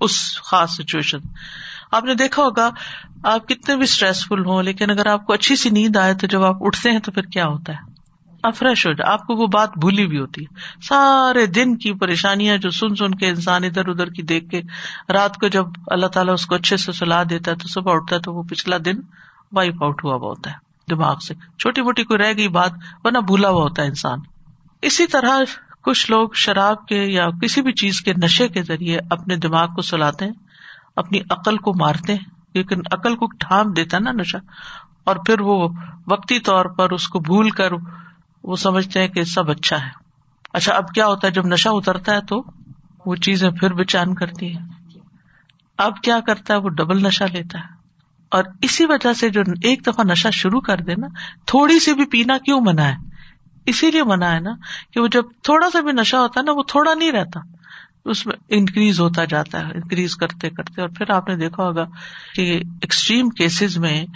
اس 0.00 0.40
خاص 0.40 0.70
سچویشن 0.70 1.18
آپ 1.92 2.04
نے 2.04 2.14
دیکھا 2.14 2.42
ہوگا، 2.42 2.70
آپ 3.24 3.48
کتنے 3.48 3.76
بھی 3.76 3.82
اسٹریسفل 3.82 4.46
ہوں، 4.46 4.62
لیکن 4.62 4.90
اگر 4.90 5.06
آپ 5.06 5.26
کو 5.26 5.32
اچھی 5.32 5.56
سی 5.56 5.70
نیند 5.70 5.96
آئے 5.96 6.14
تو 6.14 6.26
جب 6.26 6.42
آپ 6.42 6.56
اٹھتے 6.60 6.90
ہیں 6.90 6.98
تو 6.98 7.12
پھر 7.12 7.22
کیا 7.22 7.46
ہوتا 7.46 7.72
ہے؟ 7.72 7.94
آپ 8.42 8.56
فریش 8.56 8.86
ہو 8.86 8.92
جائے 8.92 9.12
آپ 9.12 9.26
کو 9.26 9.34
وہ 9.34 9.46
بات 9.46 9.78
بھولی 9.78 10.06
بھی 10.06 10.18
ہوتی 10.18 10.44
ہے۔ 10.44 10.54
سارے 10.82 11.46
دن 11.46 11.76
کی 11.76 11.92
پریشانیاں 11.92 12.56
جو 12.56 12.70
سن 12.70 12.94
سن 12.94 13.14
کے 13.14 13.28
انسان 13.28 13.64
ادھر 13.64 13.88
ادھر 13.88 14.06
کی 14.06 14.22
دیکھ 14.22 14.48
کے، 14.48 14.62
رات 15.12 15.36
کو 15.36 15.48
جب 15.48 15.64
اللہ 15.86 16.06
تعالیٰ 16.06 16.34
اس 16.34 16.46
کو 16.46 16.54
اچھے 16.54 16.76
سے 16.76 16.92
سلا 16.92 17.22
دیتا 17.30 17.50
ہے 17.50 17.56
تو 17.56 17.68
صبح 17.68 17.94
اٹھتا 17.94 18.16
ہے 18.16 18.20
تو 18.20 18.34
وہ 18.34 18.42
پچھلا 18.42 18.76
دن 18.84 18.96
وائپ 19.52 19.84
آؤٹ 19.84 20.04
ہوا 20.04 20.14
ہوا 20.14 20.28
ہوتا 20.28 20.50
ہے۔ 20.50 20.63
دماغ 20.90 21.18
سے۔ 21.18 21.34
چھوٹی 21.34 21.82
موٹی 21.82 22.04
کوئی 22.04 22.18
رہ 22.18 22.32
گئی 22.36 22.48
بات، 22.48 22.72
ورنہ 23.04 23.18
بھولا 23.18 23.48
ہوا 23.48 23.62
ہوتا 23.62 23.82
ہے 23.82 23.86
انسان۔ 23.86 24.18
اسی 24.82 25.06
طرح 25.06 25.38
کچھ 25.82 26.10
لوگ 26.10 26.28
شراب 26.34 26.86
کے 26.86 27.04
یا 27.04 27.28
کسی 27.42 27.62
بھی 27.62 27.72
چیز 27.72 28.00
کے 28.00 28.12
نشے 28.22 28.48
کے 28.48 28.62
ذریعے 28.62 28.98
اپنے 29.10 29.36
دماغ 29.36 29.74
کو 29.74 29.82
سلاتے 29.82 30.24
ہیں، 30.24 30.32
اپنی 30.96 31.20
عقل 31.30 31.56
کو 31.56 31.72
مارتے 31.74 32.12
ہیں، 32.12 32.24
لیکن 32.54 32.80
عقل 32.92 33.16
کو 33.16 33.26
ڈھانپ 33.26 33.76
دیتا 33.76 33.98
نا 33.98 34.12
نشہ۔ 34.12 34.36
اور 35.04 35.16
پھر 35.16 35.40
وہ 35.40 35.68
وقتی 36.06 36.38
طور 36.38 36.64
پر 36.64 36.90
اس 36.90 37.08
کو 37.08 37.20
بھول 37.20 37.50
کر 37.50 37.70
وہ 38.44 38.56
سمجھتے 38.56 39.00
ہیں 39.00 39.08
کہ 39.08 39.24
سب 39.24 39.50
اچھا 39.50 39.84
ہے۔ 39.84 39.90
اچھا 40.52 40.74
اب 40.74 40.88
کیا 40.88 41.06
ہوتا 41.06 41.26
ہے؟ 41.26 41.32
جب 41.32 41.46
نشہ 41.46 41.68
اترتا 41.72 42.14
ہے 42.14 42.20
تو 42.20 42.44
وہ 43.06 43.14
چیزیں 43.16 43.50
پھر 43.50 43.72
بے 43.72 43.84
چان 43.84 44.14
کرتی 44.14 44.56
ہے 44.56 44.60
اب 45.78 46.00
کیا 46.02 46.20
کرتا 46.26 46.54
ہے؟ 46.54 46.58
وہ 46.58 46.68
ڈبل 46.68 47.02
نشہ 47.06 47.24
لیتا 47.24 47.58
ہے۔ 47.58 47.73
اور 48.34 48.44
اسی 48.62 48.84
وجہ 48.84 49.12
سے 49.12 49.28
جو 49.28 49.40
ایک 49.40 49.86
دفعہ 49.86 50.04
نشہ 50.04 50.28
شروع 50.32 50.60
کر 50.60 50.76
دے 50.76 50.94
نا، 50.94 51.06
تھوڑی 51.46 51.80
سی 51.80 51.94
بھی 51.94 52.04
پینا 52.04 52.38
کیوں 52.38 52.60
منع 52.60 52.82
ہے 52.82 52.94
اسی 53.66 53.90
لیے 53.90 54.02
منع 54.04 54.26
ہے 54.26 54.40
نا 54.40 54.50
کہ 54.92 55.00
وہ 55.00 55.06
جب 55.06 55.22
تھوڑا 55.42 55.70
سا 55.70 55.80
بھی 55.80 55.92
نشہ 55.92 56.16
ہوتا 56.16 56.40
ہے 56.40 56.44
نا، 56.44 56.52
وہ 56.52 56.62
تھوڑا 56.68 56.94
نہیں 56.94 57.12
رہتا۔ 57.12 57.40
اس 58.04 58.26
میں 58.26 58.34
انکریز 58.48 59.00
ہوتا 59.00 59.24
جاتا 59.24 59.58
ہے 59.58 59.72
انکریز 59.74 60.16
کرتے 60.16 60.50
کرتے۔ 60.50 60.80
اور 60.80 60.88
پھر 60.88 61.10
آپ 61.10 61.28
نے 61.28 61.36
دیکھا 61.36 61.62
ہوگا 61.62 61.84
کہ 62.34 62.62
ایکسٹریم 62.82 63.28
کیسز 63.28 63.78
میں 63.78 64.06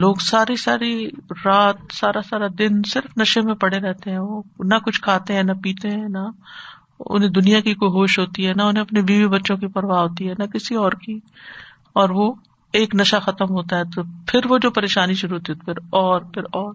لوگ 0.00 0.14
ساری 0.14 0.56
ساری 0.56 1.08
رات، 1.46 1.76
سارا 1.92 2.22
سارا 2.22 2.46
دن 2.58 2.82
صرف 2.82 3.18
نشے 3.18 3.40
میں 3.40 3.54
پڑے 3.54 3.78
رہتے 3.78 4.10
ہیں۔ 4.10 4.18
وہ 4.18 4.42
نہ 4.58 4.74
کچھ 4.74 5.00
کھاتے 5.00 5.34
ہیں، 5.34 5.42
نہ 5.42 5.52
پیتے 5.52 5.90
ہیں، 5.90 6.08
نہ 6.08 6.30
انہیں 7.00 7.30
دنیا 7.30 7.60
کی 7.60 7.74
کوئی 7.74 7.90
ہوش 7.90 8.18
ہوتی 8.18 8.48
ہے، 8.48 8.52
نہ 8.52 8.62
انہیں 8.62 8.82
اپنے 8.82 9.02
بیوی 9.02 9.28
بچوں 9.28 9.56
کی 9.56 9.66
پرواہ 9.66 10.00
ہوتی 10.00 10.28
ہے، 10.28 10.34
نہ 10.38 10.44
کسی 10.44 10.74
اور 10.74 10.92
کی۔ 10.92 11.20
اور 11.92 12.10
وہ 12.10 12.34
ایک 12.76 12.94
نشہ 12.94 13.16
ختم 13.22 13.50
ہوتا 13.50 13.76
ہے 13.76 13.84
تو 13.84 14.02
پھر 14.26 14.40
وہ 14.48 14.58
جو 14.58 14.70
پریشانی 14.70 15.14
شروع 15.14 15.36
ہوتی 15.36 15.52
ہے 15.52 15.64
پھر 15.64 15.72
اور 15.90 16.20
پھر 16.20 16.42
اور 16.42 16.74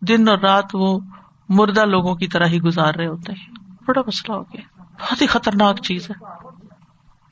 دن 0.00 0.28
اور 0.28 0.38
رات 0.38 0.64
وہ 0.74 1.00
مردہ 1.48 1.84
لوگوں 1.84 2.14
کی 2.14 2.26
طرح 2.26 2.46
ہی 2.46 2.58
گزار 2.58 2.94
رہے 2.94 3.06
ہوتے 3.06 3.32
ہیں۔ 3.32 3.54
بڑا 3.86 4.00
مسئلہ 4.06 4.36
ہو 4.36 4.42
گیا۔ 4.42 4.82
بہت 5.00 5.22
ہی 5.22 5.26
خطرناک 5.26 5.82
چیز 5.82 6.10
ہے۔ 6.10 6.24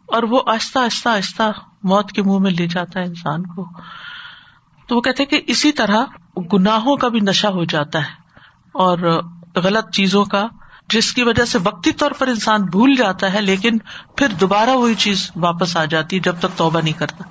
اور 0.06 0.22
وہ 0.22 0.40
آہستہ 0.46 0.78
آہستہ 0.78 1.08
آہستہ 1.08 1.42
موت 1.82 2.12
کے 2.12 2.22
منہ 2.22 2.38
میں 2.38 2.50
لے 2.50 2.66
جاتا 2.66 3.00
ہے 3.00 3.04
انسان 3.04 3.42
کو۔ 3.46 3.68
تو 4.86 4.96
وہ 4.96 5.00
کہتے 5.00 5.24
کہ 5.24 5.40
اسی 5.46 5.72
طرح 5.72 6.04
گناہوں 6.52 6.96
کا 6.96 7.08
بھی 7.08 7.20
نشہ 7.20 7.46
ہو 7.46 7.64
جاتا 7.64 7.98
ہے 7.98 8.12
اور 8.72 9.22
غلط 9.56 9.90
چیزوں 9.90 10.24
کا، 10.24 10.46
جس 10.88 11.12
کی 11.12 11.22
وجہ 11.22 11.44
سے 11.44 11.58
وقتی 11.64 11.92
طور 11.92 12.10
پر 12.10 12.26
انسان 12.26 12.62
بھول 12.62 12.94
جاتا 12.94 13.32
ہے 13.32 13.42
لیکن 13.42 13.78
پھر 14.16 14.28
دوبارہ 14.28 14.70
وہی 14.70 14.94
چیز 14.94 15.30
واپس 15.36 15.76
آ 15.76 15.84
جاتی 15.84 16.16
ہے 16.16 16.20
جب 16.20 16.36
تک 16.38 16.56
توبہ 16.56 16.80
نہیں 16.80 16.98
کرتا۔ 16.98 17.24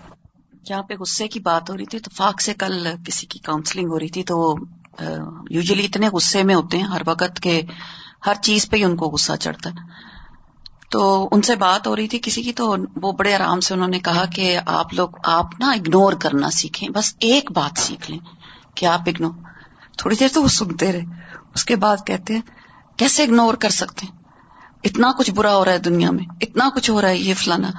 جہاں 0.67 0.83
پہ 0.83 0.93
غصے 0.99 1.27
کی 1.27 1.39
بات 1.39 1.69
ہو 1.69 1.77
رہی 1.77 1.85
تھی 1.85 1.99
تو 1.99 2.11
فاق 2.15 2.41
سے 2.41 2.53
کل 2.53 2.87
کسی 3.05 3.25
کی 3.27 3.39
کاؤنسلنگ 3.39 3.89
ہو 3.89 3.99
رہی 3.99 4.09
تھی 4.09 4.23
تو 4.23 4.55
یوزلی 5.49 5.85
اتنے 5.85 6.07
غصے 6.07 6.43
میں 6.43 6.55
ہوتے 6.55 6.77
ہیں، 6.77 6.83
ہر 6.83 7.01
وقت 7.07 7.39
کے 7.39 7.61
ہر 8.25 8.33
چیز 8.41 8.69
پہ 8.69 8.77
ہی 8.77 8.83
ان 8.83 8.95
کو 8.95 9.05
غصہ 9.05 9.33
چڑھتا 9.39 9.69
ہے۔ 9.69 9.85
تو 10.91 11.29
ان 11.31 11.41
سے 11.41 11.55
بات 11.55 11.87
ہو 11.87 11.95
رہی 11.95 12.07
تھی 12.07 12.19
کسی 12.23 12.41
کی 12.43 12.53
تو 12.53 12.75
وہ 13.01 13.11
بڑے 13.11 13.33
آرام 13.35 13.59
سے 13.59 13.73
انہوں 13.73 13.87
نے 13.87 13.99
کہا 13.99 14.25
کہ 14.25 14.57
آپ 14.65 14.93
لوگ، 14.93 15.09
آپ 15.23 15.59
نا 15.59 15.71
اگنور 15.71 16.13
کرنا 16.13 16.49
سیکھیں، 16.49 16.89
بس 16.89 17.13
ایک 17.19 17.51
بات 17.51 17.79
سیکھ 17.79 18.11
لیں 18.11 18.19
کہ 18.75 18.85
آپ 18.85 19.01
اگنور 19.05 19.31
تھوڑی 19.97 20.15
دیر 20.15 20.27
تو 20.33 20.43
وہ 20.43 20.47
سنتے 20.47 20.91
رہے، 20.91 21.03
اس 21.55 21.65
کے 21.65 21.75
بعد 21.75 22.05
کہتے 22.05 22.33
ہیں، 22.33 22.41
کیسے 22.97 23.23
اگنور 23.23 23.53
کر 23.53 23.69
سکتے 23.69 24.05
ہیں؟ 24.05 24.15
اتنا 24.83 25.11
کچھ 25.17 25.31
برا 25.31 25.55
ہو 25.55 25.65
رہا 25.65 25.71
ہے 25.71 25.77
دنیا 25.77 26.11
میں، 26.11 26.25
اتنا 26.41 26.69
کچھ 26.75 26.89
ہو 26.91 27.01
رہا 27.01 27.09
ہے 27.09 27.17
یہ 27.17 27.33
فلانا۔ 27.33 27.71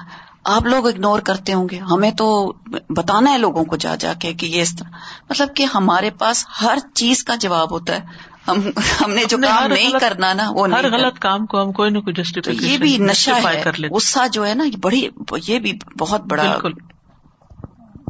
آپ 0.43 0.65
لوگ 0.65 0.87
اگنور 0.87 1.19
کرتے 1.19 1.53
ہوں 1.53 1.69
گے۔ 1.69 1.79
ہمیں 1.79 2.11
تو 2.11 2.53
بتانا 2.89 3.31
ہے 3.31 3.37
لوگوں 3.37 3.63
کو 3.65 3.75
جا 3.75 3.95
جا 3.95 4.13
کے 4.13 4.33
کہ 4.33 4.45
یہ 4.45 4.61
اس 4.61 4.75
طرح 4.75 4.89
مطلب 5.29 5.55
کہ 5.55 5.65
ہمارے 5.75 6.09
پاس 6.09 6.45
ہر 6.61 6.77
چیز 6.93 7.23
کا 7.23 7.35
جواب 7.35 7.71
ہوتا 7.71 7.95
ہے۔ 7.95 8.29
ہم 8.47 8.61
ہم 9.01 9.11
نے 9.11 9.23
جو 9.29 9.37
کام 9.37 9.71
نہیں 9.71 9.91
کرنا 9.99 10.33
نا 10.33 10.49
وہ 10.49 10.67
ہر 10.67 10.89
غلط 10.91 11.19
کام 11.19 11.45
کو 11.45 11.61
ہم 11.61 11.71
کوئی 11.71 11.89
نہ 11.89 11.99
کوئی 11.99 12.47
یہ 12.61 12.77
بھی 12.77 12.97
نشہ 12.97 13.31
ہے۔ 13.31 13.63
غصہ 13.89 14.27
جو 14.27 14.47
ہے 14.47 14.53
نا 14.53 14.63
یہ 14.63 14.77
بڑی 14.81 15.07
یہ 15.47 15.59
بھی 15.59 15.73
بہت 15.97 16.21
بڑا 16.21 16.57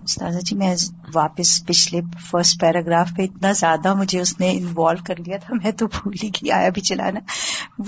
استاذہ 0.10 0.40
جی 0.40 0.56
میں 0.56 0.76
واپس 1.14 1.66
پچھلے 1.66 2.02
فرسٹ 2.32 2.62
پیراگراف 2.62 3.10
پہ 3.18 3.22
اتنا 3.22 3.52
زیادہ 3.52 3.94
مجھے 3.94 4.22
اس 4.22 4.40
نے 4.40 4.52
انوالو 4.52 5.04
کر 5.08 5.16
لیا 5.28 5.38
تھا، 5.38 5.56
میں 5.64 5.72
تو 5.72 5.88
بھول 5.88 6.14
ہی 6.24 6.30
گئی، 6.30 6.52
آیا 6.52 6.70
بھی 6.70 6.82
چلانا۔ 6.82 7.20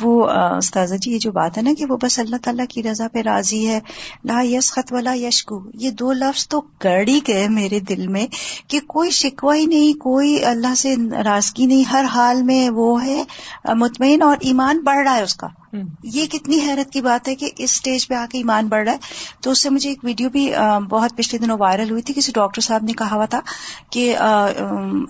وہ، 0.02 0.30
استاذہ 0.30 0.96
جی 0.96 1.12
یہ 1.12 1.18
جو 1.18 1.32
بات 1.32 1.58
ہے 1.58 1.64
نا 1.64 1.72
کہ 1.78 1.86
وہ 1.86 1.98
بس 2.02 2.20
اللہ 2.20 2.36
تعالیٰ 2.44 2.66
کی 2.70 2.84
رضا 2.84 3.08
پہ 3.14 3.20
راضی 3.22 3.68
ہے۔ 3.68 3.80
لا 4.26 4.42
یس 4.44 4.72
خط 4.72 4.94
والا 4.94 5.14
یشکو۔ 5.14 5.62
یہ 5.74 5.92
دو 5.92 6.12
لفظ 6.12 6.48
تو 6.48 6.62
کر 6.62 7.08
ہی 7.08 7.20
گئے 7.28 7.48
میرے 7.48 7.80
دل 7.80 8.08
میں 8.08 8.28
کہ 8.68 8.80
کوئی 8.88 9.12
شکوا 9.12 9.56
ہی 9.56 9.66
نہیں، 9.66 10.00
کوئی 10.00 10.46
اللہ 10.46 10.76
سے 10.76 10.96
ناراضگی 10.96 11.66
نہیں۔ 11.66 11.84
ہر 11.84 12.06
حال 12.14 12.44
میں 12.44 12.70
وہ 12.70 13.06
ہے 13.06 13.24
مطمئن 13.76 14.22
اور 14.22 14.38
ایمان 14.42 14.80
بڑھ 14.80 15.08
رہا 15.08 15.18
ہے 15.18 15.24
اس 15.24 15.36
کا۔ 15.36 15.48
یہ 16.04 16.26
کتنی 16.26 16.60
حیرت 16.60 16.94
کی 16.94 17.02
بات 17.02 17.28
ہے 17.28 17.36
کہ 17.36 17.50
اس 17.58 17.72
اسٹیج 17.72 18.08
پہ 18.08 18.14
آ 18.14 18.26
کے 18.32 18.38
ایمان 18.38 18.68
بڑھ 18.68 18.84
رہا 18.84 18.92
ہے۔ 18.92 18.98
تو 19.42 19.52
اس 19.52 19.62
سے 19.62 19.70
مجھے 19.70 19.90
ایک 19.90 20.04
ویڈیو 20.04 20.30
بھی 20.30 20.52
بہت 20.90 21.14
پچھلے 21.16 21.40
دنوں 21.40 21.58
وائرل 21.60 21.92
ہوئی 21.92 22.02
تھی۔ 22.02 22.14
کسی 22.14 22.32
ڈاکٹر 22.36 22.62
صاحب 22.62 22.84
نے 22.84 22.94
کہا 22.94 23.16
ہوا 23.16 23.26
تھا 23.26 23.40
کہ 23.90 24.16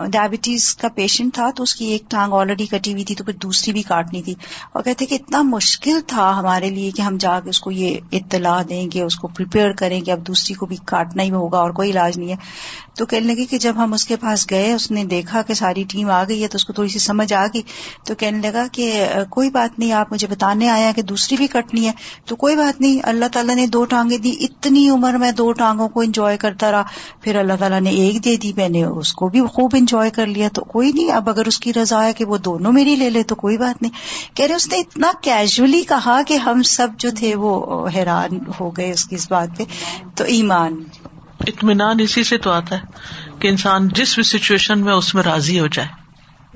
ڈائبٹیز 0.10 0.76
کا 0.76 0.88
پیشنٹ 0.96 1.34
تھا 1.34 1.50
تو 1.56 1.64
اس 1.64 1.76
کی 1.76 1.86
ایک 1.86 2.04
ٹانگ 2.10 2.34
آلریڈی 2.34 2.66
کٹی 2.66 2.94
ہوئی 2.94 3.04
تھی 3.04 3.16
تو 3.16 3.24
پھر 3.24 3.34
دوسری 3.34 3.74
بھی 3.74 3.82
کاٹنی 3.82 4.22
تھی۔ 4.22 4.34
اور 4.74 4.84
کہتے 4.84 5.06
کہ 5.06 5.16
اتنا 5.16 5.42
مشکل 5.42 6.00
تھا 6.08 6.40
ہمارے 6.40 6.70
لیے 6.70 6.92
کہ 6.92 7.02
ہم 7.02 7.18
جا 7.18 7.40
کے 7.44 7.50
اس 7.50 7.60
کو 7.60 7.72
یہ 7.72 7.98
اطلاع 8.12 8.62
دیں 8.70 8.88
گے، 8.94 9.02
اس 9.02 9.16
کو 9.16 9.28
پریپیئر 9.28 9.72
کریں 9.72 10.02
گے۔ 10.06 10.12
اب 10.12 10.28
دوسری 10.28 10.54
کو 10.54 10.66
بھی 10.66 10.78
کاٹنا 10.86 11.24
ہی 11.24 11.32
ہوگا 11.32 11.58
اور 11.58 11.72
کوئی 11.72 11.92
علاج 11.92 12.18
نہیں 12.18 12.30
ہے۔ 12.30 12.36
تو 12.98 13.06
کہنے 13.06 13.34
لگے 13.34 13.46
کہ 13.46 13.58
جب 13.58 13.74
ہم 13.78 13.94
اس 13.94 14.06
کے 14.06 14.16
پاس 14.16 14.50
گئے، 14.50 14.74
اس 14.74 14.92
نے 14.92 15.04
دیکھا 15.06 15.42
کہ 15.42 15.54
ساری 15.54 15.84
ٹیم 15.84 16.10
آ 16.10 16.24
گئی 16.24 16.44
ہے 16.44 16.48
تو 16.48 16.56
اس 16.56 16.66
کو 16.66 16.74
تھوڑی 16.74 16.90
سی 16.90 17.00
سمجھ 17.00 17.34
آ 17.34 17.46
گئی۔ 17.46 17.62
تو 18.06 18.16
کہنے 18.16 18.50
لگا 18.50 18.66
کہ 18.72 19.08
کوئی 19.30 19.50
بات 19.50 19.80
نہیں، 19.80 19.92
آپ 19.92 20.12
مجھے 20.12 20.28
بتانے 20.52 20.70
آیا 20.70 20.92
کہ 20.96 21.02
دوسری 21.02 21.38
بھی 21.38 21.48
کٹنی 21.48 21.88
ہے، 21.88 21.92
تو 22.26 22.36
کوئی 22.36 22.56
بات 22.56 22.82
نہیں، 22.82 23.00
اللہ 23.04 23.26
تعالیٰ 23.34 23.56
نے 23.56 23.68
دو 23.68 23.86
ٹانگیں 23.86 24.18
دی، 24.18 24.36
اتنی 24.40 24.90
عمر 24.90 25.14
میں 25.14 25.32
دو 25.32 25.52
ٹانگوں 25.52 25.90
کو 25.90 26.02
انجوائے 26.02 26.38
کرتا 26.38 26.72
رہا، 26.72 26.84
پھر 27.22 27.36
اللہ 27.36 27.54
تعالیٰ 27.60 27.82
نے 27.82 27.90
ایک 27.90 28.24
دے 28.26 28.36
دی، 28.36 28.54
میں 28.56 28.70
نے 28.70 28.84
اس 28.84 29.14
کو 29.14 29.30
بھی 29.30 29.42
خوب 29.42 29.72
انجوائے 29.74 30.10
کر 30.10 30.26
لیا، 30.26 30.48
تو 30.54 30.64
کوئی 30.64 30.92
نہیں، 30.92 31.12
اب 31.12 31.30
اگر 31.30 31.46
اس 31.46 31.60
کی 31.60 31.74
رضا 31.74 32.04
ہے 32.04 32.14
کہ 32.14 32.26
وہ 32.26 32.38
دونوں 32.38 32.72
میری 32.72 32.96
لے 32.96 33.10
لے، 33.10 33.24
تو 33.24 33.36
کوئی 33.36 33.58
بات 33.58 33.82
نہیں۔ 33.82 33.92
کہہ 34.36 34.46
رہے، 34.46 34.56
اس 34.56 34.68
نے 34.72 34.78
اتنا 34.78 35.12
کیجولی 35.22 35.84
کہا 35.84 36.22
کہ 36.28 36.34
ہم 36.34 36.64
سب 36.64 36.88
جو 36.98 37.10
تھے 37.18 37.36
وہ 37.36 37.88
حیران 37.96 38.40
ہو 38.60 38.70
گئے 38.70 38.92
اس 38.92 39.06
کی 39.06 39.16
اس 39.16 39.32
بات 39.32 39.58
پہ۔ 39.58 39.64
تو 40.16 40.24
ایمان۔ 40.24 40.84
اطمینان 41.48 42.00
اسی 42.00 42.24
سے 42.24 42.38
تو 42.38 42.52
آتا 42.52 42.76
ہے 42.76 42.82
کہ 43.40 43.48
انسان 43.48 43.88
جس 43.88 44.16
بھی 44.16 44.24
سچویشن 44.24 44.80
میں 44.80 44.94
اس 44.94 45.16
میں 45.16 45.24
راضی 45.24 45.60
ہو 45.60 45.68
جائے۔ 45.68 45.88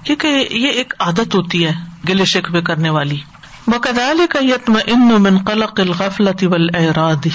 کیونکہ 0.03 0.47
یہ 0.51 0.67
ایک 0.67 0.93
عادت 0.99 1.35
ہوتی 1.35 1.65
ہے 1.65 1.71
گلے 2.09 2.25
شکوے 2.25 2.61
کرنے 2.61 2.89
والی۔ 2.89 3.17
بکدال 3.67 4.19
کا 4.29 4.39
یتم 4.41 4.77
ان 4.85 5.07
من 5.07 5.37
قلق 5.37 5.79
الغفلت 5.79 6.43
والاراد 6.43 7.27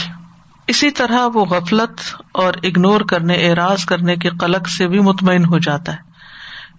اسی 0.67 0.91
طرح 0.91 1.27
وہ 1.35 1.45
غفلت 1.45 2.01
اور 2.33 2.55
اگنور 2.63 3.01
کرنے، 3.01 3.35
اعراض 3.35 3.85
کرنے 3.85 4.17
کے 4.17 4.29
قلق 4.29 4.69
سے 4.69 4.89
بھی 4.89 5.01
مطمئن 5.01 5.45
ہو 5.45 5.59
جاتا 5.59 5.93
ہے۔ 5.93 5.99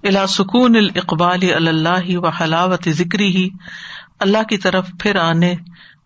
الا 0.08 0.28
سکون 0.28 0.76
الاقبال 0.76 1.68
اللہ 1.68 2.18
و 2.18 2.28
حلاوت 2.28 2.90
ذکری 2.90 3.36
ہی 3.36 3.50
اللہ 4.20 4.44
کی 4.44 4.58
طرف 4.58 4.90
پھر 5.00 5.16
آنے 5.16 5.56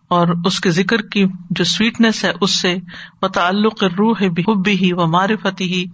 اور 0.08 0.26
اس 0.44 0.60
کے 0.60 0.70
ذکر 0.70 1.02
کی 1.02 1.24
جو 1.50 1.64
سویٹنیس 1.64 2.24
ہے، 2.24 2.32
اس 2.40 2.60
سے 2.60 2.76
وہ 3.22 3.28
تعلق 3.28 3.84
روح 3.84 4.18
حبی 4.20 4.72
ہی 4.72 4.92
و 4.92 5.06
معرفت 5.06 5.60
ہی 5.60 5.84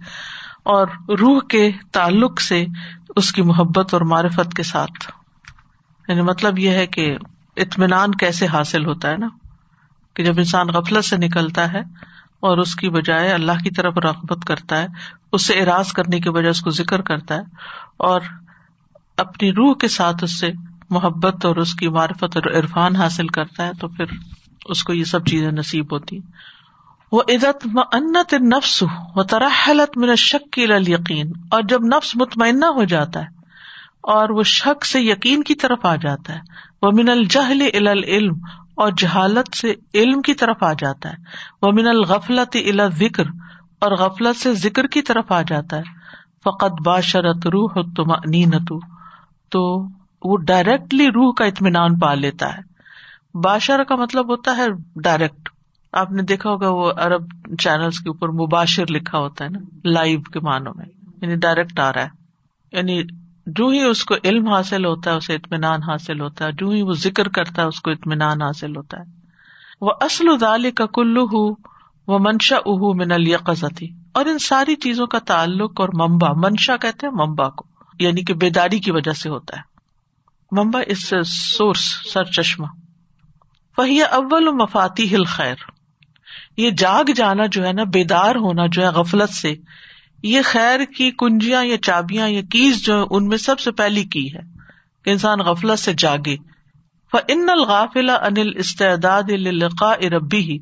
اور 0.63 0.87
روح 1.19 1.39
کے 1.49 1.71
تعلق 1.91 2.41
سے 2.41 2.65
اس 3.15 3.31
کی 3.31 3.41
محبت 3.41 3.93
اور 3.93 4.01
معرفت 4.01 4.53
کے 4.55 4.63
ساتھ۔ 4.63 5.11
یعنی 6.07 6.21
مطلب 6.21 6.59
یہ 6.59 6.69
ہے 6.69 6.87
کہ 6.87 7.17
اطمینان 7.57 8.11
کیسے 8.11 8.47
حاصل 8.47 8.85
ہوتا 8.85 9.09
ہے 9.09 9.17
نا؟ 9.17 9.27
کہ 10.13 10.23
جب 10.23 10.33
انسان 10.37 10.67
غفلت 10.67 11.05
سے 11.05 11.17
نکلتا 11.17 11.73
ہے 11.73 11.81
اور 12.39 12.57
اس 12.57 12.75
کی 12.75 12.89
بجائے 12.89 13.31
اللہ 13.31 13.63
کی 13.63 13.69
طرف 13.69 13.97
رغبت 13.97 14.45
کرتا 14.45 14.81
ہے، 14.81 14.87
اس 15.31 15.47
سے 15.47 15.53
اراض 15.53 15.91
کرنے 15.91 16.19
کی 16.19 16.29
وجہ 16.29 16.49
اس 16.49 16.61
کو 16.61 16.69
ذکر 16.69 17.01
کرتا 17.01 17.35
ہے 17.35 17.41
اور 17.97 18.21
اپنی 19.17 19.51
روح 19.51 19.73
کے 19.73 19.87
ساتھ 19.87 20.23
اس 20.23 20.39
سے 20.39 20.51
محبت 20.89 21.45
اور 21.45 21.55
اس 21.55 21.73
کی 21.73 21.87
معرفت 21.87 22.37
اور 22.37 22.51
عرفان 22.51 22.95
حاصل 22.95 23.27
کرتا 23.27 23.67
ہے، 23.67 23.71
تو 23.79 23.87
پھر 23.87 24.05
اس 24.65 24.83
کو 24.83 24.93
یہ 24.93 25.03
سب 25.03 25.25
چیزیں 25.25 25.51
نصیب 25.51 25.93
ہوتی 25.93 26.19
وہ 27.11 27.21
عزت 27.29 27.67
منت 27.73 28.33
نفس 28.33 28.83
و 29.15 29.23
ترحلت 29.23 29.97
من 29.97 30.15
شک 30.15 30.51
کی 30.51 30.61
یقین 30.87 31.31
اور 31.51 31.61
جب 31.61 31.83
نفس 31.83 32.15
مطمئنہ 32.15 32.65
ہو 32.65 32.83
جاتا 32.83 33.19
ہے 33.19 33.42
اور 34.03 34.29
وہ 34.29 34.43
شک 34.43 34.85
سے 34.85 35.01
یقین 35.01 35.43
کی 35.43 35.55
طرف 35.55 35.85
آ 35.85 35.95
جاتا 35.95 36.33
ہے۔ 36.33 36.39
وہ 36.81 36.91
من 36.91 37.09
الجہل 37.09 37.61
علم 37.87 38.35
اور 38.75 38.91
جہالت 38.97 39.57
سے 39.57 39.73
علم 39.93 40.21
کی 40.21 40.33
طرف 40.33 40.63
آ 40.63 40.73
جاتا 40.73 41.09
ہے۔ 41.09 41.15
وہ 41.61 41.71
من 41.71 41.87
الغفلت 41.87 42.57
الا 42.67 42.87
ذکر 42.87 43.23
اور 43.79 43.91
غفلت 43.91 44.35
سے 44.35 44.53
ذکر 44.53 44.87
کی 44.87 45.01
طرف 45.01 45.31
آ 45.31 45.41
جاتا 45.41 45.77
ہے۔ 45.77 45.81
فقط 46.43 46.71
باشرت 46.85 47.47
روح 47.47 47.73
تم 47.95 48.13
تو 49.51 49.87
وہ 50.23 50.37
ڈائریکٹلی 50.37 51.07
روح 51.07 51.33
کا 51.33 51.45
اطمینان 51.45 51.99
پا 51.99 52.13
لیتا 52.13 52.57
ہے۔ 52.57 52.73
باشر 53.43 53.83
کا 53.83 53.95
مطلب 53.95 54.29
ہوتا 54.29 54.57
ہے 54.57 54.67
ڈائریکٹ 55.03 55.49
آپ 55.93 56.11
نے 56.11 56.23
دیکھا 56.23 56.49
ہوگا 56.49 56.69
وہ 56.69 56.91
ارب 56.97 57.21
چینلس 57.59 57.99
کے 57.99 58.09
اوپر 58.09 58.29
مباشر 58.29 58.83
لکھا 58.89 59.17
ہوتا 59.17 59.45
ہے 59.45 59.49
نا 59.49 59.59
لائیو 59.83 60.21
کے 60.21 60.39
معنوں 60.39 60.73
میں 60.75 60.85
یعنی 61.21 61.35
ڈائریکٹ 61.35 61.79
آ 61.79 61.93
رہا 61.93 62.03
ہے۔ 62.03 62.09
یعنی 62.71 63.03
جو 63.45 63.67
ہی 63.67 63.83
اس 63.83 64.05
کو 64.05 64.15
علم 64.23 64.47
حاصل 64.47 64.85
ہوتا 64.85 65.11
ہے، 65.11 65.15
اسے 65.15 65.35
اطمینان 65.35 65.83
حاصل 65.83 66.21
ہوتا 66.21 66.45
ہے۔ 66.45 66.51
جو 66.51 66.69
ہی 66.69 66.81
وہ 66.81 66.93
ذکر 66.93 67.27
کرتا 67.27 67.61
ہے، 67.61 67.67
اس 67.67 67.81
کو 67.81 67.91
اطمینان 67.91 68.41
حاصل 68.41 68.75
ہوتا 68.75 68.97
ہے۔ 68.99 69.23
وہ 69.81 69.91
اصل 70.01 70.25
ادال 70.29 70.71
کا 70.71 70.85
کلو 70.85 71.25
ہو 71.25 71.73
وہ 72.07 72.19
منشا 72.19 72.55
اہ 72.55 72.93
من 72.93 73.11
القزتی 73.11 73.87
اور 74.11 74.25
ان 74.25 74.39
ساری 74.39 74.75
چیزوں 74.75 75.07
کا 75.07 75.19
تعلق 75.19 75.81
اور 75.81 75.89
ممبا 75.89 76.33
منشا 76.33 76.77
کہتے 76.77 77.07
ہیں 77.07 77.13
ممبا 77.13 77.49
کو 77.49 77.65
یعنی 77.99 78.23
کہ 78.23 78.33
بیداری 78.33 78.79
کی 78.79 78.91
وجہ 78.91 79.11
سے 79.11 79.29
ہوتا 79.29 79.57
ہے۔ 79.57 79.61
ممبا 80.51 80.79
اس 80.87 81.07
سے 81.07 81.15
سورس 81.25 82.13
سر 82.13 82.23
چشمہ 82.23 82.67
وہی 83.77 84.01
اول 84.01 84.51
مفاتی 84.51 85.15
ہل 85.15 85.23
خیر 85.23 85.55
یہ 86.57 86.69
جاگ 86.69 87.11
جانا 87.15 87.45
جو 87.45 87.65
ہے 87.65 87.73
نا، 87.73 87.83
بیدار 87.83 88.35
ہونا 88.35 88.65
جو 88.71 88.81
ہے 88.81 88.87
غفلت 88.87 89.29
سے 89.29 89.55
یہ 90.23 90.41
خیر 90.45 90.79
کی 90.97 91.11
کنجیاں 91.11 91.65
یا 91.65 91.77
چابیاں 91.77 92.29
یا 92.29 92.41
کیز 92.41 92.85
جو 92.85 92.99
ہے 92.99 93.03
ان 93.09 93.27
میں 93.27 93.37
سب 93.37 93.59
سے 93.59 93.71
پہلی 93.71 94.03
کی 94.03 94.35
ہے 94.35 94.41
کہ 95.05 95.09
انسان 95.09 95.39
غفلت 95.39 95.79
سے 95.79 95.93
جاگے۔ 95.97 96.35
ان 97.27 97.49
الغافل 97.49 98.09
انل 98.09 98.51
استعداد 98.55 99.23
ربی 100.03 100.39
ہی 100.39 100.59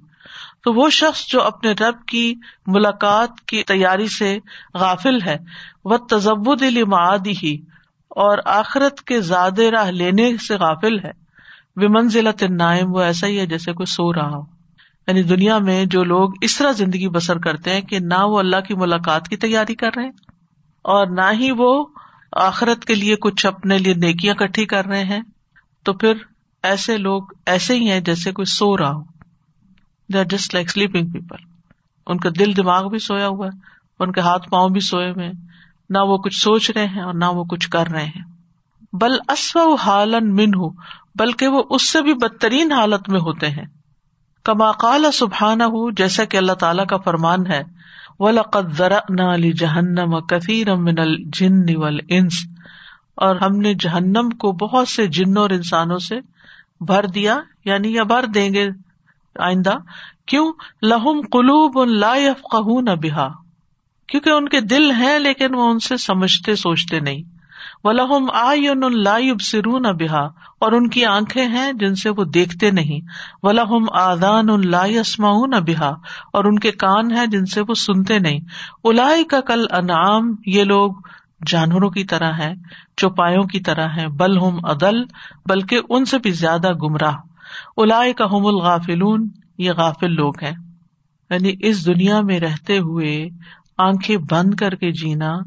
تو 0.63 0.74
وہ 0.74 0.89
شخص 0.89 1.28
جو 1.28 1.41
اپنے 1.41 1.71
رب 1.71 2.06
کی 2.08 2.36
ملاقات 2.67 3.41
کی 3.47 3.63
تیاری 3.63 4.08
سے 4.08 4.39
غافل 4.74 5.21
ہے۔ 5.21 5.38
وہ 5.86 5.97
تزبد 5.97 6.63
معادی 6.88 7.34
ہی 7.43 7.58
اور 8.10 8.38
آخرت 8.45 9.02
کے 9.02 9.21
زیادہ 9.21 9.62
راہ 9.62 9.91
لینے 9.91 10.38
سے 10.38 10.56
غافل 10.56 11.00
ہے۔ 11.00 11.12
منزلت 11.76 12.43
نائم۔ 12.43 12.95
وہ 12.95 13.02
ایسا 13.02 13.28
ہی 13.28 13.39
ہے 13.39 13.45
جیسے 13.45 13.74
کوئی 13.74 13.86
سو 13.86 14.13
رہا 14.13 14.38
ہو۔ 14.38 14.61
یعنی 15.08 15.24
دنیا 15.24 15.58
میں 15.58 15.86
جو 15.86 16.04
لوگ 16.04 16.30
اس 16.42 16.58
طرح 16.58 16.72
زندگی 16.72 17.08
بسر 17.10 17.38
کرتے 17.38 17.74
ہیں 17.74 17.82
کہ 17.82 18.00
نہ 18.00 18.26
وہ 18.26 18.40
اللہ 18.40 18.62
کی 18.68 18.74
ملاقات 18.74 19.28
کی 19.28 19.38
تیاری 19.38 19.76
کر 19.76 19.90
رہے 19.96 20.04
ہیں 20.04 20.12
اور 20.82 21.08
نہ 21.08 21.30
ہی 21.40 21.52
وہ 21.52 21.86
آخرت 22.32 22.86
کے 22.86 22.96
لیے 22.96 23.16
کچھ 23.16 23.46
اپنے 23.46 23.78
لیے 23.78 23.94
نیکیاں 23.94 24.34
کٹھی 24.34 24.66
کر 24.66 24.86
رہے 24.86 25.04
ہیں، 25.04 25.22
تو 25.84 25.94
پھر 25.94 26.14
ایسے 26.64 26.98
لوگ 26.98 27.24
ایسے 27.46 27.76
ہی 27.76 27.90
ہیں 27.90 28.00
جیسے 28.00 28.32
کوئی 28.32 28.46
سو 28.46 28.78
رہا 28.78 28.92
ہو۔ 28.92 29.04
They 30.14 30.20
are 30.20 30.24
just 30.24 30.54
like 30.54 30.70
sleeping 30.70 31.08
people 31.08 31.44
ان 32.08 32.18
کا 32.18 32.30
دل 32.40 32.56
دماغ 32.58 32.88
بھی 32.90 33.00
سویا 33.00 33.28
ہوا 33.28 33.46
ہے، 33.46 33.58
ان 34.00 34.12
کے 34.12 34.22
ہاتھ 34.22 34.50
پاؤں 34.50 34.70
بھی 34.70 34.80
سوئے 34.80 35.12
ہوئے 35.12 35.32
نہ 35.90 35.98
وہ 35.98 36.18
کچھ 36.18 36.38
سوچ 36.42 36.72
رہے 36.72 36.86
ہیں 36.86 37.02
اور 37.02 37.14
نہ 37.14 37.26
وہ 37.26 37.44
کچھ 37.44 37.70
کر 37.70 37.88
رہے 37.88 38.06
ہیں۔ 38.06 38.24
بل 38.94 39.12
اسو 39.28 39.76
حالن 39.76 40.36
من 40.36 40.50
ہو 40.50 40.70
بلکہ 41.16 41.48
وہ 41.48 41.64
اس 41.70 41.90
سے 41.90 42.02
بھی 42.02 42.14
بدترین 42.14 42.72
حالت 42.72 43.10
میں 43.10 43.20
ہوتے 43.20 43.48
ہیں۔ 43.48 43.66
کما 44.43 44.71
قال 44.71 45.06
سبحان 45.13 45.62
ہو 45.62 45.91
جیسا 45.91 46.25
کہ 46.25 46.38
اللہ 46.38 46.51
تعالیٰ 46.51 46.86
کا 46.86 46.97
فرمان 46.97 47.47
ہے، 47.47 47.63
وَلَقَدْ 48.19 48.73
ذَرَأْنَا 48.75 49.36
لِجَهَنَّمَ 49.36 50.15
اور 53.15 53.36
ہم 53.36 53.56
نے 53.56 53.73
جہنم 53.73 54.30
کو 54.30 54.51
بہت 54.51 54.88
سے 54.88 55.08
جنوں 55.08 55.41
اور 55.41 55.49
انسانوں 55.49 55.97
سے 55.97 56.19
بھر 56.82 57.06
دیا 57.06 57.39
یعنی 57.65 57.93
یا 57.93 58.04
بھر 58.04 58.25
دیں 58.25 58.54
گے 58.54 58.69
آئندہ۔ 59.39 59.73
کیوں؟ 60.25 60.54
لہم 60.82 61.21
قلوب 61.32 61.86
لا 61.86 62.15
يفقهون 62.15 62.86
بها۔ 62.86 63.30
کیونکہ 64.08 64.30
ان 64.30 64.49
کے 64.49 64.62
دل 64.62 64.91
ہیں، 64.91 65.19
لیکن 65.19 65.56
وہ 65.56 65.71
ان 65.71 65.80
سے 65.80 65.97
سمجھتے، 65.97 66.56
سوچتے 66.56 66.99
نہیں۔ 66.99 67.40
وہ 67.84 68.28
آئن 68.34 68.82
لا 69.04 69.17
سرون 69.41 69.84
بحا 70.00 70.26
اور 70.60 70.72
ان 70.72 70.89
کی 70.89 71.06
آنکھیں 71.06 71.48
ہیں 71.48 71.74
جن 71.74 71.96
سے 71.96 72.10
وہ 72.10 72.24
دیکھتے 72.24 72.72
نہیں۔ 72.72 73.08
و 73.44 73.52
لہم 73.52 73.86
آدان 73.94 74.70
لا 74.70 74.86
یسما 74.86 75.60
بحا 75.60 75.89
اور 76.34 76.46
ان 76.46 76.60
کے 76.60 76.72
کان 76.72 77.12
ہیں 77.12 77.26
جن 77.26 77.46
سے 77.46 77.62
وہ 77.67 77.74
سنتے 77.74 78.20
نہیں۔ 78.20 78.39
الائی 78.84 79.24
کا 79.24 79.41
کل 79.41 79.65
انعام 79.72 80.36
یہ 80.46 80.63
لوگ 80.63 80.91
جانوروں 81.48 81.89
کی 81.89 82.04
طرح 82.04 82.32
ہے 82.32 82.54
چوپایوں 82.98 83.44
کی 83.44 83.60
طرح 83.60 83.88
ہے 83.88 84.08
بل 84.08 84.38
ہم 84.38 84.65
عدل 84.65 85.04
بلکہ 85.46 85.80
ان 85.89 86.06
سے 86.06 86.17
بھی 86.17 86.32
زیادہ 86.32 86.74
گمراہ۔ 86.74 87.15
الاائے 87.78 88.13
کا 88.13 88.26
ہم 88.26 88.46
الغافلون، 88.46 89.30
یہ 89.58 89.72
غافل 89.72 90.12
لوگ 90.12 90.34
ہیں۔ 90.41 90.54
یعنی 91.30 91.54
اس 91.60 91.86
دنیا 91.86 92.22
میں 92.22 92.39
رہتے 92.39 92.78
ہوئے 92.78 93.28
آنکھیں 93.82 94.17
بند 94.17 94.54
کر 94.54 94.76
کے 94.76 94.91
جینا، 94.91 95.38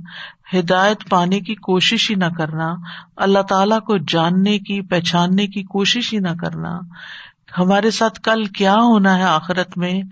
ہدایت 0.54 1.10
پانے 1.10 1.40
کی 1.40 1.54
کوشش 1.54 2.10
ہی 2.10 2.16
نہ 2.16 2.24
کرنا، 2.38 2.74
اللہ 3.16 3.38
تعالی 3.38 3.80
کو 3.80 3.96
جاننے 3.98 4.58
کی، 4.58 4.80
پہچاننے 4.80 5.46
کی 5.46 5.62
کوشش 5.62 6.14
ہی 6.14 6.18
نہ 6.18 6.28
کرنا۔ 6.40 6.78
ہمارے 7.58 7.90
ساتھ 7.90 8.20
کل 8.20 8.44
کیا 8.44 8.74
ہونا 8.74 9.18
ہے 9.18 9.22
آخرت 9.22 9.78
میں؟ 9.78 10.02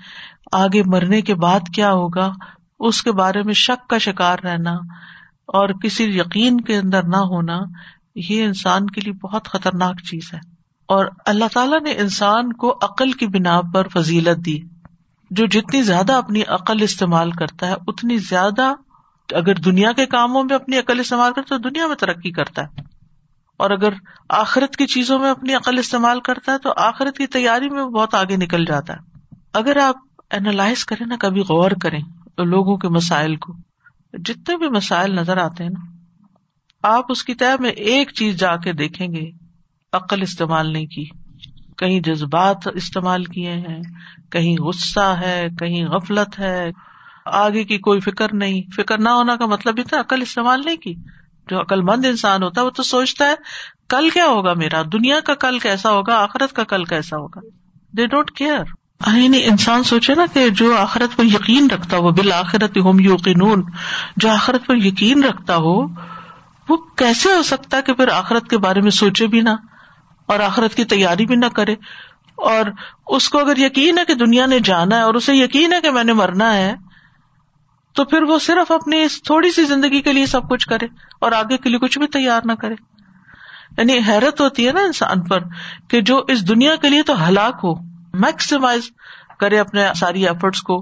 آگے 0.53 0.83
مرنے 0.83 1.21
کے 1.21 1.35
بعد 1.35 1.61
کیا 1.75 1.93
ہوگا؟ 1.93 2.33
اس 2.81 3.03
کے 3.03 3.13
بارے 3.13 3.43
میں 3.43 3.55
شک 3.55 3.89
کا 3.89 3.99
شکار 3.99 4.39
رہنا 4.45 4.73
اور 5.47 5.69
کسی 5.69 6.05
یقین 6.05 6.61
کے 6.61 6.77
اندر 6.77 7.03
نہ 7.03 7.17
ہونا، 7.17 7.59
یہ 8.15 8.45
انسان 8.45 8.87
کے 8.87 9.01
لیے 9.01 9.13
بہت 9.13 9.49
خطرناک 9.49 9.97
چیز 10.11 10.35
ہے۔ 10.35 10.39
اور 10.89 11.07
اللہ 11.27 11.45
تعالیٰ 11.55 11.81
نے 11.81 11.91
انسان 11.91 12.53
کو 12.53 12.79
عقل 12.83 13.13
کی 13.13 13.27
بنا 13.27 13.61
پر 13.75 13.89
فضیلت 13.89 14.47
دی۔ 14.47 14.59
جو 15.37 15.47
جتنی 15.47 15.83
زیادہ 15.83 16.13
اپنی 16.13 16.43
عقل 16.49 16.83
استعمال 16.83 17.31
کرتا 17.31 17.67
ہے، 17.67 17.75
اتنی 17.87 18.19
زیادہ 18.19 18.75
اگر 19.35 19.55
دنیا 19.55 19.93
کے 19.93 20.07
کاموں 20.07 20.45
میں 20.45 20.55
اپنی 20.55 20.79
عقل 20.79 21.01
استعمال 21.01 21.33
کرتا 21.33 21.55
ہے، 21.55 21.61
تو 21.61 21.69
دنیا 21.69 21.87
میں 21.87 21.97
ترقی 21.97 22.31
کرتا 22.31 22.63
ہے۔ 22.63 22.81
اور 23.57 23.71
اگر 23.71 23.93
آخرت 24.29 24.77
کی 24.77 24.87
چیزوں 24.87 25.19
میں 25.19 25.31
اپنی 25.31 25.55
عقل 25.55 25.79
استعمال 25.79 26.21
کرتا 26.21 26.53
ہے، 26.53 26.59
تو 26.59 26.73
آخرت 26.77 27.17
کی 27.17 27.27
تیاری 27.27 27.71
میں 27.71 27.85
بہت 27.85 28.15
آگے 28.15 28.37
نکل 28.37 28.65
جاتا 28.65 28.93
ہے۔ 28.93 28.99
اگر 29.55 29.77
آپ 29.77 29.97
اینالائز 30.31 30.85
کریں 30.85 31.07
نا، 31.07 31.17
کبھی 31.21 31.41
غور 31.41 31.71
کریں 31.71 32.01
لوگوں 32.39 32.77
کے 32.77 32.89
مسائل 32.89 33.37
کو، 33.37 33.53
جتنے 34.13 34.57
بھی 34.57 34.69
مسائل 34.69 35.15
نظر 35.15 35.37
آتے 35.37 35.63
ہیں 35.63 35.71
نا، 35.71 35.93
آپ 36.83 37.05
اس 37.09 37.25
کی 37.25 37.35
طے 37.35 37.61
میں 37.61 37.71
ایک 37.71 38.13
چیز 38.13 38.37
جا 38.37 38.57
کے 38.57 38.73
دیکھیں 38.73 39.09
گے، 39.09 39.31
عقل 39.93 40.23
استعمال 40.23 40.73
نہیں 40.73 40.87
کی۔ 40.87 41.22
کہیں 41.83 42.01
جذبات 42.01 42.69
استعمال 42.75 43.25
کیے 43.25 43.53
ہیں، 43.53 43.83
کہیں 44.31 44.63
غصہ 44.63 45.15
ہے، 45.21 45.47
کہیں 45.59 45.85
غفلت 45.87 46.39
ہے۔ 46.39 46.71
آگے 47.27 47.65
کی 47.65 47.79
کوئی 47.79 48.01
فکر 48.01 48.35
نہیں۔ 48.35 48.63
فکر 48.77 48.99
نہ 48.99 49.09
ہونا 49.09 49.37
کا 49.37 49.47
مطلب 49.47 49.79
یہ 49.79 49.85
تھا، 49.85 50.01
عقل 50.01 50.23
استعمال 50.23 50.63
نہیں 50.65 50.77
کی۔ 50.77 50.95
جو 51.51 51.61
عقل 51.61 51.81
مند 51.83 52.05
انسان 52.05 52.43
ہوتا 52.43 52.61
ہے، 52.61 52.67
وہ 52.67 52.71
تو 52.71 52.83
سوچتا 52.83 53.25
ہے، 53.25 53.35
کل 53.89 54.11
کیا 54.11 54.27
ہوگا 54.27 54.55
میرا؟ 54.55 54.83
دنیا 54.83 55.21
کا 55.21 55.35
کل 55.35 55.59
کیسا 55.59 55.91
ہوگا؟ 55.91 56.15
آخرت 56.15 56.53
کا 56.53 56.65
کل 56.65 56.85
کیسا 56.85 57.17
ہوگا؟ 57.17 57.41
دے 57.97 58.07
ڈونٹ 58.07 58.31
کیئر 58.31 58.63
نہیں 59.07 59.45
انسان 59.45 59.83
سوچے 59.83 60.15
نا 60.15 60.25
کہ 60.33 60.49
جو 60.49 60.77
آخرت 60.77 61.17
پر 61.17 61.25
یقین 61.25 61.71
رکھتا 61.71 61.97
ہو، 61.97 62.11
بالآخرت 62.11 62.79
ہوم 62.79 63.01
یوقینون 63.01 63.63
جو 64.17 64.31
آخرت 64.31 64.67
پر 64.67 64.77
یقین 64.77 65.25
رکھتا 65.25 65.57
ہو، 65.57 65.83
وہ 66.69 66.77
کیسے 66.77 67.33
ہو 67.33 67.43
سکتا 67.43 67.77
ہے 67.77 67.83
کہ 67.83 67.93
پھر 67.93 68.09
آخرت 68.09 68.49
کے 68.49 68.59
بارے 68.59 68.81
میں 68.81 68.91
سوچے 68.91 69.27
بھی 69.27 69.41
نہ؟ 69.41 69.51
اور 70.27 70.41
آخرت 70.41 70.75
کی 70.75 70.85
تیاری 70.85 71.27
بھی 71.27 71.37
نہ 71.37 71.47
کرے۔ 71.47 71.75
اور 72.37 72.65
اس 73.07 73.29
کو 73.29 73.39
اگر 73.39 73.57
یقین 73.57 73.99
ہے 73.99 74.05
کہ 74.05 74.15
دنیا 74.15 74.47
نے 74.47 74.59
جانا 74.61 74.97
ہے 74.97 75.01
اور 75.01 75.15
اسے 75.15 75.35
یقین 75.35 75.73
ہے 75.73 75.81
کہ 75.81 75.91
میں 75.91 76.05
نے 76.05 76.13
مرنا 76.13 76.57
ہے، 76.57 76.75
تو 77.93 78.05
پھر 78.05 78.23
وہ 78.23 78.39
صرف 78.39 78.73
اپنی 78.73 79.03
اس 79.03 79.23
تھوڑی 79.23 79.51
سی 79.51 79.65
زندگی 79.65 80.01
کے 80.01 80.13
لیے 80.13 80.27
سب 80.27 80.51
کچھ 80.51 80.69
کرے 80.69 80.87
اور 81.21 81.33
آگے 81.33 81.57
کے 81.57 81.71
لیے 81.71 81.79
کچھ 81.79 81.99
بھی 81.99 82.07
تیار 82.07 82.41
نہ 82.45 82.53
کرے۔ 82.53 82.75
یعنی 83.79 83.99
حیرت 84.09 84.41
ہوتی 84.41 84.67
ہے 84.67 84.73
نا 84.73 84.81
انسان 84.81 85.21
پر 85.21 85.39
کہ 85.89 86.01
جو 86.01 86.25
اس 86.29 86.49
دنیا 86.49 86.77
کے 86.77 86.89
لیے 86.89 87.03
تو 87.03 87.29
ہلاک 87.29 87.61
ہو 87.65 87.75
میکسیمائز 88.15 88.83
کرے 89.39 89.59
اپنے 89.59 89.87
ساری 89.97 90.29
ایفرٹس 90.29 90.63
کو۔ 90.63 90.79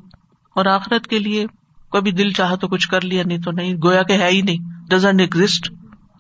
اور 0.55 0.67
آخرت 0.67 1.07
کے 1.07 1.19
لیے 1.19 1.47
کبھی 1.93 2.13
دل 2.13 2.31
چاہا 2.31 2.55
تو 2.55 2.69
کچھ 2.69 2.89
کر 2.89 3.01
لیا، 3.01 3.23
نہیں 3.27 3.39
تو 3.39 3.51
نہیں، 3.51 3.75
گویا 3.85 4.03
کہ 4.03 4.13
ہے 4.13 4.29
ہی 4.29 4.43
نہیں 4.43 4.89
ڈزنٹ 4.89 5.21
ایگزٹ 5.21 5.73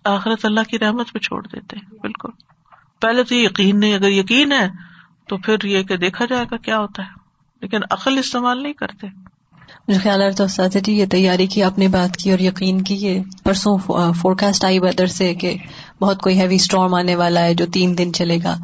آخرت 0.05 0.45
اللہ 0.45 0.61
کی 0.71 0.79
رحمت 0.79 1.13
پہ 1.13 1.19
چھوڑ 1.19 1.47
دیتے 1.47 1.77
ہیں، 1.77 1.99
بالکل۔ 2.01 2.29
پہلے 3.01 3.25
تو 3.25 3.35
یہ 3.35 3.45
یقین 3.45 3.81
نہیں، 3.81 3.95
اگر 3.95 4.09
یقین 4.09 4.53
ہے 4.53 4.69
تو 5.29 5.37
پھر 5.37 5.65
یہ 5.65 5.83
کہ 5.83 5.97
دیکھا 5.97 6.25
جائے 6.25 6.45
گا 6.51 6.57
کیا 6.57 6.79
ہوتا 6.79 7.03
ہے۔ 7.03 7.21
لیکن 7.63 7.79
عقل 7.91 8.19
استعمال 8.19 8.63
نہیں 8.63 8.73
کرتے۔ 8.73 9.07
مجھے 9.89 10.01
خیال 10.01 10.23
ہے 10.23 10.31
تو 10.33 10.45
جی 10.85 10.93
یہ 10.93 11.07
تیاری 11.07 11.47
کی 11.47 11.63
آپ 11.63 11.79
نے 11.79 11.89
بات 11.89 12.17
کی 12.17 12.31
اور 12.31 12.39
یقین 12.39 12.81
کی، 12.81 12.95
یہ 12.95 13.21
پرسوں 13.45 13.79
فورکاسٹ 14.13 14.65
آئی 14.65 14.79
ویدر 14.79 15.07
سے 15.07 15.35
کہ 15.35 15.57
بہت 16.01 16.23
کوئی 16.23 16.41
ہیوی 16.41 16.55
اسٹارم 16.55 16.95
آنے 16.95 17.17
والا 17.17 17.41
ہے 17.41 17.55
جو 17.55 17.67
تین 17.67 17.99
دن 17.99 18.13
چلے 18.13 18.39
گا۔ 18.45 18.57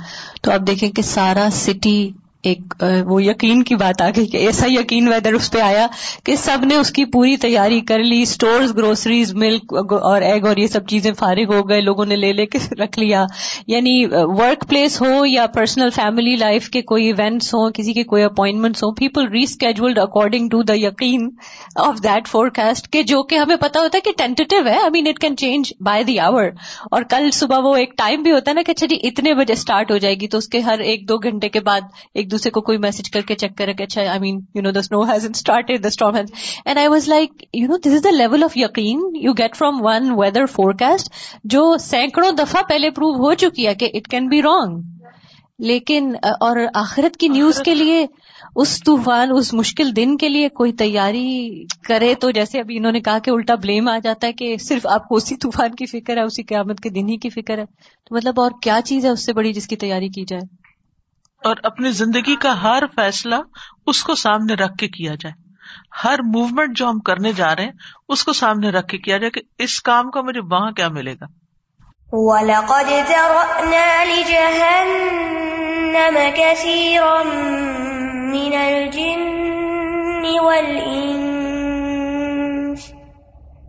تو 0.43 0.53
آپ 0.53 0.61
دیکھیں 0.67 0.91
کہ 0.91 1.03
سارا 1.03 1.49
سٹی 1.53 2.11
ایک 2.47 2.75
وہ 3.07 3.23
یقین 3.23 3.63
کی 3.63 3.75
بات 3.75 4.03
آ 4.03 4.09
گئی 4.17 4.27
کہ 4.27 4.37
ایسا 4.37 4.67
یقین 4.71 5.09
ویدر 5.09 5.33
اس 5.33 5.51
پہ 5.51 5.61
آیا 5.61 5.87
کہ 6.25 6.37
سب 6.37 6.65
نے 6.65 6.75
اس 6.75 6.91
کی 6.91 7.05
پوری 7.05 7.37
تیاری 7.37 7.81
کر 7.81 7.99
لی 7.99 8.21
اسٹور 8.23 8.61
گروسریز 8.77 9.35
ملک 9.35 9.75
اور 10.03 10.23
ایگ 10.23 10.47
اور 10.47 10.57
یہ 10.57 10.67
سب 10.67 10.87
چیزیں 10.89 11.13
فارغ 11.13 11.55
ہو 11.55 11.69
گئے، 11.69 11.81
لوگوں 11.81 12.05
نے 12.07 12.17
لے 12.17 12.33
لے 12.33 12.47
کے 12.47 12.59
رکھ 12.81 12.99
لیا۔ 12.99 13.25
یعنی 13.67 13.95
ورک 14.13 14.65
پلیس 14.69 15.01
ہو 15.01 15.25
یا 15.27 15.47
پرسنل 15.47 15.91
فیملی 15.91 16.37
لائف 16.37 16.69
کے 16.71 16.83
کوئی 16.83 17.07
ایونٹس 17.07 17.53
ہوں، 17.55 17.71
کسی 17.71 17.93
کے 17.93 18.05
کوئی 18.05 18.23
اپوائنٹمنٹس 18.23 18.83
ہوں 18.83 18.93
people 18.93 19.29
rescheduled 19.29 19.99
according 19.99 20.49
to 20.49 20.63
the 20.63 20.75
یقین 20.77 21.29
آف 21.77 22.03
دیٹ 22.05 22.29
فور 22.29 22.49
کاسٹ 22.49 22.93
کہ 22.93 23.03
جو 23.03 23.23
کہ 23.23 23.35
ہمیں 23.35 23.57
پتا 23.57 23.81
ہوتا 23.81 23.99
ہے 23.99 24.01
کہ 24.01 24.13
ٹینٹیو 24.17 24.67
ہے۔ 24.67 24.77
I 24.77 24.91
mean 24.91 25.07
it 25.07 25.19
can 25.19 25.37
change 25.37 25.73
by 25.81 26.05
the 26.05 26.19
hour 26.21 26.49
اور 26.91 27.03
کل 27.03 27.31
صبح 27.31 27.59
وہ 27.59 27.75
ایک 27.77 27.97
ٹائم 27.97 28.23
بھی 28.23 28.33
ہوتا 28.33 28.51
ہے 28.51 28.55
نا 28.55 28.63
کہ 28.63 28.71
اچھا 28.71 28.87
جی 28.87 28.97
اتنے 29.03 29.35
بجے 29.35 29.53
اسٹارٹ 29.53 29.91
ہو 29.91 29.97
جائے 29.97 30.15
گی 30.15 30.27
تو 30.27 30.39
اس 30.39 30.49
کے 30.49 30.61
ہر 30.61 30.79
ایک 30.81 31.09
دو 31.09 31.19
گھنٹے 31.19 31.49
کے 31.49 31.61
بعد 31.61 31.81
ایک 32.15 32.31
دوسرے 32.37 32.51
کو 32.51 32.61
کوئی 32.61 32.79
میسج 32.79 33.11
کر 33.11 33.21
کے 33.21 33.35
چیک 33.35 33.57
کرے 33.59 33.75
کہ 33.75 33.83
اچھا 33.83 34.01
آئی 34.01 34.21
مین 34.21 34.41
you 34.55 34.63
know 34.63 34.71
the 34.71 34.83
snow 34.83 35.03
has 35.03 35.27
started 35.31 35.83
the 35.83 35.89
storm 35.89 36.17
has 36.17 36.33
end 36.65 36.79
I 36.79 36.89
was 36.89 37.09
like 37.09 37.45
you 37.55 37.67
know 37.67 37.77
this 37.77 37.95
is 37.95 38.05
the 38.05 38.11
level 38.11 38.43
of 38.43 38.57
یقین 38.57 39.01
you 39.23 39.33
get 39.33 39.57
from 39.57 39.85
one 39.85 40.11
weather 40.17 40.47
forecast 40.73 41.13
جو 41.45 41.77
سینکڑوں 41.79 42.33
دفعہ 42.33 42.63
پہلے 42.69 42.91
پروو 42.91 43.13
ہو 43.15 43.35
چکی 43.35 43.67
ہے 43.67 43.75
کہ 43.75 43.91
اٹ 43.95 44.09
کین 44.09 44.29
بی 44.29 44.43
رانگ 44.43 44.83
لیکن 45.59 46.15
uh, 46.27 46.33
اور 46.41 46.57
آخرت 46.75 47.17
کی 47.17 47.29
نیوز 47.29 47.61
کے 47.65 47.75
لیے 47.75 48.07
اس 48.57 48.79
طوفان، 48.85 49.29
اس 49.33 49.53
مشکل 49.55 49.97
دن 49.97 50.17
کے 50.17 50.29
لیے 50.29 50.49
کوئی 50.49 50.73
تیاری 50.73 51.65
کرے 51.89 52.15
تو 52.15 52.31
جیسے 52.31 52.61
ابھی 52.61 52.77
انہوں 52.77 52.93
نے 52.93 53.01
کہا 53.01 53.19
کہ 53.19 53.31
الٹا 53.31 53.55
بلیم 53.55 53.89
آ 53.89 53.99
جاتا 53.99 54.27
ہے 54.27 54.33
کہ 54.33 54.57
صرف 54.57 54.87
آپ 54.87 55.09
کو 55.09 55.17
اسی 55.17 55.37
طوفان 55.37 55.75
کی 55.75 55.87
فکر 55.87 56.17
ہے، 56.17 56.23
اسی 56.23 56.43
قیامت 56.43 56.81
کے 56.81 56.89
دن 56.89 57.09
ہی 57.09 57.17
کی 57.17 57.31
فکر 57.31 57.59
ہے. 57.59 57.65
تو 58.05 58.15
مطلب 58.15 58.41
اور 58.41 58.51
کیا 58.63 58.79
چیز 58.85 59.05
ہے 59.05 59.11
اس 59.11 59.27
سے 59.27 59.33
بڑی 59.33 59.53
جس 59.53 59.67
کی 59.67 59.77
تیاری 59.77 60.09
کی 60.09 60.25
جائے؟ 60.29 60.66
اور 61.47 61.57
اپنی 61.63 61.91
زندگی 61.91 62.37
کا 62.37 62.63
ہر 62.63 62.83
فیصلہ 62.97 63.35
اس 63.87 64.03
کو 64.03 64.15
سامنے 64.15 64.55
رکھ 64.55 64.79
کے 64.79 64.89
کیا 64.89 65.13
جائے۔ 65.21 65.35
ہر 66.05 66.23
موومنٹ 66.23 66.77
جو 66.77 66.89
ہم 66.89 66.99
کرنے 66.99 67.33
جا 67.33 67.57
رہے 67.57 67.65
ہیں، 67.65 67.73
اس 68.09 68.25
کو 68.25 68.33
سامنے 68.33 68.71
رکھ 68.71 68.89
کے 68.89 68.99
کیا 68.99 69.19
جائے 69.19 69.31
کہ 69.31 69.41
اس 69.59 69.83
کام 69.83 70.11
کا 70.11 70.23
مجھے 70.23 70.41
وہاں 70.41 70.71
کیا 70.71 70.89
ملے 70.89 71.15
گا۔ 71.15 71.25
وَلَقَدْ 72.13 73.09
ذَرَأْنَا 73.09 74.05
لِجَهَنَّمَ 74.05 76.19
كَثِيرًا 76.37 78.33
مِنَ 78.33 78.57
الْجِنِّ 78.57 80.39
وَالْإِنسِ 80.39 81.36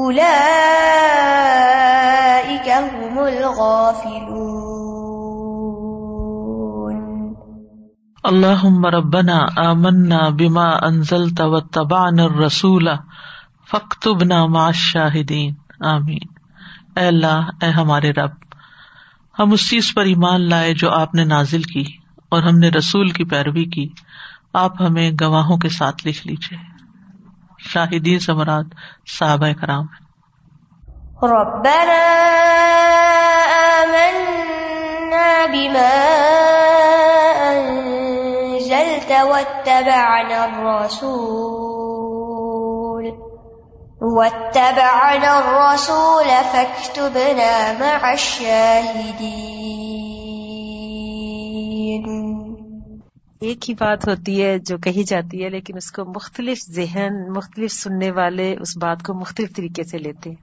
أُولَئِكَ 0.00 0.20
هُمُ 2.70 3.18
الْغَافِلُونَ. 3.18 4.30
اللهم 8.24 8.86
ربنا 8.86 9.38
آمنا 9.56 10.28
بما 10.28 10.70
انزلت 10.86 11.40
واتبعنا 11.40 12.22
الرسول 12.22 12.88
فاكتبنا 13.70 14.46
مع 14.46 14.66
الشاهدين. 14.66 15.54
آمین. 15.80 16.28
اے 16.96 17.06
اللہ، 17.06 17.50
اے 17.62 17.70
ہمارے 17.70 18.10
رب، 18.10 18.30
ہم 19.38 19.52
اس 19.52 19.70
چیز 19.70 19.94
پر 19.94 20.04
ایمان 20.04 20.48
لائے 20.48 20.74
جو 20.74 20.90
آپ 20.90 21.14
نے 21.14 21.24
نازل 21.24 21.62
کی 21.62 21.84
اور 22.28 22.42
ہم 22.42 22.58
نے 22.58 22.68
رسول 22.68 23.08
کی 23.08 23.24
پیروی 23.24 23.64
کی۔ 23.64 23.88
آپ 24.52 24.82
ہمیں 24.82 25.10
گواہوں 25.20 25.56
کے 25.56 25.68
ساتھ 25.68 26.06
لکھ 26.06 26.26
لیجیے 26.26 26.69
شاہدین 27.68 28.18
سے 28.18 28.32
مراد 28.32 28.64
صحابہ 29.18 29.46
کرام 29.60 29.86
ربنا 31.22 32.00
آمنا 33.80 35.46
بما 35.52 35.96
أنزلت 37.52 39.12
واتبعنا 39.22 40.42
الرسول۔ 40.42 41.40
واتبعنا 44.00 45.38
الرسول 45.38 46.28
فاكتبنا 46.52 47.72
مع 47.78 48.06
الشاهدين۔ 48.08 49.69
ایک 53.40 53.70
ہی 53.70 53.74
بات 53.74 54.08
ہوتی 54.08 54.42
ہے 54.42 54.58
جو 54.58 54.78
کہی 54.78 55.02
جاتی 55.02 55.44
ہے 55.44 55.48
لیکن 55.48 55.76
اس 55.76 55.92
کو 55.92 56.04
مختلف 56.04 56.58
ذہن 56.70 57.32
مختلف 57.36 57.72
سننے 57.72 58.10
والے 58.10 58.56
اس 58.60 58.76
بات 58.76 59.02
کو 59.02 59.14
مختلف 59.14 59.56
طریقے 59.56 59.84
سے 59.84 59.98
لیتے 59.98 60.30
ہیں۔ 60.30 60.36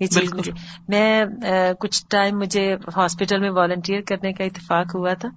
یہ 0.00 0.06
چیز۔ 0.06 0.34
مجھے 0.34 0.52
میں 0.88 1.24
کچھ 1.80 2.04
ٹائم 2.08 2.38
مجھے 2.38 2.74
ہاسپٹل 2.96 3.40
میں 3.40 3.50
والنٹیئر 3.50 4.00
کرنے 4.00 4.32
کا 4.32 4.44
اتفاق 4.44 4.94
ہوا 4.94 5.12
تھا۔ 5.14 5.28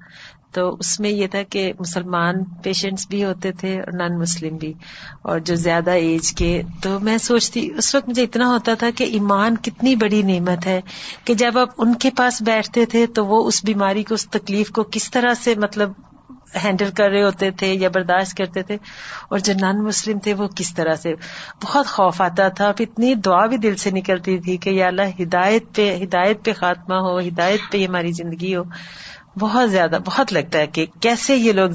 تو 0.52 0.76
اس 0.80 1.00
میں 1.00 1.10
یہ 1.10 1.28
تھا 1.28 1.44
کہ 1.50 1.74
مسلمان 1.80 2.44
پیشنٹس 2.44 3.08
بھی 3.08 3.24
ہوتے 3.26 3.52
تھے 3.52 3.80
اور 3.80 3.92
نان 3.98 4.20
مسلم 4.20 4.58
بھی۔ 4.58 4.74
اور 5.22 5.40
جو 5.40 5.56
زیادہ 5.56 5.92
ایج 5.92 6.34
کے 6.34 6.62
تو 6.84 7.00
میں 7.00 7.18
سوچتی 7.18 7.70
اس 7.78 7.96
وقت 7.96 8.10
مجھے 8.10 8.24
اتنا 8.24 8.48
ہوتا 8.48 8.74
تھا 8.74 8.90
کہ 8.96 9.04
ایمان 9.04 9.56
کتنی 9.58 9.96
بڑی 9.96 10.22
نعمت 10.22 10.68
ہے 10.68 10.82
کہ 11.24 11.34
جب 11.34 11.58
آپ 11.58 11.70
ان 11.78 11.94
کے 11.94 12.10
پاس 12.18 12.42
بیٹھتے 12.42 12.86
تھے 12.86 13.06
تو 13.08 13.26
وہ 13.26 13.48
اس 13.48 13.66
بیماری 13.66 14.04
کو 14.04 14.14
اس 14.14 14.30
تکلیف 14.30 14.72
کو 14.72 14.84
کس 14.92 15.12
طرح 15.12 15.34
سے 15.34 15.56
مطلب 15.56 15.92
ہینڈل 16.64 16.90
کر 16.92 17.10
رہے 17.10 17.24
ہوتے 17.24 17.52
تھے 17.52 17.74
یا 17.74 17.90
برداشت 17.90 18.38
کرتے 18.38 18.64
تھے 18.64 18.76
اور 19.30 19.40
جو 19.40 19.54
نان 19.62 19.84
مسلم 19.84 20.20
تھے 20.20 20.34
وہ 20.34 20.48
کس 20.56 20.74
طرح 20.74 20.96
سے 20.96 21.14
بہت 21.64 21.88
خوف 21.88 22.22
آتا 22.22 22.48
تھا 22.48 22.72
پھر 22.72 22.86
اتنی 22.90 23.16
دعا 23.16 23.46
بھی 23.46 23.58
دل 23.58 23.76
سے 23.76 23.92
نکلتی 23.92 24.40
تھی 24.40 24.58
کہ 24.58 24.70
یا 24.70 24.88
اللہ 24.88 25.22
ہدایت 25.22 25.76
پہ 25.76 25.98
ہدایت 26.04 26.46
پہ 26.46 26.54
خاتمہ 26.54 26.96
ہو، 26.96 27.20
ہدایت 27.20 27.72
پہ 27.72 27.86
ہماری 27.86 28.12
زندگی 28.12 28.56
ہو۔ 28.56 28.64
بہت 29.40 29.72
زیادہ، 29.72 29.98
بہت 30.06 30.34
لگتا 30.34 30.58
ہے 30.58 30.68
کہ 30.68 30.86
کیسے 31.00 31.36
یہ 31.36 31.52
لوگ 31.52 31.70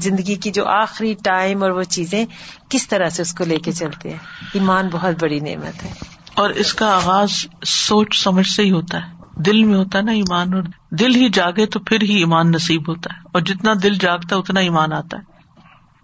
زندگی 0.00 0.34
کی 0.34 0.50
جو 0.50 0.66
آخری 0.66 1.14
ٹائم 1.24 1.62
اور 1.62 1.70
وہ 1.70 1.82
چیزیں 1.82 2.24
کس 2.68 2.88
طرح 2.88 3.08
سے 3.08 3.22
اس 3.22 3.34
کو 3.34 3.44
لے 3.44 3.56
کے 3.56 3.72
چلتے 3.72 4.10
ہیں۔ 4.10 4.16
ایمان 4.54 4.88
بہت 4.92 5.14
بڑی 5.20 5.40
نعمت 5.40 5.84
ہے۔ 5.84 5.90
اور 6.34 6.50
اس 6.50 6.74
کا 6.74 6.86
آغاز 6.86 7.30
سوچ 7.66 8.22
سمجھ 8.22 8.46
سے 8.46 8.62
ہی 8.62 8.70
ہوتا 8.70 8.98
ہے۔ 8.98 9.17
دل 9.46 9.64
میں 9.64 9.74
ہوتا 9.74 9.98
ہے 9.98 10.02
نا 10.02 10.12
ایمان 10.12 10.54
اور 10.54 10.62
دل 10.90 11.14
ہی 11.14 11.28
جاگے 11.28 11.66
تو 11.66 11.80
پھر 11.80 12.02
ہی 12.02 12.14
ایمان 12.14 12.50
نصیب 12.50 12.88
ہوتا 12.88 13.16
ہے 13.16 13.20
اور 13.24 13.42
جتنا 13.42 13.72
دل 13.82 13.94
جاگتا 13.94 14.34
ہے 14.36 14.40
اتنا 14.40 14.60
ایمان 14.60 14.92
آتا 14.92 15.16
ہے۔ 15.16 15.22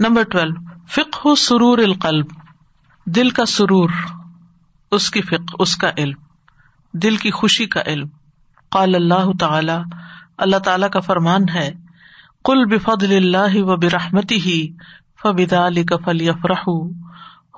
نمبر 0.00 0.22
ٹویلو 0.22 0.60
فک 0.88 1.28
سرور 1.38 1.78
القلب۔ 1.78 2.26
دل 3.06 3.30
کا 3.30 3.46
سرور، 3.46 3.90
اس 4.90 5.10
کی 5.10 5.22
فک 5.22 5.56
اس 5.58 5.76
کا 5.76 5.90
علم۔ 5.98 6.18
دل 6.92 7.16
کی 7.16 7.30
خوشی 7.30 7.66
کا 7.66 7.80
علم۔ 7.86 8.08
قال 8.70 8.94
اللہ 8.94 9.30
تعالی 9.40 9.72
اللہ 10.38 10.56
تعالی 10.56 10.86
کا 10.92 11.00
فرمان 11.00 11.48
ہے 11.54 11.70
کل 12.44 12.64
بفضل 12.64 13.16
اللہ 13.16 13.62
و 13.62 13.76
برحمتی 13.76 14.36
ہی 14.36 14.68
فبدا 15.22 15.66
علی 15.66 15.84
کفل 15.84 16.20
یفرح 16.20 16.62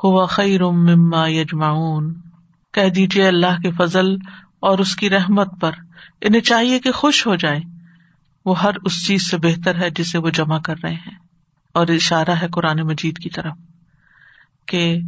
ہوا 0.05 0.27
خیر 0.27 0.65
مما 0.65 1.29
یجمعون۔ 1.29 2.15
کہہ 2.73 2.89
دیجیے 2.89 3.29
اللہ 3.29 3.61
کے 3.63 3.71
فضل 3.71 4.17
اور 4.61 4.79
اس 4.79 4.97
کی 4.97 5.11
رحمت 5.11 5.61
پر 5.61 5.73
انہیں 6.21 6.41
چاہیے 6.41 6.79
کہ 6.79 6.93
خوش 6.93 7.27
ہو 7.27 7.35
جائیں۔ 7.35 7.61
وہ 8.45 8.63
ہر 8.63 8.71
اس 8.85 9.07
چیز 9.07 9.31
سے 9.31 9.37
بہتر 9.37 9.75
ہے 9.75 9.91
جسے 9.91 10.19
وہ 10.19 10.31
جمع 10.31 10.59
کر 10.59 10.75
رہے 10.83 10.95
ہیں۔ 10.95 11.27
اور 11.75 11.87
اشارہ 11.89 12.31
ہے 12.31 12.49
قرآن 12.49 12.81
مجید 12.81 13.19
کی 13.19 13.31
طرف 13.31 13.57
کہ 14.67 14.99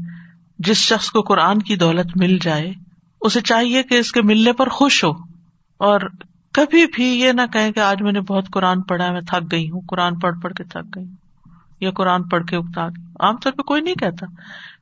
جس 0.59 0.77
شخص 0.77 1.11
کو 1.11 1.23
قرآن 1.23 1.59
کی 1.59 1.77
دولت 1.77 2.17
مل 2.17 2.39
جائے، 2.43 2.73
اسے 3.21 3.41
چاہیے 3.41 3.83
کہ 3.83 3.95
اس 3.95 4.13
کے 4.13 4.23
ملنے 4.23 4.53
پر 4.53 4.69
خوش 4.69 5.05
ہو۔ 5.05 5.11
اور 5.77 6.01
کبھی 6.53 6.87
بھی 6.87 7.05
یہ 7.05 7.33
نہ 7.33 7.43
کہیں 7.53 7.73
کہ 7.73 7.81
آج 7.81 8.03
میں 8.03 8.13
نے 8.13 8.21
بہت 8.21 8.45
قرآن 8.53 8.83
پڑھا 8.83 9.07
ہے، 9.07 9.13
میں 9.13 9.21
تھک 9.21 9.53
گئی 9.53 9.71
ہوں، 9.71 9.81
قرآن 9.89 10.19
پڑھ 10.19 10.39
پڑھ 10.43 10.55
کے 10.55 10.65
تھک 10.65 10.97
گئی 10.97 11.07
ہوں، 11.07 11.17
یا 11.81 11.91
قرآن 11.91 12.23
پڑھ 12.23 12.47
کے 12.47 12.57
اگتا 12.57 12.89
گئی 12.89 13.05
عام 13.21 13.37
طور 13.37 13.53
پہ 13.53 13.63
کوئی 13.63 13.83
نہیں 13.83 13.95
کہتا، 13.95 14.27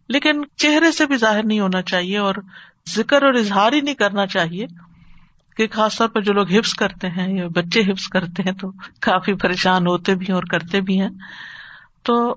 لیکن 0.09 0.43
چہرے 0.57 0.93
سے 0.93 1.07
بھی 1.07 1.17
ظاہر 1.17 1.45
نہیں 1.45 1.61
ہونا 1.61 1.83
چاہیے 1.83 2.19
اور 2.19 2.35
ذکر 2.89 3.23
اور 3.23 3.35
اظہار 3.35 3.73
ہی 3.73 3.81
نہیں 3.81 3.95
کرنا 3.95 4.27
چاہیے 4.27 4.67
کہ 5.57 5.67
خاص 5.73 5.99
طور 5.99 6.09
پر 6.09 6.21
جو 6.21 6.33
لوگ 6.33 6.53
حفظ 6.53 6.75
کرتے 6.75 7.09
ہیں 7.09 7.39
یا 7.39 7.47
بچے 7.49 7.81
حفظ 7.81 8.09
کرتے 8.09 8.43
ہیں 8.43 8.53
تو 8.53 8.71
کافی 9.01 9.35
پریشان 9.35 9.87
ہوتے 9.87 10.15
بھی 10.15 10.27
ہیں 10.29 10.35
اور 10.35 10.43
کرتے 10.43 10.81
بھی 10.81 11.01
ہیں۔ 11.01 11.09
تو 12.03 12.37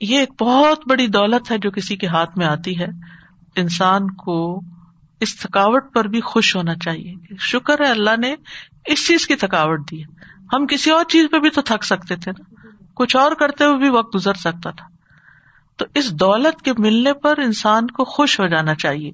یہ 0.00 0.18
ایک 0.18 0.42
بہت 0.42 0.88
بڑی 0.88 1.06
دولت 1.06 1.50
ہے 1.50 1.58
جو 1.58 1.70
کسی 1.70 1.96
کے 1.96 2.06
ہاتھ 2.06 2.38
میں 2.38 2.46
آتی 2.46 2.80
ہے۔ 2.80 2.86
انسان 3.56 4.10
کو 4.10 4.60
اس 5.20 5.36
تھکاوٹ 5.40 5.94
پر 5.94 6.04
بھی 6.04 6.20
خوش 6.20 6.56
ہونا 6.56 6.74
چاہیے 6.74 7.14
شکر 7.38 7.84
ہے 7.84 7.90
اللہ 7.90 8.16
نے 8.18 8.34
اس 8.86 9.06
چیز 9.06 9.26
کی 9.26 9.34
تھکاوٹ 9.34 9.90
دی 9.90 10.02
ہے۔ 10.02 10.24
ہم 10.56 10.66
کسی 10.66 10.90
اور 10.90 11.04
چیز 11.08 11.26
پہ 11.32 11.38
بھی 11.38 11.50
تو 11.50 11.62
تھک 11.62 11.84
سکتے 11.84 12.16
تھے 12.16 12.30
نا۔ 12.30 12.68
کچھ 12.94 13.16
اور 13.16 13.32
کرتے 13.32 13.64
ہوئے 13.64 13.78
بھی 13.78 13.88
وقت 13.88 14.14
گزر 14.14 14.34
سکتا 14.34 14.70
تھا۔ 14.70 14.86
تو 15.76 15.84
اس 15.94 16.12
دولت 16.12 16.62
کے 16.62 16.72
ملنے 16.78 17.12
پر 17.12 17.38
انسان 17.38 17.86
کو 17.86 18.04
خوش 18.04 18.40
ہو 18.40 18.46
جانا 18.46 18.74
چاہیے۔ 18.74 19.10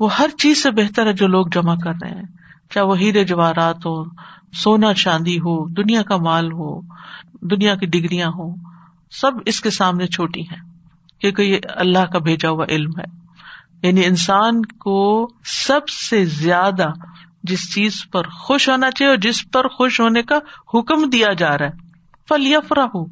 وہ 0.00 0.16
ہر 0.16 0.28
چیز 0.38 0.62
سے 0.62 0.70
بہتر 0.70 1.06
ہے 1.06 1.12
جو 1.12 1.26
لوگ 1.26 1.46
جمع 1.46 1.74
کر 1.84 1.92
رہے 2.02 2.10
ہیں۔ 2.10 2.22
چاہے 2.70 2.86
وہ 2.86 2.98
ہیرے 2.98 3.24
جواہرات 3.24 3.76
ہو 3.76 4.04
سونا 4.52 4.94
چاندی 4.94 5.38
ہو، 5.38 5.68
دنیا 5.68 6.02
کا 6.02 6.16
مال 6.16 6.52
ہو، 6.52 6.80
دنیا 7.42 7.74
کی 7.74 7.86
ڈگریاں 7.86 8.28
ہو 8.28 8.54
سب 9.10 9.30
اس 9.46 9.60
کے 9.60 9.70
سامنے 9.70 10.06
چھوٹی 10.06 10.40
ہیں، 10.40 10.60
کیونکہ 11.20 11.42
یہ 11.42 11.58
اللہ 11.76 12.04
کا 12.04 12.18
بھیجا 12.18 12.50
ہوا 12.50 12.64
علم 12.68 12.90
ہے۔ 12.98 13.18
یعنی 13.82 14.04
انسان 14.04 14.64
کو 14.64 15.30
سب 15.44 15.88
سے 15.88 16.24
زیادہ 16.24 16.88
جس 17.42 17.74
چیز 17.74 18.04
پر 18.12 18.22
خوش 18.28 18.68
ہونا 18.68 18.90
چاہیے 18.90 19.10
اور 19.10 19.18
جس 19.18 19.50
پر 19.50 19.68
خوش 19.68 20.00
ہونے 20.00 20.22
کا 20.22 20.38
حکم 20.74 21.10
دیا 21.10 21.32
جا 21.32 21.58
رہا 21.58 21.66
ہے 21.66 21.88
فل 22.28 22.46
یفرا 22.46 22.84
ہو 22.84 23.04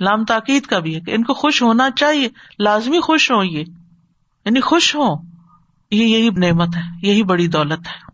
لام 0.00 0.24
تاکید 0.24 0.62
کا 0.62 0.78
بھی 0.78 0.94
ہے 0.94 1.00
کہ 1.00 1.10
ان 1.10 1.24
کو 1.24 1.34
خوش 1.34 1.62
ہونا 1.62 1.90
چاہیے، 1.90 2.28
لازمی 2.58 3.00
خوش 3.00 3.30
ہو 3.30 3.42
یہ۔ 3.42 3.64
یعنی 4.44 4.60
خوش 4.60 4.96
ہو 4.96 5.14
یہ 5.90 6.04
یہی 6.04 6.30
نعمت 6.30 6.76
ہے، 6.76 6.82
یہی 7.02 7.22
بڑی 7.22 7.48
دولت 7.48 7.86
ہے۔ 7.86 8.06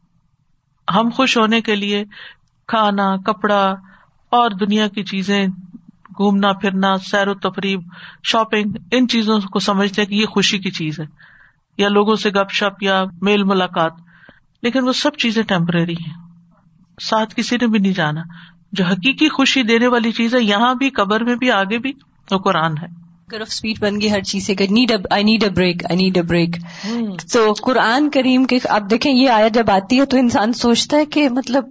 ہم 0.95 1.09
خوش 1.15 1.39
ہونے 1.39 1.61
کے 1.61 1.77
لیے 1.77 2.05
کھانا، 2.67 3.17
کپڑا 3.17 3.75
اور 4.31 4.51
دنیا 4.51 4.89
کی 4.89 5.05
چیزیں، 5.05 5.47
گھومنا، 6.17 6.53
پھرنا، 6.53 6.99
سیر 6.99 7.29
و 7.29 7.35
تفریح، 7.35 7.77
شاپنگ، 8.23 8.73
ان 8.91 9.09
چیزوں 9.09 9.41
کو 9.41 9.59
سمجھتے 9.59 10.03
ہیں 10.03 10.09
کہ 10.09 10.15
یہ 10.15 10.27
خوشی 10.27 10.59
کی 10.59 10.71
چیز 10.71 11.01
ہے۔ 11.01 11.07
یا 11.79 11.89
لوگوں 11.89 12.17
سے 12.17 12.31
گپ 12.31 12.53
شپ 12.53 12.83
یا 12.83 13.05
میل 13.21 13.45
ملاقات۔ 13.45 13.93
لیکن 14.63 14.85
وہ 14.85 14.93
سب 14.93 15.17
چیزیں 15.17 15.43
ٹیمپرری 15.43 15.93
ہیں۔ 15.93 16.15
ساتھ 17.01 17.35
کسی 17.37 17.57
نے 17.61 17.67
بھی 17.67 17.79
نہیں 17.79 17.93
جانا۔ 17.93 18.23
جو 18.73 18.85
حقیقی 18.85 19.29
خوشی 19.29 19.63
دینے 19.63 19.87
والی 19.87 20.13
چیز 20.13 20.35
ہے، 20.35 20.43
یہاں 20.43 20.75
بھی، 20.75 20.91
قبر 20.91 21.25
میں 21.25 21.37
بھی، 21.37 21.51
آگے 21.51 21.79
بھی، 21.79 21.93
وہ 22.31 22.39
قرآن 22.39 22.73
ہے۔ 22.83 23.02
آف 23.31 23.49
اسپیڈ 23.49 23.79
بن 23.81 24.01
گئی 24.01 24.11
ہر 24.11 24.21
چیز 24.21 24.47
سے 24.47 24.55
I 25.11 25.23
need 25.23 25.43
a 25.45 25.49
break 25.51 25.85
I 25.91 25.97
need 25.97 26.17
a 26.17 26.23
break 26.23 26.57
تو 27.33 27.53
قرآن 27.53 28.11
کریم 28.11 28.45
کے 28.45 28.59
آپ 28.69 28.83
دیکھیں 28.91 29.13
یہ 29.13 29.31
آیا 29.31 29.49
جب 29.49 29.71
آتی 29.71 30.01
ہے 30.01 30.05
تو 30.05 30.17
انسان 30.17 30.53
سوچتا 30.53 30.97
ہے 30.97 31.05
کہ 31.05 31.29
مطلب 31.29 31.65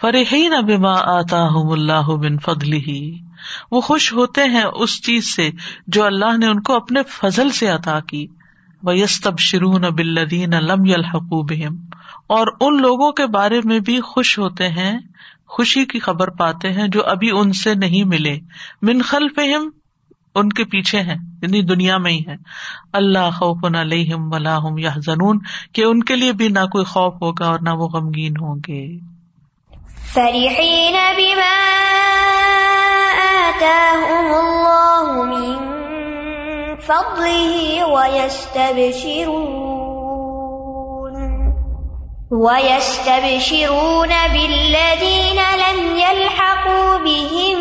فرحین 0.00 0.52
بما 0.66 0.92
آتا 0.92 1.42
ہوں 1.42 1.70
اللہ 1.70 2.16
بن 2.16 2.38
فضل 2.38 2.72
ہی 2.72 3.18
وہ 3.70 3.80
خوش 3.80 4.12
ہوتے 4.12 4.44
ہیں 4.44 4.64
اس 4.74 5.02
چیز 5.02 5.34
سے 5.34 5.50
جو 5.86 6.04
اللہ 6.04 6.38
نے 6.38 6.46
ان 6.46 6.62
کو 6.62 6.76
اپنے 6.76 7.00
فضل 7.02 7.50
سے 7.50 7.68
عطا 7.68 8.00
کی۔ 8.00 8.26
وہ 8.82 8.96
یس 8.96 9.20
تب 9.20 9.38
شرون 9.38 9.80
بلدین 9.80 10.50
لم 10.50 10.82
الحقوب 10.94 11.52
اور 12.26 12.46
ان 12.60 12.76
لوگوں 12.82 13.12
کے 13.12 13.26
بارے 13.26 13.60
میں 13.64 13.78
بھی 13.78 14.00
خوش 14.00 14.38
ہوتے 14.38 14.68
ہیں، 14.68 14.98
خوشی 15.48 15.84
کی 15.84 15.98
خبر 15.98 16.30
پاتے 16.30 16.72
ہیں 16.72 16.88
جو 16.88 17.04
ابھی 17.04 17.30
ان 17.30 17.52
سے 17.52 17.74
نہیں 17.74 18.04
ملے۔ 18.04 18.38
من 18.82 19.02
خلفہم 19.02 19.68
ان 20.34 20.48
کے 20.48 20.64
پیچھے 20.64 21.00
ہیں 21.00 21.16
یعنی 21.42 21.62
دنیا 21.62 21.98
میں 21.98 22.12
ہی 22.12 22.20
ہے 22.28 22.36
اللہ 22.92 23.30
خوف 23.30 23.64
علیہم 23.74 24.32
ولا 24.32 24.56
ہم 24.56 24.78
یا 24.78 24.90
زنون 24.96 25.38
کہ 25.72 25.84
ان 25.84 26.02
کے 26.02 26.16
لیے 26.16 26.32
بھی 26.32 26.48
نہ 26.48 26.66
کوئی 26.72 26.84
خوف 26.84 27.14
ہوگا 27.22 27.46
اور 27.46 27.58
نہ 27.62 27.70
وہ 27.70 27.88
غمگین 27.88 28.32
ہوں 28.40 28.56
گے۔ 28.68 29.15
فرحين 30.16 30.96
بما 31.16 31.56
آتاهم 33.48 34.28
الله 34.34 35.22
من 35.22 35.56
فضله 36.80 37.84
ويستبشرون 37.84 39.36
ويستبشرون 42.32 44.08
بالذين 44.32 45.40
لم 45.64 45.96
يلحقوا 45.96 46.96
بهم 46.96 47.58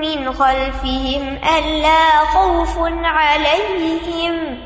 من 0.00 0.32
خلفهم 0.32 1.38
ألا 1.58 2.24
خوف 2.34 2.78
عليهم 3.04 4.58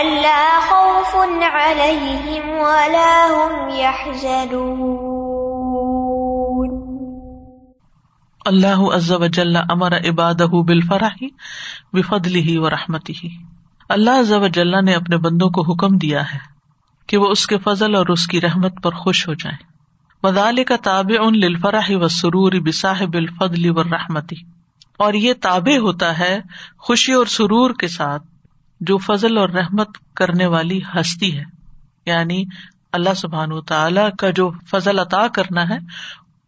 ألا 0.00 0.60
خوف 0.60 1.16
عليهم 1.42 2.58
ولا 2.58 3.26
هم 3.26 3.68
يحزنون 3.68 5.17
اللہ 8.48 8.80
عز 8.94 9.12
و 9.12 9.26
جل 9.26 9.56
امر 9.56 9.96
عباد 9.96 10.34
بالفرح 10.34 11.24
بفضل 11.92 12.34
ہی 12.34 12.58
و 12.58 12.70
رحمتی 12.70 13.12
ہی 13.24 13.28
اللہ 13.88 14.10
عز 14.10 14.32
و 14.32 14.46
جل 14.46 14.84
نے 14.84 14.94
اپنے 14.94 15.16
بندوں 15.16 15.50
کو 15.50 15.72
حکم 15.72 15.98
دیا 15.98 16.34
ہے 16.34 16.38
کہ 17.06 17.16
وہ 17.16 17.26
اس 17.26 17.46
کے 17.46 17.58
فضل 17.58 17.94
اور 17.94 18.06
اس 18.06 18.26
کی 18.26 18.40
رحمت 18.40 18.82
پر 18.82 18.92
خوش 18.92 19.28
ہو 19.28 19.34
جائیں۔ 19.34 19.58
مدال 20.22 20.64
کا 20.64 20.76
تابع 20.76 21.26
ان 21.26 21.34
للفرح 21.34 21.90
و 21.90 22.08
سرور 22.08 22.52
بصاحب 22.52 23.14
الفضل 23.14 23.70
و 23.70 23.82
رحمتی 23.82 24.36
اور 24.98 25.14
یہ 25.14 25.32
تابع 25.40 25.78
ہوتا 25.78 26.18
ہے 26.18 26.40
خوشی 26.78 27.12
اور 27.12 27.26
سرور 27.26 27.70
کے 27.70 27.88
ساتھ 27.88 28.22
جو 28.80 28.98
فضل 28.98 29.38
اور 29.38 29.48
رحمت 29.48 29.88
کرنے 30.16 30.46
والی 30.46 30.80
ہستی 30.94 31.38
ہے۔ 31.38 31.44
یعنی 32.06 32.44
اللہ 32.92 33.14
سبحان 33.16 33.60
تعالی 33.60 34.16
کا 34.18 34.30
جو 34.30 34.50
فضل 34.70 34.98
عطا 34.98 35.26
کرنا 35.28 35.68
ہے، 35.68 35.78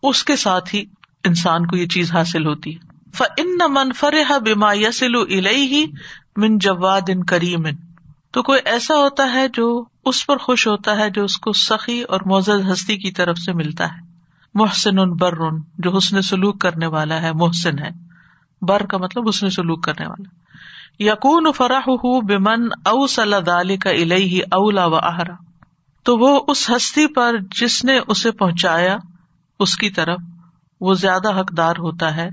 اس 0.03 0.25
کے 0.25 0.37
ساتھ 0.37 0.75
ہی 0.75 0.85
انسان 1.25 1.67
کو 1.67 1.77
یہ 1.77 1.87
چیز 1.87 2.13
حاصل 2.13 2.47
ہوتی 2.47 2.77
ہے۔ 2.77 2.91
ان 3.37 3.59
من 3.69 3.93
فرح 3.93 4.39
بما 4.39 4.73
یسل 4.73 5.15
ہی 5.47 5.87
من 6.37 6.59
جواد 6.59 7.01
ان 7.09 7.25
کریم 7.25 7.63
تو 8.31 8.43
کوئی 8.43 8.61
ایسا 8.65 8.95
ہوتا 8.95 9.33
ہے 9.33 9.49
جو 9.49 9.85
اس 10.05 10.27
پر 10.27 10.37
خوش 10.37 10.67
ہوتا 10.67 10.97
ہے 10.97 11.11
جو 11.11 11.25
اس 11.25 11.39
کو 11.39 11.53
سخی 11.53 12.03
اور 12.03 12.21
معزز 12.27 12.73
ہستی 12.73 12.97
کی 12.97 13.11
طرف 13.11 13.39
سے 13.39 13.53
ملتا 13.53 13.85
ہے۔ 13.85 14.01
محسن 14.55 14.97
بر، 14.97 15.35
جو 15.79 15.97
حسن 15.97 16.23
سلوک 16.23 16.61
کرنے 16.61 16.87
والا 16.87 17.23
ہے، 17.23 17.33
محسن 17.33 17.79
ہے۔ 17.79 17.89
بر 18.63 18.87
کا 18.87 18.99
مطلب 18.99 19.25
حسن 19.29 19.51
سلوک 19.51 19.85
کرنے 19.85 20.07
والا۔ 20.07 20.29
یقون 20.99 21.53
فراہ 21.57 21.89
بمن 22.27 22.69
او 22.85 23.07
صلی 23.07 23.77
کا 23.77 23.91
الہی 23.91 24.41
اولا 24.41 24.87
و 24.87 24.95
آہرا 24.95 25.35
تو 26.03 26.19
وہ 26.19 26.41
اس 26.49 26.71
ہستی 26.71 27.07
پر 27.07 27.37
جس 27.61 27.85
نے 27.85 27.99
اسے 28.07 28.31
پہنچایا، 28.31 28.97
اس 29.61 29.77
کی 29.77 29.91
طرف 29.91 30.21
وہ 30.81 30.95
زیادہ 30.95 31.41
حقدار 31.41 31.73
ہوتا 31.73 32.17
ہے 32.17 32.29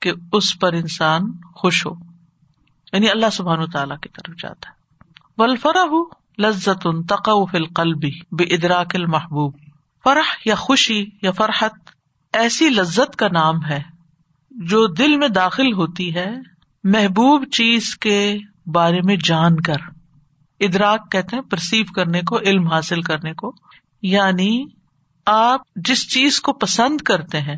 کہ 0.00 0.12
اس 0.32 0.58
پر 0.58 0.72
انسان 0.72 1.32
خوش 1.54 1.86
ہو۔ 1.86 1.94
یعنی 2.92 3.10
اللہ 3.10 3.26
سبحان 3.32 3.66
تعالیٰ 3.66 3.98
کی 3.98 4.08
طرف 4.08 4.42
جاتا 4.42 4.70
ہے۔ 4.70 4.74
ولفرا 5.38 5.84
لذت 6.38 6.86
ان 6.86 7.02
فل 7.50 7.64
قلبی 7.64 8.10
بے 8.32 8.44
ادراک 8.44 8.96
المحبوب۔ 8.96 9.56
فرح 10.04 10.34
یا 10.44 10.54
خوشی 10.54 11.06
یا 11.22 11.30
فرحت 11.30 11.72
ایسی 12.32 12.70
لذت 12.70 13.16
کا 13.16 13.28
نام 13.28 13.64
ہے 13.64 13.82
جو 14.50 14.86
دل 14.86 15.16
میں 15.16 15.28
داخل 15.28 15.72
ہوتی 15.72 16.14
ہے 16.14 16.34
محبوب 16.84 17.44
چیز 17.52 17.96
کے 17.96 18.38
بارے 18.66 19.00
میں 19.04 19.16
جان 19.24 19.60
کر۔ 19.60 19.76
ادراک 20.60 21.12
کہتے 21.12 21.36
ہیں 21.36 21.42
پرسیو 21.42 21.84
کرنے 21.94 22.22
کو، 22.22 22.38
علم 22.38 22.66
حاصل 22.66 23.02
کرنے 23.02 23.32
کو۔ 23.32 23.54
یعنی 24.02 24.64
آپ 25.26 25.60
جس 25.76 26.12
چیز 26.12 26.40
کو 26.40 26.52
پسند 26.52 27.00
کرتے 27.00 27.40
ہیں 27.40 27.56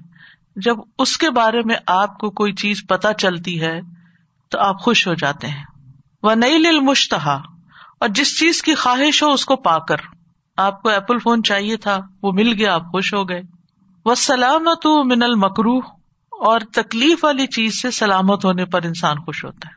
جب 0.64 0.76
اس 0.98 1.18
کے 1.18 1.30
بارے 1.30 1.62
میں 1.64 1.76
آپ 1.86 2.18
کو 2.18 2.30
کوئی 2.30 2.52
چیز 2.52 2.82
پتا 2.88 3.14
چلتی 3.14 3.60
ہے 3.60 3.80
تو 4.50 4.58
آپ 4.60 4.80
خوش 4.80 5.08
ہو 5.08 5.14
جاتے 5.14 5.46
ہیں۔ 5.46 5.64
وہ 6.22 6.34
نئی 6.34 6.58
لل 6.58 6.80
مشتہا 6.80 7.34
اور 8.00 8.08
جس 8.08 8.38
چیز 8.38 8.62
کی 8.62 8.74
خواہش 8.74 9.22
ہو 9.22 9.32
اس 9.32 9.44
کو 9.44 9.56
پا 9.56 9.78
کر۔ 9.78 9.96
آپ 10.56 10.82
کو 10.82 10.88
ایپل 10.88 11.18
فون 11.18 11.42
چاہیے 11.42 11.76
تھا، 11.76 11.98
وہ 12.22 12.32
مل 12.32 12.52
گیا، 12.52 12.74
آپ 12.74 12.82
خوش 12.90 13.14
ہو 13.14 13.28
گئے۔ 13.28 13.42
وہ 14.04 14.14
سلامت 14.14 14.86
من 14.86 15.22
المکرو 15.22 15.78
اور 16.30 16.60
تکلیف 16.72 17.24
والی 17.24 17.46
چیز 17.46 17.82
سے 17.82 17.90
سلامت 17.90 18.44
ہونے 18.44 18.64
پر 18.64 18.82
انسان 18.82 19.18
خوش 19.18 19.44
ہوتا 19.44 19.68
ہے۔ 19.68 19.74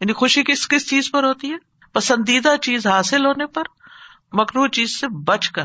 یعنی 0.00 0.12
خوشی 0.12 0.42
کس 0.42 0.68
کس 0.68 0.90
چیز 0.90 1.10
پر 1.10 1.24
ہوتی 1.24 1.52
ہے؟ 1.52 1.56
پسندیدہ 1.92 2.56
چیز 2.62 2.86
حاصل 2.86 3.26
ہونے 3.26 3.46
پر 3.46 3.62
مکرو 4.32 4.66
چیز 4.66 5.00
سے 5.00 5.08
بچ 5.08 5.50
کر۔ 5.50 5.64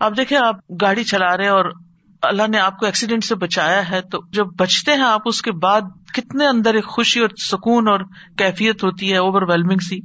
آپ 0.00 0.12
دیکھیں، 0.16 0.38
آپ 0.38 0.56
گاڑی 0.82 1.04
چلا 1.04 1.36
رہے 1.36 1.48
اور 1.48 1.64
اللہ 2.22 2.48
نے 2.48 2.58
آپ 2.58 2.78
کو 2.78 2.86
ایکسیڈینٹ 2.86 3.24
سے 3.24 3.34
بچایا 3.34 3.90
ہے، 3.90 4.00
تو 4.00 4.20
جب 4.32 4.46
بچتے 4.46 4.92
ہیں 4.92 5.02
آپ، 5.02 5.20
اس 5.24 5.42
کے 5.42 5.52
بعد 5.52 5.80
کتنے 6.12 6.46
اندر 6.46 6.74
ایک 6.74 6.86
خوشی 6.86 7.20
اور 7.20 7.28
سکون 7.36 7.88
اور 7.88 8.00
کیفیت 8.38 8.84
ہوتی 8.84 9.12
ہے 9.12 9.16
اوور 9.16 9.42
ویلمنگ 9.42 9.78
سی، 9.78 10.00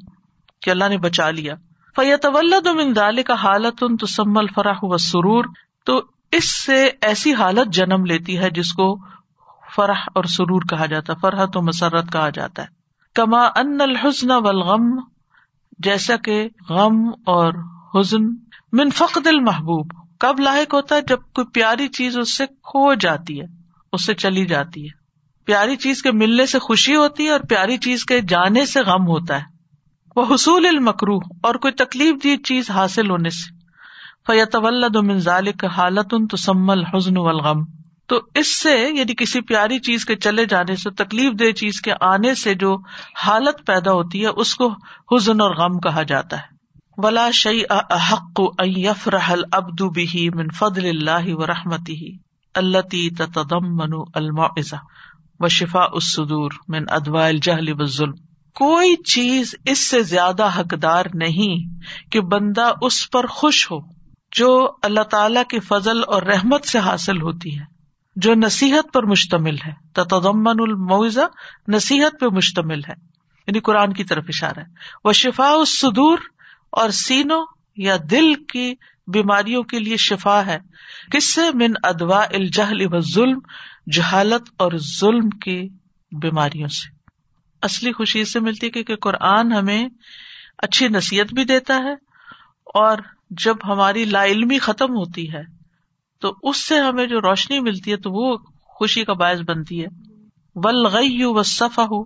کہ 0.61 0.70
اللہ 0.70 0.89
نے 0.89 0.97
بچا 0.97 1.30
لیا۔ 1.30 1.55
فیت 1.95 2.26
من 2.26 2.95
دال 2.95 3.24
کا 3.24 3.34
حالت 3.34 3.84
ان 3.84 3.97
تسمل 3.97 4.47
فراہ 4.47 4.80
و 4.82 4.97
سرور 4.97 5.45
تو 5.86 6.01
اس 6.32 6.65
سے 6.65 6.89
ایسی 7.01 7.34
حالت 7.34 7.74
جنم 7.74 8.05
لیتی 8.05 8.38
ہے 8.38 8.49
جس 8.49 8.74
کو 8.74 8.97
فرح 9.76 9.99
اور 10.15 10.24
سرور 10.24 10.61
کہا 10.70 10.86
جاتا 10.86 11.13
ہے، 11.13 11.18
فرحت 11.22 11.57
و 11.57 11.61
مسرت 11.61 12.11
کہا 12.11 12.30
جاتا 12.30 12.61
ہے۔ 12.61 12.68
کما 13.15 13.41
ان 13.45 13.82
الحسن 13.82 14.32
والغم، 14.32 14.99
جیسا 15.80 16.15
کہ 16.15 16.49
غم 16.70 17.07
اور 17.07 17.53
حزن، 17.95 18.26
من 18.72 18.89
فقد 18.89 19.28
المحبوب۔ 19.28 20.07
کب 20.20 20.39
لاحق 20.39 20.74
ہوتا 20.74 20.95
ہے 20.95 21.01
جب 21.01 21.20
کوئی 21.34 21.47
پیاری 21.53 21.88
چیز 21.88 22.18
اس 22.18 22.38
سے 22.38 22.47
کھو 22.47 22.93
جاتی 22.93 23.41
ہے، 23.41 23.45
اس 23.93 24.05
سے 24.05 24.13
چلی 24.13 24.45
جاتی 24.45 24.86
ہے۔ 24.86 25.07
پیاری 25.45 25.76
چیز 25.76 26.01
کے 26.01 26.11
ملنے 26.11 26.45
سے 26.45 26.59
خوشی 26.59 26.95
ہوتی 26.95 27.26
ہے 27.26 27.30
اور 27.30 27.39
پیاری 27.39 27.78
چیز 27.78 28.05
کے 28.05 28.22
جانے 28.22 28.65
سے 28.65 28.82
غم 28.82 29.07
ہوتا 29.07 29.38
ہے۔ 29.38 29.43
وہ 30.15 30.26
حصول 30.36 30.65
المکرو 30.65 31.18
اور 31.43 31.55
کوئی 31.55 31.74
تکلیف 31.74 32.24
دی 32.24 32.38
چیز 32.38 32.70
حاصل 32.70 33.09
ہونے 33.09 33.30
سے۔ 33.30 33.57
فیت 34.28 34.55
منظال 34.95 35.47
حالت 35.65 36.13
ان 36.13 36.28
تسمل 36.28 36.84
حزن 36.84 37.18
والغم۔ 37.18 37.63
تو 38.07 38.22
اس 38.36 38.47
سے 38.47 38.89
یعنی 38.93 39.13
کسی 39.15 39.41
پیاری 39.41 39.80
چیز 39.80 40.05
کے 40.05 40.15
چلے 40.15 40.45
جانے 40.45 40.76
سے، 40.76 40.89
تکلیف 40.89 41.34
دہ 41.39 41.51
چیز 41.51 41.82
کے 41.82 41.91
آنے 42.01 42.36
سے 42.36 42.53
جو 42.53 42.78
حالت 43.18 43.68
پیدا 43.68 43.91
ہوتی 43.91 44.22
ہے، 44.22 44.28
اس 44.28 44.55
کو 44.55 44.74
حزن 45.11 45.41
اور 45.41 45.55
غم 45.55 45.80
کہا 45.80 46.03
جاتا 46.03 46.38
ہے۔ 46.38 46.57
ولا 46.98 47.32
شعی 47.32 47.62
احق 47.70 48.41
یفرح 48.60 49.32
العبد 49.32 49.82
به 49.95 50.30
من 50.36 50.48
فضل 50.50 50.86
اللہ 50.86 51.34
و 51.34 51.45
رحمتی 51.45 52.18
اللہ 52.56 53.14
تدم 53.18 53.76
منو 53.76 54.04
المعزہ 54.14 54.76
و 55.39 55.48
شفا 55.48 55.84
الصدور 55.84 56.52
من 56.68 56.84
ادوا 56.89 57.26
الجہل 57.26 57.72
والظلم 57.72 58.12
کوئی 58.56 58.95
چیز 58.95 59.56
اس 59.66 59.89
سے 59.89 60.04
زیادہ 60.04 60.60
حقدار 60.60 61.06
نہیں 61.14 61.82
کہ 62.12 62.22
بندہ 62.22 62.72
اس 62.82 63.10
پر 63.10 63.26
خوش 63.26 63.72
ہو 63.72 63.80
جو 64.36 64.72
اللہ 64.84 65.04
تعالی 65.04 65.39
کے 65.50 65.60
فضل 65.60 66.02
اور 66.08 66.24
رحمت 66.24 66.66
سے 66.66 66.80
حاصل 66.80 67.22
ہوتی 67.22 67.60
ہے، 67.60 67.64
جو 68.16 68.36
نصیحت 68.36 68.93
پر 68.93 69.04
مشتمل 69.04 69.56
ہے۔ 69.66 69.74
تدمن 69.93 70.56
المعزہ 70.60 71.28
نصیحت 71.68 72.20
پہ 72.20 72.26
مشتمل 72.26 72.80
ہے۔ 72.80 72.93
یعنی 73.48 73.60
قرآن 73.60 73.93
کی 73.93 74.04
طرف 74.04 74.24
اشارہ 74.28 74.60
ہے۔ 74.60 74.66
وہ 75.04 75.12
شفا 75.12 75.50
الصدور 75.50 76.18
اور 76.72 76.89
سینوں 76.89 77.45
یا 77.76 77.97
دل 78.11 78.34
کی 78.53 78.74
بیماریوں 79.07 79.63
کے 79.63 79.80
لیے 79.80 79.97
شفا 79.97 80.45
ہے۔ 80.45 80.59
کس 81.11 81.34
سے؟ 81.34 81.41
من 81.53 81.74
ادوا 81.84 82.26
الجہل 82.34 82.82
و 82.82 82.99
ظلم 82.99 83.39
جہالت 83.91 84.49
اور 84.57 84.72
ظلم 84.99 85.30
کی 85.30 85.68
بیماریوں 86.11 86.68
سے۔ 86.68 86.95
اصلی 87.61 87.91
خوشی 87.91 88.26
سے 88.26 88.39
ملتی 88.39 88.68
ہے 88.68 88.84
کہ 88.84 88.95
قرآن 88.95 89.53
ہمیں 89.53 89.88
اچھی 90.57 90.88
نصیحت 90.88 91.34
بھی 91.34 91.43
دیتا 91.43 91.78
ہے 91.78 91.93
اور 92.74 92.97
جب 93.30 93.55
ہماری 93.63 94.05
لا 94.05 94.26
علمی 94.26 94.59
ختم 94.59 94.89
ہوتی 94.89 95.34
ہے 95.34 95.41
تو 96.20 96.36
اس 96.43 96.68
سے 96.68 96.80
ہمیں 96.80 97.07
جو 97.07 97.22
روشنی 97.22 97.59
ملتی 97.59 97.91
ہے 97.91 97.97
تو 97.97 98.11
وہ 98.11 98.38
خوشی 98.63 99.05
کا 99.05 99.13
باعث 99.13 99.39
بنتی 99.47 99.82
ہے۔ 99.82 99.88
ولغی 100.55 101.24
و 101.24 101.43
صفا 101.43 101.84
ہو 101.84 102.01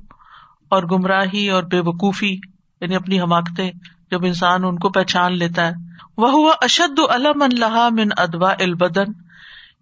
اور 0.70 0.84
گمراہی 0.84 1.50
اور 1.50 1.64
بے 1.64 1.80
وقوفی 1.80 2.36
یعنی 2.82 2.96
اپنی 2.96 3.22
حماقتیں 3.22 3.72
جب 4.12 4.26
انسان 4.26 4.64
ان 4.64 4.80
کو 4.80 4.90
پہچان 4.90 5.38
لیتا 5.38 5.68
ہے۔ 5.68 5.72
وہ 6.18 6.32
ہوا 6.32 6.54
اشد 6.62 7.00
علم 7.10 7.42
اللہ 7.42 7.90
من 7.92 8.08
ادوا 8.18 8.54
البدن۔ 8.60 9.12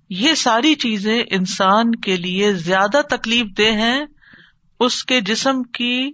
یہ 0.10 0.34
ساری 0.34 0.76
چیزیں 0.76 1.24
انسان 1.32 1.96
کے 1.96 2.16
لیے 2.18 2.54
زیادہ 2.54 3.02
تکلیف 3.10 3.46
دہ 3.58 3.72
ہیں 3.72 4.06
اس 4.80 5.04
کے 5.04 5.22
جسم 5.22 5.64
کی 5.64 6.12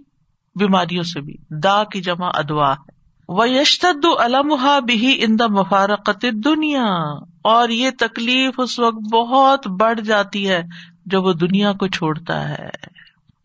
بیماریوں 0.54 1.02
سے 1.02 1.20
بھی۔ 1.20 1.34
دا 1.50 1.84
کی 1.84 2.00
جمع 2.00 2.30
ادوا 2.34 2.72
ہے۔ 2.72 2.96
وہ 3.28 3.48
یشتد 3.48 4.06
علمہ 4.20 4.80
بھی 4.80 5.24
ان 5.24 5.38
دا 5.38 5.46
مفارقت 5.46 6.26
دنیا 6.44 6.84
اور 7.44 7.68
یہ 7.68 7.90
تکلیف 7.98 8.54
اس 8.58 8.78
وقت 8.78 9.14
بہت 9.14 9.66
بڑھ 9.66 10.00
جاتی 10.00 10.48
ہے 10.48 10.62
جب 11.06 11.24
وہ 11.24 11.32
دنیا 11.32 11.72
کو 11.72 11.86
چھوڑتا 11.86 12.48
ہے۔ 12.48 12.70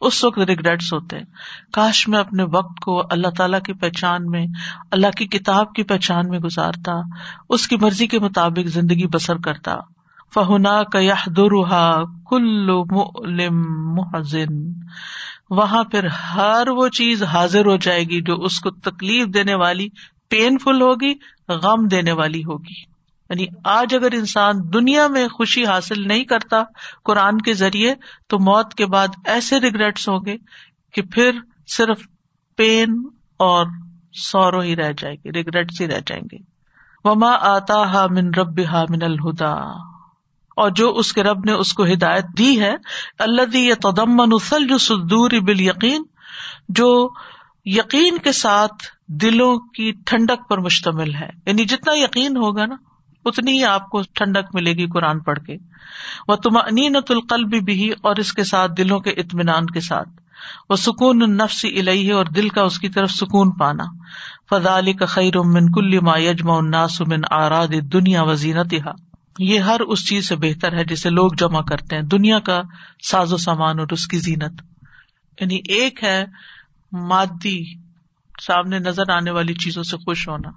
اس 0.01 0.23
وقت 0.23 0.39
ریگریٹس 0.39 0.93
ہوتے 0.93 1.17
ہیں۔ 1.17 1.25
کاش 1.73 2.07
میں 2.07 2.19
اپنے 2.19 2.43
وقت 2.43 2.79
کو 2.79 3.01
اللہ 3.09 3.27
تعالی 3.37 3.57
کی 3.65 3.73
پہچان 3.73 4.25
میں، 4.25 4.47
اللہ 4.91 5.07
کی 5.17 5.25
کتاب 5.25 5.73
کی 5.73 5.83
پہچان 5.83 6.29
میں 6.29 6.39
گزارتا، 6.39 6.91
اس 7.49 7.67
کی 7.67 7.75
مرضی 7.81 8.07
کے 8.07 8.19
مطابق 8.19 8.67
زندگی 8.67 9.07
بسر 9.07 9.37
کرتا۔ 9.37 9.75
فہنا 10.33 10.83
کا 10.83 10.99
درا 11.25 12.03
کل 12.29 12.69
محزن۔ 13.51 14.73
وہاں 15.49 15.83
پھر 15.83 16.05
ہر 16.05 16.67
وہ 16.67 16.87
چیز 16.87 17.23
حاضر 17.23 17.65
ہو 17.65 17.77
جائے 17.77 18.03
گی 18.03 18.21
جو 18.21 18.35
اس 18.35 18.59
کو 18.59 18.69
تکلیف 18.69 19.27
دینے 19.33 19.55
والی 19.55 19.89
پین 20.29 20.57
فل 20.57 20.81
ہوگی، 20.81 21.13
غم 21.49 21.87
دینے 21.87 22.11
والی 22.11 22.43
ہوگی۔ 22.43 22.90
یعنی 23.31 23.45
آج 23.63 23.95
اگر 23.95 24.11
انسان 24.11 24.55
دنیا 24.73 25.07
میں 25.07 25.27
خوشی 25.27 25.65
حاصل 25.65 26.07
نہیں 26.07 26.23
کرتا 26.23 26.63
قرآن 27.03 27.37
کے 27.37 27.53
ذریعے، 27.53 27.95
تو 28.27 28.39
موت 28.39 28.73
کے 28.73 28.85
بعد 28.85 29.07
ایسے 29.25 29.59
ریگریٹس 29.59 30.09
ہوں 30.09 30.19
گے 30.25 30.37
کہ 30.93 31.01
پھر 31.01 31.31
صرف 31.67 31.99
پین 32.57 33.03
اور 33.37 33.65
سورو 34.13 34.59
ہی 34.59 34.75
رہ 34.75 34.91
جائے 34.97 35.15
گی 35.15 35.31
ریگریٹس 35.31 35.81
ہی 35.81 35.87
رہ 35.87 35.99
جائیں 36.05 36.23
گے۔ 36.31 36.37
وما 37.03 37.31
آتا 37.39 37.93
ہا 37.93 38.07
من 38.07 38.33
رب 38.33 38.59
ہا 38.71 38.83
من 38.89 39.03
الہدا 39.03 39.53
اور 40.55 40.69
جو 40.69 40.95
اس 40.95 41.13
کے 41.13 41.23
رب 41.23 41.45
نے 41.45 41.51
اس 41.51 41.73
کو 41.73 41.85
ہدایت 41.85 42.25
دی 42.37 42.61
ہے 42.61 42.75
اللہ 43.19 43.41
دی 43.41 43.73
تدمن 43.73 44.29
اسل 44.31 44.67
جو 44.67 44.77
سدور 44.77 45.31
بال 45.41 45.61
یقین 45.61 46.03
جو 46.69 47.09
یقین 47.65 48.17
کے 48.17 48.31
ساتھ 48.31 48.83
دلوں 49.07 49.57
کی 49.57 49.91
ٹھنڈک 50.05 50.49
پر 50.49 50.57
مشتمل 50.57 51.15
ہے۔ 51.15 51.29
یعنی 51.45 51.65
جتنا 51.65 51.93
یقین 51.95 52.37
ہوگا 52.37 52.65
نا 52.65 52.75
اتنی 53.25 53.59
ہی 53.59 53.65
آپ 53.65 53.89
کو 53.89 54.01
ٹھنڈک 54.13 54.55
ملے 54.55 54.73
گی 54.73 54.87
قرآن 54.87 55.19
پڑھ 55.19 55.39
کے۔ 55.39 55.57
وہ 56.27 56.35
تم 56.35 56.57
انینت 56.57 57.11
القلب 57.11 57.63
بھی 57.65 57.89
اور 57.89 58.15
اس 58.15 58.33
کے 58.33 58.43
ساتھ 58.43 58.71
دلوں 58.77 58.99
کے 58.99 59.09
اطمینان 59.09 59.65
کے 59.65 59.79
ساتھ۔ 59.79 60.09
وہ 60.69 60.75
سکون 60.75 61.21
النفس 61.21 61.65
الہی 61.65 62.11
اور 62.11 62.25
دل 62.25 62.49
کا 62.49 62.61
اس 62.61 62.79
کی 62.79 62.89
طرف 62.89 63.11
سکون 63.11 63.51
پانا۔ 63.51 63.83
فضا 64.49 64.79
کا 64.99 65.05
خیر 65.05 65.37
امن 65.37 65.71
کل 65.71 65.99
ما 65.99 66.17
یجما 66.17 66.57
الناس 66.57 67.01
من 67.01 67.19
آراد 67.31 67.67
دنیا 67.93 68.23
وزینت 68.23 68.73
یہ 69.39 69.59
ہر 69.59 69.79
اس 69.79 70.09
چیز 70.09 70.27
سے 70.27 70.35
بہتر 70.35 70.73
ہے 70.73 70.83
جسے 70.83 71.09
لوگ 71.09 71.29
جمع 71.37 71.61
کرتے 71.61 71.95
ہیں۔ 71.95 72.03
دنیا 72.03 72.39
کا 72.39 72.61
ساز 73.07 73.33
و 73.33 73.37
سامان 73.37 73.79
اور 73.79 73.87
اس 73.91 74.07
کی 74.07 74.17
زینت۔ 74.17 74.61
یعنی 75.41 75.59
ایک 75.67 76.03
ہے 76.03 76.25
مادی، 76.91 77.75
سامنے 78.41 78.79
نظر 78.79 79.09
آنے 79.09 79.31
والی 79.31 79.53
چیزوں 79.53 79.83
سے 79.83 79.97
خوش 79.97 80.27
ہونا۔ 80.27 80.49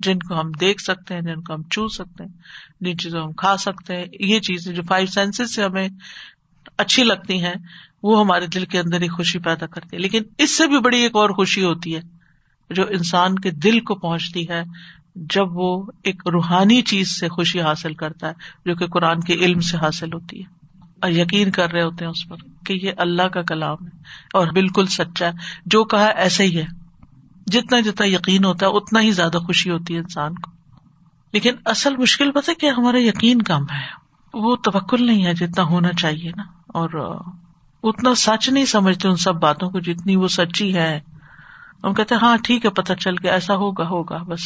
جن 0.00 0.18
کو 0.18 0.40
ہم 0.40 0.50
دیکھ 0.50 0.82
سکتے 0.82 1.14
ہیں، 1.14 1.20
جن 1.20 1.42
کو 1.42 1.54
ہم 1.54 1.62
چو 1.70 1.88
سکتے 1.88 2.24
ہیں، 2.24 2.30
جن 2.80 2.98
چیزوں 2.98 3.22
ہم 3.22 3.32
کھا 3.32 3.56
سکتے 3.56 3.96
ہیں، 3.96 4.04
یہ 4.20 4.40
چیزیں 4.40 4.74
جو 4.74 4.82
فائیو 4.82 5.06
سینسز 5.06 5.54
سے 5.54 5.64
ہمیں 5.64 5.88
اچھی 6.78 7.04
لگتی 7.04 7.44
ہیں، 7.44 7.54
وہ 8.02 8.20
ہمارے 8.20 8.46
دل 8.46 8.64
کے 8.64 8.78
اندر 8.78 9.00
ایک 9.00 9.12
خوشی 9.12 9.38
پیدا 9.38 9.66
کرتی 9.66 9.96
ہے 9.96 9.98
لیکن 9.98 10.22
اس 10.38 10.56
سے 10.56 10.66
بھی 10.66 10.80
بڑی 10.80 11.00
ایک 11.00 11.16
اور 11.16 11.30
خوشی 11.30 11.62
ہوتی 11.62 11.96
ہے، 11.96 12.00
جو 12.70 12.86
انسان 12.86 13.38
کے 13.38 13.50
دل 13.50 13.80
کو 13.80 13.94
پہنچتی 13.94 14.48
ہے، 14.48 14.62
جب 15.14 15.56
وہ 15.56 15.86
ایک 16.02 16.22
روحانی 16.26 16.82
چیز 16.82 17.20
سے 17.20 17.28
خوشی 17.28 17.60
حاصل 17.60 17.94
کرتا 17.94 18.28
ہے، 18.28 18.32
جو 18.66 18.74
کہ 18.74 18.86
قرآن 18.86 19.20
کے 19.20 19.34
علم 19.34 19.60
سے 19.60 19.76
حاصل 19.76 20.12
ہوتی 20.12 20.42
ہے۔ 20.42 20.64
اور 21.00 21.10
یقین 21.10 21.50
کر 21.50 21.72
رہے 21.72 21.82
ہوتے 21.82 22.04
ہیں 22.04 22.12
اس 22.12 22.28
پر 22.28 22.36
کہ 22.66 22.72
یہ 22.72 22.92
اللہ 22.96 23.22
کا 23.22 23.42
کلام 23.42 23.86
ہے 23.86 23.98
اور 24.34 24.46
بالکل 24.46 24.86
سچا 24.86 25.26
ہے۔ 25.26 25.32
جو 25.66 25.84
کہا 25.84 26.04
ایسے 26.04 26.44
ہی 26.44 26.58
ہے۔ 26.58 26.83
جتنا 27.46 27.80
جتنا 27.80 28.06
یقین 28.06 28.44
ہوتا 28.44 28.66
ہے، 28.66 28.76
اتنا 28.76 29.00
ہی 29.00 29.10
زیادہ 29.10 29.36
خوشی 29.36 29.70
ہوتی 29.70 29.94
ہے 29.94 29.98
انسان 29.98 30.34
کو۔ 30.34 30.50
لیکن 31.32 31.54
اصل 31.64 31.96
مشکل 31.96 32.32
پتہ 32.32 32.50
کہ 32.60 32.70
ہمارا 32.70 32.98
یقین 33.00 33.42
کم 33.42 33.62
ہے۔ 33.62 34.04
وہ 34.34 34.56
توکل 34.56 35.06
نہیں 35.06 35.26
ہے 35.26 35.34
جتنا 35.34 35.64
ہونا 35.64 35.92
چاہیے 35.92 36.30
نا۔ 36.36 36.42
اور 36.66 37.20
اتنا 37.82 38.14
سچ 38.14 38.48
نہیں 38.48 38.64
سمجھتے 38.64 39.08
ان 39.08 39.16
سب 39.16 39.34
باتوں 39.34 39.70
کو 39.70 39.80
جتنی 39.80 40.16
وہ 40.16 40.28
سچی 40.28 40.74
ہے۔ 40.74 41.00
ہم 41.84 41.94
کہتے 41.94 42.14
ہاں 42.14 42.36
ٹھیک 42.44 42.64
ہے، 42.64 42.70
پتہ 42.70 42.92
چل 42.92 43.16
کے 43.16 43.30
ایسا 43.30 43.54
ہوگا 43.54 43.88
ہوگا، 43.88 44.16
بس۔ 44.16 44.40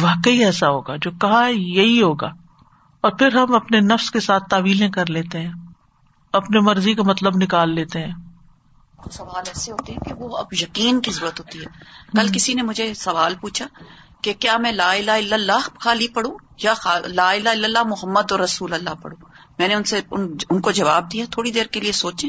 واقعی 0.00 0.44
ایسا 0.44 0.68
ہوگا، 0.68 0.96
جو 0.96 1.10
کہا 1.10 1.46
ہے 1.46 1.52
یہی 1.52 2.02
ہوگا۔ 2.02 2.28
اور 3.00 3.10
پھر 3.10 3.36
ہم 3.36 3.54
اپنے 3.54 3.80
نفس 3.80 4.10
کے 4.10 4.20
ساتھ 4.20 4.44
تعویلیں 4.50 4.88
کر 4.88 5.10
لیتے 5.10 5.40
ہیں۔ 5.40 5.52
اپنے 6.32 6.60
مرضی 6.60 6.94
کا 6.94 7.02
مطلب 7.02 7.36
نکال 7.36 7.74
لیتے 7.74 8.04
ہیں۔ 8.04 8.29
سوال 9.12 9.44
ایسے 9.46 9.72
ہوتے 9.72 9.92
ہیں 9.92 10.00
کہ 10.00 10.14
وہ 10.14 10.36
اب 10.36 10.46
یقین 10.52 11.00
کی 11.00 11.10
ضرورت 11.10 11.40
ہوتی 11.40 11.60
ہے۔ 11.60 11.66
کل 12.16 12.28
کسی 12.32 12.54
نے 12.54 12.62
مجھے 12.62 12.94
سوال 12.94 13.34
پوچھا 13.40 13.66
کہ 14.22 14.32
کیا 14.32 14.56
میں 14.56 14.72
لا 14.72 14.92
الہ 14.92 15.10
الا 15.10 15.34
اللہ 15.34 15.68
خالی 15.80 16.08
پڑھوں 16.08 16.38
یا 16.58 16.74
لا 17.06 17.30
الہ 17.30 17.48
الا 17.48 17.50
اللہ 17.50 17.82
محمد 17.82 18.32
اور 18.32 18.40
رسول 18.40 18.72
اللہ 18.72 18.90
پڑھوں؟ 19.02 19.30
میں 19.58 19.68
نے 19.68 19.74
ان 19.74 19.84
سے 19.84 20.00
ان, 20.10 20.60
کو 20.60 20.70
جواب 20.70 21.12
دیا 21.12 21.24
تھوڑی 21.30 21.50
دیر 21.50 21.66
کے 21.66 21.80
لیے 21.80 21.92
سوچے 21.92 22.28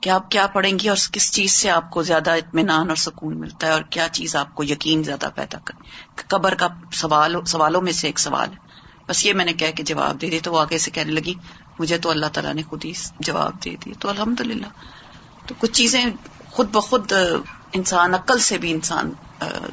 کہ 0.00 0.10
آپ 0.10 0.30
کیا 0.30 0.46
پڑھیں 0.46 0.78
گی 0.78 0.88
اور 0.88 0.96
کس 1.12 1.32
چیز 1.32 1.52
سے 1.52 1.70
آپ 1.70 1.90
کو 1.90 2.02
زیادہ 2.02 2.30
اطمینان 2.30 2.88
اور 2.88 2.96
سکون 2.96 3.40
ملتا 3.40 3.66
ہے 3.66 3.72
اور 3.72 3.82
کیا 3.82 4.08
چیز 4.12 4.36
آپ 4.36 4.54
کو 4.54 4.64
یقین 4.64 5.02
زیادہ 5.02 5.28
پیدا 5.34 5.58
کرے 5.64 5.82
قبر 6.28 6.54
کا 6.54 6.66
سوال 6.92 7.44
سوالوں 7.44 7.82
میں 7.82 7.92
سے 7.92 8.06
ایک 8.06 8.18
سوال 8.18 8.50
ہے۔ 8.50 8.66
بس 9.08 9.26
یہ 9.26 9.32
میں 9.32 9.44
نے 9.44 9.52
کہہ 9.52 9.72
کے 9.76 9.82
جواب 9.82 10.20
دے 10.20 10.30
دی 10.30 10.40
تو 10.40 10.52
وہ 10.52 10.60
آگے 10.60 10.78
سے 10.78 10.90
کہنے 10.90 11.12
لگی 11.12 11.34
مجھے 11.78 11.98
تو 11.98 12.10
اللہ 12.10 12.26
تعالیٰ 12.26 12.54
نے 12.54 12.62
خود 12.62 12.84
ہی 12.84 12.92
جواب 13.20 13.64
دے 13.64 13.76
دی۔ 13.84 13.92
تو 14.00 14.08
الحمد 14.08 14.40
للہ 14.40 14.66
تو 15.46 15.54
کچھ 15.58 15.72
چیزیں 15.72 16.04
خود 16.50 16.70
بخود 16.72 17.12
انسان، 17.72 18.14
عقل 18.14 18.38
سے 18.38 18.58
بھی 18.58 18.70
انسان 18.70 19.10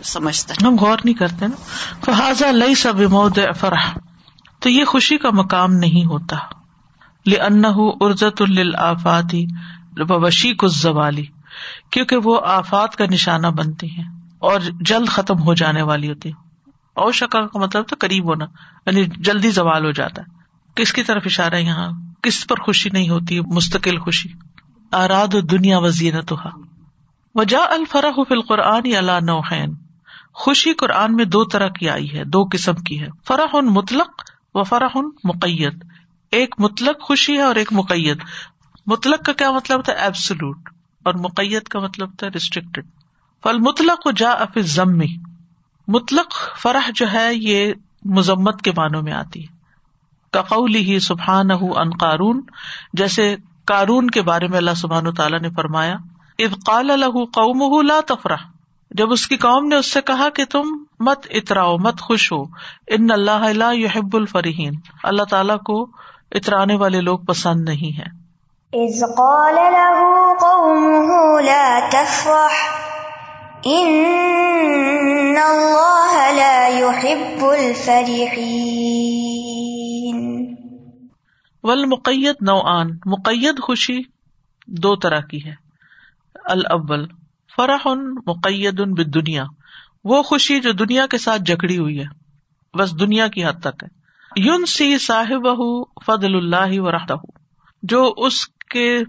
سمجھتا 0.04 0.54
ہے۔ 0.54 0.68
ہم 0.68 0.76
غور 0.76 0.98
نہیں 1.04 1.16
کرتے 1.16 1.48
نا۔ 1.48 1.56
فہذا 2.06 2.52
لئی 2.52 2.76
سب 2.76 3.00
مود 3.00 3.40
فرح۔ 3.60 3.98
تو 4.60 4.70
یہ 4.70 4.86
خوشی 4.86 5.18
کا 5.18 5.30
مقام 5.30 5.74
نہیں 5.74 6.06
ہوتا۔ 6.06 6.36
لن 7.26 7.66
ارزت 7.66 8.42
الآفاتی 8.42 9.46
وشی 9.98 10.56
کس 10.56 10.82
زوالی 10.82 11.26
کیونکہ 11.92 12.18
وہ 12.24 12.40
آفات 12.46 12.96
کا 12.96 13.06
نشانہ 13.06 13.48
بنتی 13.48 13.90
ہیں 13.90 14.04
اور 14.40 14.60
جلد 14.82 15.08
ختم 15.08 15.42
ہو 15.42 15.54
جانے 15.54 15.82
والی 15.82 16.10
ہوتی 16.10 16.30
ہے 16.30 16.34
اور 16.94 17.12
شکا 17.12 17.48
کا 17.48 17.60
مطلب 17.60 17.88
تو 17.88 17.96
قریب 18.00 18.26
ہونا 18.26 18.46
یعنی 18.86 19.06
جلدی 19.18 19.52
زوال 19.52 19.86
ہو 19.86 19.92
جاتا 19.92 20.22
ہے۔ 20.22 20.44
کس 20.76 20.94
کی 20.94 21.04
طرف 21.04 21.24
اشارہ 21.26 21.56
یہاں؟ 21.56 21.92
کس 22.22 22.48
پر 22.48 22.56
خوشی 22.56 22.90
نہیں 22.90 23.10
ہوتی؟ 23.10 23.40
مستقل 23.40 24.00
خوشی۔ 24.00 24.30
آراد 24.94 25.36
دنیا 25.52 25.80
وزیر 25.80 26.14
وجا 27.36 27.60
الفرح 27.70 28.12
فی 28.12 28.34
القرآن 28.34 28.96
اللہ 28.98 29.20
نوحین 29.22 29.76
خوشی 30.34 30.74
قرآن 30.74 31.16
میں 31.16 31.26
دو 31.26 31.46
طرح 31.46 31.68
کی 31.68 31.90
آئی 31.90 32.18
ہے، 32.18 32.24
دو 32.24 32.44
قسم 32.52 32.74
کی 32.74 33.02
ہے۔ 33.02 33.08
فرح 33.28 33.48
ان 33.54 33.66
مطلق 33.66 34.22
و 34.54 34.64
فرح 34.64 34.88
ان 34.96 35.10
مقیت 35.24 35.74
ایک 36.32 36.56
مطلق 36.58 37.02
خوشی 37.02 37.34
ہے 37.34 37.42
اور 37.42 37.56
ایک 37.56 37.74
مقیت 37.74 38.18
مطلق 38.88 39.26
کا 39.26 39.34
کیا 39.34 39.52
مطلب 39.52 39.84
تھا؟ 39.84 39.94
ایبسلوٹ 39.94 40.70
اور 41.04 41.14
مقیت 41.14 41.70
کا 41.70 41.80
مطلب 41.80 42.10
تھا 42.18 42.28
ریسٹرکٹیڈ 42.34 42.86
فل 43.44 43.60
مطلق 43.60 44.08
جا 44.18 44.32
اف 44.32 44.58
ضمی 44.60 45.18
مطلق 45.88 46.60
فرح 46.60 46.90
جو 46.96 47.06
ہے، 47.14 47.30
یہ 47.34 47.74
مذمت 48.06 48.62
کے 48.62 48.72
معنوں 48.78 49.02
میں 49.02 49.14
آتی 49.14 49.42
ہے۔ 49.42 49.54
کقولی 50.32 50.80
ہی 50.80 51.00
سبحان 51.00 51.52
ان 51.52 51.90
قارون، 51.90 52.42
جیسے 52.94 53.36
کارون 53.66 54.10
کے 54.10 54.22
بارے 54.22 54.48
میں 54.48 54.58
اللہ 54.58 54.72
سبحان 54.76 55.14
تعالیٰ 55.14 55.40
نے 55.40 55.50
فرمایا 55.50 55.96
اب 56.40 56.66
قال 56.66 56.92
الح 56.92 57.18
قوم 57.34 57.82
لا 57.82 58.00
تفرح۔ 58.08 58.38
جب 58.92 59.12
اس 59.12 59.28
کی 59.28 59.38
قوم 59.38 59.68
نے 59.68 59.76
اس 59.76 59.94
سے 59.94 60.02
کہا 60.02 60.30
کہ 60.30 60.46
تم 60.46 60.84
مت 61.00 61.28
اتراؤ، 61.30 61.78
مت 61.78 62.02
خوش 62.02 62.32
ہو۔ 62.32 62.44
ان 62.88 63.12
اللہ 63.12 63.74
یحب 63.74 64.16
الفرحین 64.16 64.74
اللہ 65.04 65.24
تعالیٰ 65.24 65.58
کو 65.58 65.88
اترانے 66.32 66.76
والے 66.76 67.02
لوگ 67.02 67.20
پسند 67.20 67.70
نہیں 67.70 68.00
ہے 68.00 68.24
اذ 68.86 69.04
قال 69.18 69.56
له 69.56 70.14
قومه 70.40 71.42
لا 71.42 71.80
تفرح۔ 71.92 72.54
ان 73.64 75.38
اللہ 75.38 76.32
لا 76.36 76.68
يحب 76.68 77.46
الفرحین 77.46 79.53
والمقید 81.64 82.36
نوعان، 82.42 82.88
مقید 83.06 83.60
خوشی 83.60 84.02
دو 84.68 84.96
طرح 84.96 85.20
کی 85.20 85.46
ہے۔ 85.46 85.56
الاول، 86.46 87.08
فرح 87.56 87.88
مقید 88.28 88.82
بالدنیا، 88.82 89.44
وہ 90.04 90.24
خوشی 90.24 90.60
جو 90.60 90.72
دنیا 90.72 91.08
کے 91.08 91.18
ساتھ 91.18 91.42
جکڑی 91.42 91.78
ہوئی 91.78 92.00
ہے، 92.00 92.06
بس 92.78 93.00
دنیا 93.00 93.28
کی 93.28 93.46
حد 93.46 93.62
تک 93.62 93.84
ہے۔ 93.84 94.04
یون 94.36 94.66
سی 94.66 94.98
صاحب 94.98 95.48
فضل 96.06 96.36
اللہ 96.36 96.80
و 96.80 96.92
رحت 96.92 97.12
جو 97.84 98.14
اس 98.18 98.48
کے 98.48 99.04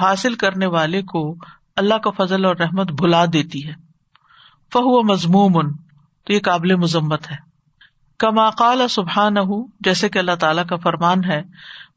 حاصل 0.00 0.34
کرنے 0.34 0.66
والے 0.66 1.02
کو 1.02 1.36
اللہ 1.76 1.94
کا 1.94 2.10
فضل 2.10 2.44
اور 2.44 2.56
رحمت 2.56 2.92
بھلا 2.92 3.24
دیتی 3.32 3.68
ہے۔ 3.68 3.72
فہو 4.72 5.02
مضموم، 5.02 5.72
تو 6.24 6.32
یہ 6.32 6.40
قابل 6.40 6.76
مذمت 6.76 7.30
ہے۔ 7.30 7.45
کما 8.18 8.50
قال 8.50 8.88
سبحان 8.88 9.34
جیسے 9.80 10.08
کہ 10.08 10.18
اللہ 10.18 10.34
تعالیٰ 10.40 10.66
کا 10.66 10.76
فرمان 10.76 11.24
ہے 11.24 11.42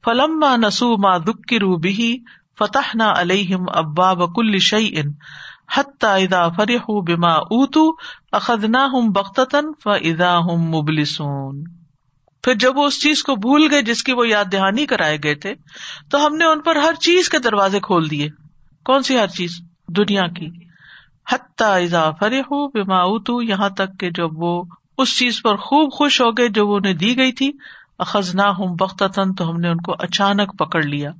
فلم 0.05 0.45
نسو 0.55 0.97
ما 0.97 1.17
دک 1.17 1.45
کی 1.47 1.59
روبی 1.59 2.17
فتح 2.59 2.91
نہ 2.93 3.03
علیہم 3.03 3.65
ابا 3.73 4.13
بکل 4.13 4.57
شعی 4.57 4.89
ان 4.95 5.13
حتہ 5.77 6.05
ادا 6.05 6.49
فرح 6.49 6.91
بما 7.07 7.31
اتو 7.31 7.91
اخدنا 8.31 8.85
ہوں 8.85 9.09
بختن 9.09 9.65
ف 9.83 9.87
ادا 9.87 10.37
ہوں 10.37 10.57
مبلسون۔ 10.57 11.63
پھر 12.43 12.53
جب 12.53 12.77
وہ 12.77 12.85
اس 12.85 13.01
چیز 13.01 13.23
کو 13.23 13.35
بھول 13.35 13.67
گئے 13.71 13.81
جس 13.81 14.03
کی 14.03 14.13
وہ 14.13 14.27
یاد 14.27 14.45
دہانی 14.51 14.85
کرائے 14.85 15.17
گئے 15.23 15.35
تھے، 15.35 15.53
تو 16.11 16.25
ہم 16.25 16.35
نے 16.35 16.45
ان 16.45 16.59
پر 16.59 16.75
ہر 16.75 16.93
چیز 16.93 17.29
کے 17.29 17.39
دروازے 17.39 17.79
کھول 17.79 18.11
دیے۔ 18.11 18.29
کون 18.85 19.03
سی 19.03 19.19
ہر 19.19 19.27
چیز؟ 19.27 19.51
دنیا 19.87 20.27
کی۔ 20.27 20.49
حتی 21.31 21.85
ہو 22.39 22.67
اتو 23.15 23.41
یہاں 23.41 23.69
تک 23.69 23.99
کہ 23.99 24.09
جب 24.09 24.29
وہ 24.35 24.63
اس 25.01 25.17
چیز 25.17 25.41
پر 25.41 25.55
خوب 25.55 25.93
خوش 25.93 26.21
ہو 26.21 26.31
گئے 26.31 26.47
جو 26.47 26.67
وہ 26.67 26.75
انہیں 26.75 26.93
دی 26.93 27.17
گئی 27.17 27.31
تھی۔ 27.31 27.51
اخذنا 27.99 28.49
ہوں 28.49 28.75
بختن 28.79 29.33
تو 29.33 29.49
ہم 29.49 29.59
نے 29.59 29.69
ان 29.69 29.77
کو 29.77 29.95
اچانک 29.99 30.57
پکڑ 30.59 30.83
لیا۔ 30.83 31.11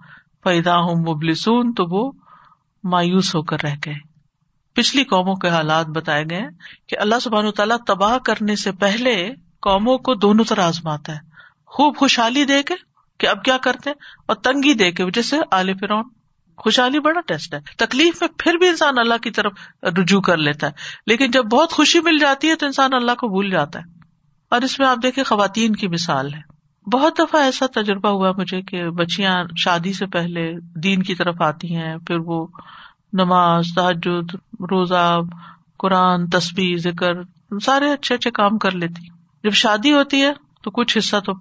فیدا 0.44 0.78
ہوں 0.78 0.96
مبلسون 0.96 1.74
تو 1.74 1.86
وہ 1.86 2.12
مایوس 2.84 3.36
ہو 3.36 3.42
کر 3.42 3.58
رہ 3.64 3.76
گئے۔ 3.86 3.94
پچھلی 4.74 5.04
قوموں 5.04 5.36
کے 5.36 5.50
حالات 5.50 5.86
بتائے 5.86 6.24
گئے 6.30 6.42
کہ 6.88 6.98
اللہ 7.00 7.20
سبحان 7.22 7.52
تعالیٰ 7.52 7.78
تباہ 7.88 8.18
کرنے 8.18 8.56
سے 8.56 8.72
پہلے 8.72 9.30
قوموں 9.62 9.98
کو 9.98 10.16
دونوں 10.16 10.46
طرح 10.46 10.62
آزماتا 10.62 11.14
ہے۔ 11.14 11.20
خوب 11.66 11.98
خوشحالی 11.98 12.46
دے 12.46 12.64
کے 12.64 12.74
کہ 13.18 13.28
اب 13.28 13.44
کیا 13.44 13.58
کرتے 13.58 13.90
اور 14.28 14.36
تنگی 14.36 14.74
دے 14.74 14.92
کے 14.92 15.04
وجہ 15.04 15.22
سے 15.22 15.38
آل 15.52 15.74
فرون 15.74 16.04
خوشحالی 16.60 17.00
بڑا 17.00 17.22
ٹیسٹ 17.22 17.54
ہے۔ 17.54 17.60
تکلیف 17.78 18.22
میں 18.22 18.30
پھر 18.38 18.54
بھی 18.54 18.68
انسان 18.68 18.94
اللہ 18.98 19.18
کی 19.24 19.32
طرف 19.32 19.52
رجوع 19.84 20.22
کر 20.22 20.38
لیتا 20.38 20.68
ہے۔ 20.68 20.72
لیکن 21.08 21.32
جب 21.32 21.44
بہت 21.44 21.72
خوشی 21.72 22.00
مل 22.00 22.18
جاتی 22.18 22.50
ہے 22.50 22.56
تو 22.56 22.66
انسان 22.66 22.94
اللہ 22.94 23.12
کو 23.12 23.28
بھول 23.28 23.50
جاتا 23.50 23.80
ہے۔ 23.80 23.84
اور 24.52 24.62
اس 24.62 24.80
میں 24.80 24.88
آپ 24.88 24.98
دیکھیں 25.04 25.24
خواتین 25.24 25.76
کی 25.76 25.88
مثال 25.88 26.34
ہے۔ 26.34 26.60
بہت 26.90 27.20
دفعہ 27.20 27.42
ایسا 27.42 27.66
تجربہ 27.76 28.10
ہوا 28.10 28.32
مجھے 28.38 28.62
کہ 28.62 28.90
بچیاں 28.90 29.44
شادی 29.58 29.94
سے 29.94 30.06
پہلے 30.06 30.54
دین 30.80 31.04
کی 31.04 31.16
طرف 31.16 31.42
آتی 31.42 31.76
ہیں، 31.76 31.98
پھر 31.98 32.18
وہ 32.26 32.48
نماز 33.14 33.66
تحجد 33.76 34.36
روزہ، 34.60 35.20
قرآن 35.80 36.30
تصویر 36.30 36.78
ذکر، 36.78 37.12
سارے 37.60 37.94
اچھے 37.94 38.16
اچھے 38.16 38.32
کام 38.32 38.58
کر 38.58 38.72
لیتی۔ 38.72 39.08
جب 39.44 39.52
شادی 39.52 39.92
ہوتی 39.92 40.22
ہے 40.22 40.32
تو 40.64 40.72
کچھ 40.72 40.98
حصہ 40.98 41.18
تو 41.18 41.34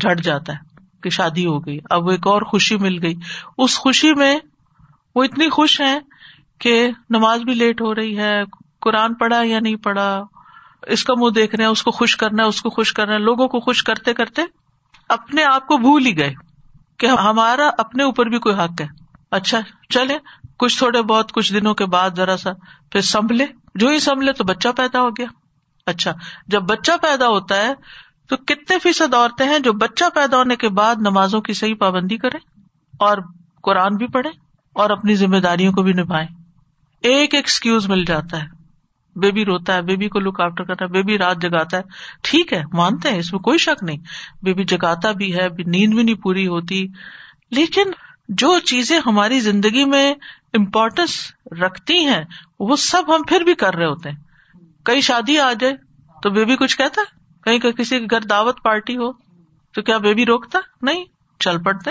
جھٹ 0.00 0.22
جاتا 0.24 0.52
ہے۔ 0.52 0.73
کہ 1.04 1.10
شادی 1.10 1.46
ہو 1.46 1.66
گئی۔ 1.66 1.78
اب 1.90 2.04
وہ 2.04 2.10
ایک 2.10 2.26
اور 2.26 2.42
خوشی 2.42 2.76
مل 2.76 3.02
گئی۔ 3.02 3.14
اس 3.58 3.78
خوشی 3.78 4.14
میں 4.14 4.38
وہ 5.14 5.24
اتنی 5.24 5.48
خوش 5.48 5.80
ہیں 5.80 5.98
کہ 6.60 6.90
نماز 7.10 7.40
بھی 7.40 7.54
لیٹ 7.54 7.80
ہو 7.80 7.94
رہی 7.94 8.18
ہے، 8.18 8.42
قرآن 8.80 9.14
پڑھا 9.14 9.42
یا 9.42 9.60
نہیں 9.60 9.76
پڑھا، 9.76 10.22
اس 10.82 11.04
کا 11.04 11.14
منہ 11.14 11.30
دیکھ 11.30 11.54
رہے 11.54 11.64
ہیں، 11.64 11.70
اس 11.70 11.82
کو 11.82 11.90
خوش 11.90 12.16
کرنا 12.16 12.42
ہے، 12.42 12.48
اس 12.48 12.62
کو 12.62 12.70
خوش 12.70 12.92
کرنا 12.92 13.12
ہے۔ 13.12 13.18
لوگوں 13.18 13.48
کو 13.48 13.60
خوش 13.60 13.82
کرتے 13.82 14.14
کرتے 14.14 14.42
اپنے 15.08 15.44
آپ 15.44 15.66
کو 15.66 15.78
بھول 15.78 16.06
ہی 16.06 16.18
گئے 16.18 16.34
کہ 16.98 17.06
ہمارا 17.06 17.70
اپنے 17.78 18.04
اوپر 18.04 18.26
بھی 18.26 18.38
کوئی 18.38 18.54
حق 18.54 18.80
ہے۔ 18.80 18.86
اچھا 19.30 19.60
چلے 19.88 20.18
کچھ 20.58 20.78
تھوڑے 20.78 21.02
بہت 21.02 21.32
کچھ 21.32 21.54
دنوں 21.54 21.74
کے 21.74 21.86
بعد 21.86 22.10
ذرا 22.16 22.36
سا 22.36 22.50
پھر 22.92 23.00
سنبھلے۔ 23.00 23.46
جو 23.74 23.88
ہی 23.88 23.98
سنبھلے 23.98 24.32
تو 24.32 24.44
بچہ 24.44 24.68
پیدا 24.76 25.00
ہو 25.00 25.10
گیا۔ 25.10 25.26
اچھا 25.86 26.12
جب 26.46 26.62
بچہ 26.62 26.92
پیدا 27.02 27.28
ہوتا 27.28 27.56
ہے 27.56 27.74
تو 28.28 28.36
کتنے 28.36 28.78
فیصد 28.78 29.14
عورتیں 29.14 29.46
ہیں 29.46 29.58
جو 29.58 29.72
بچہ 29.72 30.04
پیدا 30.14 30.36
ہونے 30.36 30.56
کے 30.56 30.68
بعد 30.68 30.94
نمازوں 31.00 31.40
کی 31.40 31.52
صحیح 31.52 31.74
پابندی 31.74 32.16
کرے 32.16 32.38
اور 32.98 33.18
قرآن 33.62 33.96
بھی 33.96 34.06
پڑھے 34.06 34.30
اور 34.72 34.90
اپنی 34.90 35.14
ذمہ 35.14 35.36
داریوں 35.36 35.72
کو 35.72 35.82
بھی 35.82 35.92
نبھائے 35.92 36.26
ایک 37.02 37.34
ایکسکیوز 37.34 37.88
مل 37.88 38.04
جاتا 38.04 38.42
ہے۔ 38.42 38.46
بیبی 39.16 39.44
روتا 39.44 39.74
ہے، 39.74 39.82
بیبی 39.82 40.08
کو 40.08 40.18
لک 40.18 40.40
آفٹر 40.40 40.64
کرتا 40.64 40.84
ہے، 40.84 40.90
بیبی 40.90 41.18
رات 41.18 41.42
جگاتا 41.42 41.76
ہے۔ 41.76 41.82
ٹھیک 42.22 42.52
ہے، 42.52 42.62
مانتے 42.72 43.10
ہیں، 43.10 43.18
اس 43.18 43.32
میں 43.32 43.40
کوئی 43.40 43.58
شک 43.58 43.84
نہیں۔ 43.84 43.98
بیبی 44.42 44.64
جگاتا 44.64 45.12
بھی 45.12 45.38
ہے 45.38 45.48
نیند 45.66 45.94
بھی 45.94 46.02
نہیں 46.02 46.14
پوری 46.14 46.46
ہوتی۔ 46.46 46.86
لیکن 47.50 47.82
جو 48.28 48.58
چیزیں 48.58 49.00
ہماری 49.06 49.40
زندگی 49.40 49.84
میں 49.84 50.14
امپورٹینس 50.52 51.32
رکھتی 51.60 51.98
ہیں، 51.98 52.24
وہ 52.60 52.76
سب 52.76 53.16
ہم 53.16 53.22
پھر 53.28 53.40
بھی 53.40 53.54
کر 53.54 53.74
رہے 53.74 53.86
ہوتے 53.86 54.10
ہیں۔ 54.10 54.16
کئی 54.84 55.00
شادی 55.00 55.38
آ 55.38 55.52
جائے 55.52 55.74
تو 56.22 56.30
بیبی 56.30 56.56
کچھ 56.56 56.76
کہتا 56.76 57.00
ہے؟ 57.00 57.23
کہیں 57.44 57.58
کسی 57.58 57.98
کے 57.98 58.06
گھر 58.10 58.20
دعوت 58.20 58.62
پارٹی 58.64 58.96
ہو 58.96 59.12
تو 59.74 59.82
کیا 59.82 59.98
بیبی 59.98 60.24
روکتا؟ 60.26 60.58
نہیں، 60.82 61.04
چل 61.40 61.62
پڑتے 61.62 61.90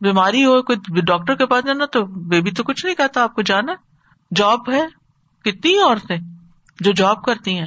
بیماری 0.00 0.44
ہو، 0.44 0.62
کوئی 0.62 1.00
ڈاکٹر 1.00 1.34
کے 1.34 1.46
پاس 1.46 1.64
جانا 1.66 1.86
تو 1.86 2.04
بیبی 2.28 2.50
تو 2.50 2.62
کچھ 2.62 2.84
نہیں 2.86 2.94
کہتا، 2.94 3.22
آپ 3.22 3.34
کو 3.34 3.42
جانا۔ 3.42 3.74
جاب 4.30 4.70
ہے، 4.70 4.82
کتنی 5.44 5.78
عورتیں 5.78 6.16
جو 6.80 6.92
جاب 6.92 7.22
کرتی 7.24 7.58
ہیں۔ 7.58 7.66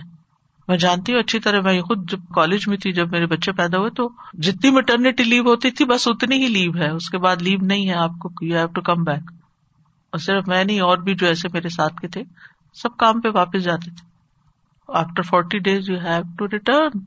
میں 0.67 0.77
جانتی 0.77 1.11
ہوں، 1.11 1.19
اچھی 1.19 1.39
طرح 1.39 1.61
میں 1.61 1.81
خود 1.81 2.09
جب 2.11 2.19
کالج 2.35 2.67
میں 2.67 2.77
تھی، 2.77 2.91
جب 2.91 3.11
میرے 3.11 3.25
بچے 3.25 3.51
پیدا 3.51 3.77
ہوئے 3.77 3.89
تو 3.89 4.09
جتنی 4.33 4.71
مٹرنیٹی 4.71 5.23
لیو 5.23 5.43
ہوتی 5.43 5.71
تھی، 5.71 5.85
بس 5.85 6.07
اتنی 6.07 6.43
ہی 6.43 6.47
لیو 6.47 6.71
ہے۔ 6.75 6.89
اس 6.89 7.09
کے 7.09 7.17
بعد 7.17 7.41
لیو 7.41 7.59
نہیں 7.61 7.87
ہے 7.89 7.93
آپ 7.93 8.19
کو 8.21 8.29
you 8.41 8.57
have 8.57 8.67
to 8.67 8.81
come 8.81 9.03
back 9.03 9.31
اور 10.13 10.19
صرف 10.19 10.47
میں 10.47 10.63
نہیں، 10.63 10.79
اور 10.79 10.97
بھی 10.97 11.15
جو 11.15 11.27
ایسے 11.27 11.47
میرے 11.53 11.69
ساتھ 11.69 11.95
کے 11.95 12.07
تھے، 12.07 12.23
سب 12.75 12.97
کام 12.97 13.21
پہ 13.21 13.29
واپس 13.33 13.63
جاتے 13.63 13.91
تھے۔ 13.91 14.06
After 14.87 15.21
forty 15.21 15.59
days 15.59 15.89
you 15.89 15.99
have 15.99 16.21
to 16.37 16.47
return 16.47 16.99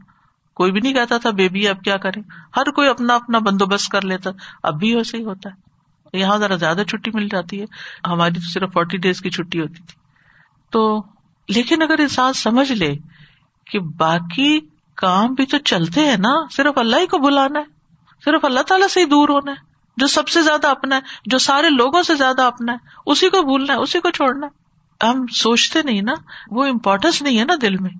کوئی 0.55 0.73
بھی 0.73 0.81
نہیں 0.81 0.95
کہتا 0.95 1.19
تھا، 1.19 1.31
بیبی، 1.31 1.69
اب 1.69 1.81
کیا 1.81 1.97
کریں؟ 1.97 2.23
ہر 2.57 2.71
کوئی 2.71 2.89
اپنا 2.89 3.15
اپنا 3.15 3.39
بندوبست 3.39 3.89
کر 3.89 4.03
لیتا. 4.03 4.31
اب 4.63 4.79
بھی 4.79 4.97
ویسے 4.97 5.17
ہی 5.17 5.25
ہوتا 5.25 5.51
ہے۔ 5.51 5.71
یہاں 6.19 6.39
ذرا 6.39 6.57
زیادہ 6.57 6.83
چھٹی 6.89 7.11
مل 7.15 7.29
جاتی 7.29 7.61
ہے۔ 7.61 7.67
ہماری 8.07 8.35
تو 8.35 8.41
صرف 8.41 8.73
فورٹی 8.73 8.97
ڈیز 8.97 9.21
کی 9.21 9.31
چھٹی 9.31 9.61
ہوتی 9.61 9.75
تھی۔ 9.75 9.95
تو 10.71 11.03
لیکن 11.49 11.83
اگر 11.83 11.99
انسان 11.99 12.33
سمجھ 12.33 12.73
لے 12.73 12.97
کہ 13.67 13.79
باقی 13.79 14.61
کام 14.97 15.35
بھی 15.35 15.47
تو 15.47 15.59
چلتے 15.59 16.01
ہیں 16.01 16.17
نا، 16.17 16.47
صرف 16.51 16.79
اللہ 16.79 16.97
ہی 16.97 17.07
کو 17.07 17.19
بلانا 17.19 17.59
ہے۔ 17.59 17.65
صرف 18.25 18.45
اللہ 18.45 18.61
تعالیٰ 18.61 18.89
سے 18.89 19.01
ہی 19.01 19.05
دور 19.05 19.29
ہونا 19.29 19.51
ہے۔ 19.53 19.57
جو 19.97 20.07
سب 20.07 20.29
سے 20.29 20.43
زیادہ 20.43 20.67
اپنا 20.67 20.97
ہے، 20.97 21.01
جو 21.27 21.39
سارے 21.39 21.71
لوگوں 21.71 22.03
سے 22.03 22.15
زیادہ 22.15 22.43
اپنا 22.43 22.73
ہے، 22.73 22.79
اسی 23.07 23.29
کو 23.29 23.43
بھولنا 23.43 23.73
ہے، 23.73 23.79
اسی 23.79 24.01
کو 24.01 24.11
چھوڑنا 24.11 24.47
ہے۔ 24.47 24.60
ہم 25.03 25.27
سوچتے 25.27 25.83
نہیں 25.83 26.03
نا، 26.03 26.15
وہ 26.51 26.65
امپورٹینس 26.65 27.23
نہیں 27.23 27.39
ہے 27.39 27.45
نا 27.45 27.55
دل 27.63 27.77
میں۔ 27.77 27.91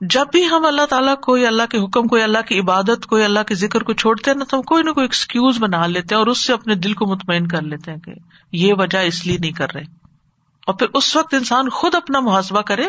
جب 0.00 0.26
بھی 0.32 0.48
ہم 0.48 0.66
اللہ 0.66 0.86
تعالیٰ 0.86 1.20
کوئی 1.20 1.46
اللہ 1.46 1.62
کے 1.70 1.78
حکم 1.78 2.06
کوئی 2.06 2.22
اللہ 2.22 2.38
کی 2.48 2.60
عبادت 2.60 3.06
کوئی 3.06 3.24
اللہ 3.24 3.40
کے 3.40 3.54
ذکر 3.54 3.82
کو 3.82 3.92
چھوڑتے 3.92 4.30
ہیں 4.30 4.38
نا، 4.38 4.44
تو 4.44 4.56
ہم 4.56 4.62
کوئی 4.62 4.82
نہ 4.82 4.90
کوئی 4.90 5.04
ایکسکیوز 5.04 5.58
بنا 5.58 5.86
لیتے 5.86 6.14
ہیں 6.14 6.20
اور 6.20 6.26
اس 6.26 6.46
سے 6.46 6.52
اپنے 6.52 6.74
دل 6.74 6.92
کو 6.92 7.06
مطمئن 7.06 7.46
کر 7.46 7.62
لیتے 7.62 7.90
ہیں 7.90 7.98
کہ 7.98 8.12
یہ 8.52 8.74
وجہ 8.78 8.98
اس 8.98 9.26
لیے 9.26 9.38
نہیں 9.38 9.52
کر 9.52 9.66
رہے۔ 9.74 9.82
اور 10.66 10.74
پھر 10.74 10.86
اس 10.94 11.16
وقت 11.16 11.34
انسان 11.34 11.68
خود 11.68 11.94
اپنا 11.94 12.20
محاسبہ 12.20 12.60
کرے 12.60 12.86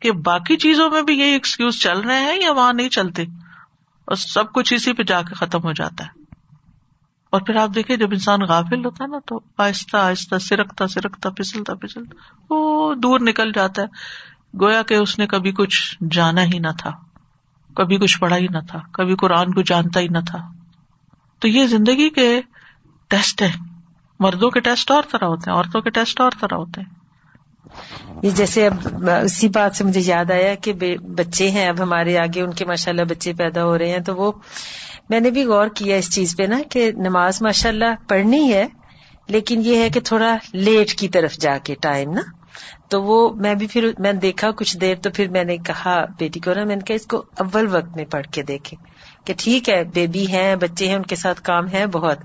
کہ 0.00 0.12
باقی 0.12 0.56
چیزوں 0.56 0.90
میں 0.90 1.02
بھی 1.02 1.18
یہ 1.18 1.24
ایکسکیوز 1.24 1.80
چل 1.82 2.00
رہے 2.00 2.20
ہیں 2.20 2.38
یا 2.42 2.52
وہاں 2.52 2.72
نہیں 2.72 2.88
چلتے۔ 2.88 3.22
اور 3.22 4.14
سب 4.14 4.52
کچھ 4.52 4.74
اسی 4.74 4.92
پہ 4.92 5.02
جا 5.02 5.22
کے 5.22 5.34
ختم 5.34 5.58
ہو 5.64 5.72
جاتا 5.72 6.04
ہے۔ 6.04 6.19
اور 7.32 7.40
پھر 7.40 7.56
آپ 7.56 7.70
دیکھیں 7.74 7.96
جب 7.96 8.08
انسان 8.12 8.40
غافل 8.40 8.84
ہوتا 8.84 9.04
ہے 9.04 9.08
نا 9.08 9.18
تو 9.26 9.40
آہستہ 9.58 9.96
آہستہ 9.96 10.38
سرکتا 10.38 10.86
سرکتا 10.86 11.30
پھسلتا 11.30 11.74
پھسلتا 11.74 12.14
وہ 12.50 12.94
دور 12.94 13.20
نکل 13.20 13.52
جاتا 13.52 13.82
ہے۔ 13.82 14.58
گویا 14.60 14.82
کہ 14.82 14.94
اس 14.94 15.18
نے 15.18 15.26
کبھی 15.26 15.52
کچھ 15.52 15.96
جانا 16.10 16.44
ہی 16.44 16.58
نہ 16.58 16.72
تھا، 16.78 16.90
کبھی 17.76 17.96
کچھ 17.96 18.18
پڑھا 18.20 18.36
ہی 18.36 18.46
نہ 18.50 18.58
تھا، 18.68 18.78
کبھی 18.92 19.14
قرآن 19.14 19.52
کو 19.52 19.62
جانتا 19.62 20.00
ہی 20.00 20.08
نہ 20.08 20.18
تھا۔ 20.26 20.38
تو 21.38 21.48
یہ 21.48 21.66
زندگی 21.66 22.08
کے 22.10 22.40
ٹیسٹ 23.10 23.42
ہے 23.42 23.52
مردوں 24.20 24.50
کے 24.50 24.60
ٹیسٹ 24.60 24.90
اور 24.90 25.02
طرح 25.10 25.24
ہوتے 25.24 25.50
ہیں، 25.50 25.56
عورتوں 25.56 25.80
کے 25.80 25.90
ٹیسٹ 25.90 26.20
اور 26.20 26.30
طرح 26.40 26.56
ہوتے 26.56 26.80
ہیں۔ 26.80 26.98
یہ 28.22 28.30
جیسے 28.30 28.66
اب 28.66 29.08
اسی 29.24 29.48
بات 29.48 29.76
سے 29.76 29.84
مجھے 29.84 30.00
یاد 30.00 30.30
آیا 30.30 30.54
کہ 30.54 30.72
بچے 31.16 31.50
ہیں، 31.50 31.68
اب 31.68 31.82
ہمارے 31.82 32.18
آگے 32.18 32.42
ان 32.42 32.52
کے 32.52 32.64
ماشاء 32.64 32.92
اللہ 32.92 33.04
بچے 33.04 33.32
پیدا 33.32 33.64
ہو 33.64 33.78
رہے 33.78 33.90
ہیں 33.90 33.98
تو 33.98 34.16
وہ 34.16 34.32
میں 35.10 35.20
نے 35.20 35.30
بھی 35.30 35.44
غور 35.44 35.68
کیا 35.68 35.96
اس 35.96 36.14
چیز 36.14 36.36
پہ 36.36 36.42
نا 36.42 36.58
کہ 36.70 36.90
نماز 36.96 37.42
ماشاء 37.42 37.68
اللہ 37.68 38.08
پڑھنی 38.08 38.52
ہے، 38.52 38.66
لیکن 39.28 39.60
یہ 39.64 39.76
ہے 39.76 39.90
کہ 39.90 40.00
تھوڑا 40.00 40.36
لیٹ 40.52 40.94
کی 40.94 41.08
طرف 41.08 41.32
جا 41.32 41.58
کے 41.64 41.74
ٹائم 41.74 42.12
نا۔ 42.12 42.20
تو 42.88 43.02
وہ 43.02 43.34
میں 43.34 43.54
بھی 43.54 43.66
پھر 43.66 43.90
میں 43.98 44.12
دیکھا 44.12 44.50
کچھ 44.50 44.78
دیر 44.78 44.94
تو 44.94 45.10
پھر 45.10 45.28
میں 45.28 45.44
نے 45.44 45.56
کہا، 45.56 46.04
بیٹی 46.18 46.40
کو 46.40 46.54
نا 46.54 46.64
میں 46.64 46.76
نے 46.76 46.82
کہا 46.82 46.96
اس 46.96 47.06
کو 47.06 47.24
اول 47.38 47.66
وقت 47.76 47.96
میں 47.96 48.04
پڑھ 48.04 48.26
کے 48.32 48.42
دیکھے 48.42 48.76
کہ 49.24 49.34
ٹھیک 49.36 49.68
ہے، 49.68 49.84
بیبی 49.84 50.26
ہیں، 50.26 50.56
بچے 50.56 50.88
ہیں، 50.88 50.94
ان 50.94 51.02
کے 51.02 51.16
ساتھ 51.16 51.42
کام 51.42 51.68
ہے 51.68 51.86
بہت۔ 51.86 52.18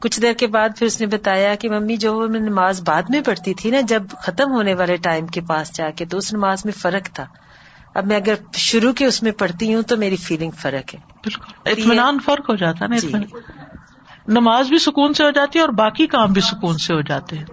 کچھ 0.00 0.20
دیر 0.20 0.32
کے 0.32 0.46
بعد 0.46 0.68
پھر 0.78 0.86
اس 0.86 1.00
نے 1.00 1.06
بتایا 1.06 1.54
کہ 1.54 1.70
ممی 1.70 1.96
جو 1.96 2.28
میں 2.28 2.40
نماز 2.40 2.82
بعد 2.82 3.02
میں 3.08 3.20
پڑھتی 3.20 3.54
تھی 3.54 3.70
نا، 3.70 3.80
جب 3.80 4.02
ختم 4.18 4.52
ہونے 4.52 4.74
والے 4.74 4.96
ٹائم 4.96 5.26
کے 5.26 5.40
پاس 5.40 5.76
جا 5.76 5.90
کے، 5.90 6.04
تو 6.04 6.18
اس 6.18 6.34
نماز 6.34 6.64
میں 6.64 6.72
فرق 6.72 7.14
تھا۔ 7.14 7.26
اب 7.98 8.06
میں 8.06 8.16
اگر 8.16 8.34
شروع 8.56 8.92
کے 8.92 9.06
اس 9.06 9.22
میں 9.22 9.32
پڑھتی 9.32 9.74
ہوں 9.74 9.82
تو 9.82 9.96
میری 9.96 10.16
فیلنگ 10.16 10.50
فرق 10.50 10.94
ہے۔ 10.94 10.98
بالکل۔ 11.24 11.70
اطمینان 11.70 12.18
فرق 12.24 12.50
ہو 12.50 12.54
جاتا 12.54 12.84
ہے 12.84 12.88
نا 12.88 12.96
جی۔ 12.96 13.12
نماز 14.28 14.68
بھی 14.68 14.78
سکون 14.78 15.12
سے 15.12 15.24
ہو 15.24 15.30
جاتی 15.30 15.58
ہے 15.58 15.64
اور 15.64 15.72
باقی 15.72 16.06
کام 16.06 16.32
بھی 16.32 16.40
سکون 16.40 16.78
سے 16.78 16.94
ہو 16.94 17.00
جاتے 17.00 17.38
ہیں۔ 17.38 17.44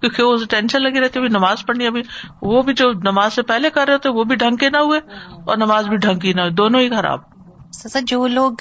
کیونکہ 0.00 0.22
وہ 0.22 0.36
ٹینشن 0.50 0.82
لگی 0.82 1.00
رہتی 1.00 1.20
ہے 1.20 1.28
نماز 1.28 1.66
پڑھنی 1.66 1.86
ابھی 1.86 2.02
وہ 2.42 2.62
بھی 2.62 2.74
جو 2.74 2.92
نماز 2.92 3.32
سے 3.32 3.42
پہلے 3.42 3.70
کر 3.70 3.88
رہے 3.88 3.98
تھے 3.98 4.10
وہ 4.10 4.24
بھی 4.24 4.36
ڈھنگ 4.36 4.56
کے 4.56 4.70
نہ 4.70 4.76
ہوئے 4.76 5.00
اور 5.46 5.56
نماز 5.56 5.88
بھی 5.88 5.96
ڈھنگ 5.96 6.18
کی 6.18 6.32
نہ 6.32 6.40
ہوئی 6.40 6.52
دونوں 6.52 6.80
ہی 6.80 6.88
خراب۔ 6.90 7.20
سر 7.72 8.00
جو 8.06 8.26
لوگ 8.26 8.52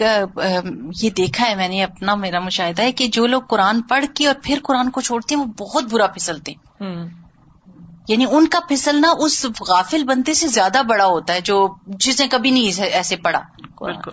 یہ 1.03 1.09
دیکھا 1.09 1.45
ہے 1.49 1.55
میں 1.55 1.67
نے 1.67 1.83
اپنا 1.83 2.15
میرا 2.15 2.39
مشاہدہ 2.39 2.81
ہے 2.81 2.91
کہ 2.91 3.07
جو 3.07 3.27
لوگ 3.27 3.41
قرآن 3.41 3.81
پڑھ 3.81 4.05
کے 4.15 4.27
اور 4.27 4.35
پھر 4.43 4.59
قرآن 4.63 4.89
کو 4.89 5.01
چھوڑتے 5.01 5.35
ہیں 5.35 5.41
وہ 5.41 5.47
بہت 5.47 5.83
برا 5.91 6.07
پھسلتے 6.07 6.51
ہیں۔ 6.51 6.57
یعنی 8.07 8.25
ان 8.31 8.47
کا 8.47 8.59
پھسلنا 8.59 9.07
اس 9.19 9.45
غافل 9.45 10.03
بنتے 10.03 10.33
سے 10.33 10.47
زیادہ 10.47 10.81
بڑا 10.89 11.05
ہوتا 11.05 11.33
ہے 11.33 11.41
جو 11.41 11.75
جس 11.87 12.19
نے 12.19 12.27
کبھی 12.27 12.51
نہیں 12.51 12.81
ایسے 12.81 13.15
پڑھا۔ 13.15 13.39
بالکل۔ 13.79 14.11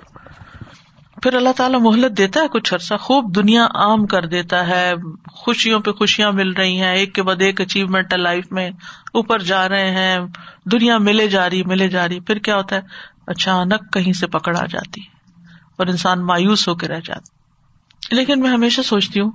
پھر 1.23 1.35
اللہ 1.35 1.49
تعالیٰ 1.57 1.81
مہلت 1.81 2.19
دیتا 2.19 2.41
ہے 2.41 2.49
کچھ 2.49 2.75
عرصہ، 2.75 2.95
خوب 2.95 3.35
دنیا 3.35 3.67
عام 3.75 4.07
کر 4.07 4.27
دیتا 4.27 4.67
ہے، 4.67 4.93
خوشیوں 5.33 5.81
پہ 5.81 5.91
خوشیاں 5.91 6.33
مل 6.33 6.53
رہی 6.53 6.81
ہیں، 6.81 6.97
ایک 6.97 7.15
کے 7.15 7.23
بعد 7.23 7.37
ایک 7.41 7.61
اچیومنٹ 7.61 8.13
ہے 8.13 8.19
لائف 8.19 8.45
میں، 8.51 8.71
اوپر 9.15 9.39
جا 9.39 9.69
رہے 9.69 9.91
ہیں، 9.91 10.19
دنیا 10.65 10.99
ملے 10.99 11.29
جا 11.29 11.51
رہی، 11.51 11.63
ملے 11.63 11.89
جا 11.89 12.09
رہی۔ 12.09 12.21
پھر 12.21 12.39
کیا 12.39 12.57
ہوتا 12.57 12.77
ہے؟ 12.77 12.81
اچانک 13.27 13.93
کہیں 13.93 14.13
سے 14.13 14.27
پکڑ 14.27 14.57
آ 14.57 14.67
جاتی۔ 14.67 15.01
اور 15.77 15.87
انسان 15.87 16.27
مایوس 16.27 16.69
ہو 16.69 16.75
کے 16.75 16.89
رہ 16.89 17.01
جاتا۔ 17.05 17.35
لیکن 18.15 18.41
میں 18.41 18.51
ہمیشہ 18.51 18.83
سوچتی 18.83 19.21
ہوں 19.21 19.31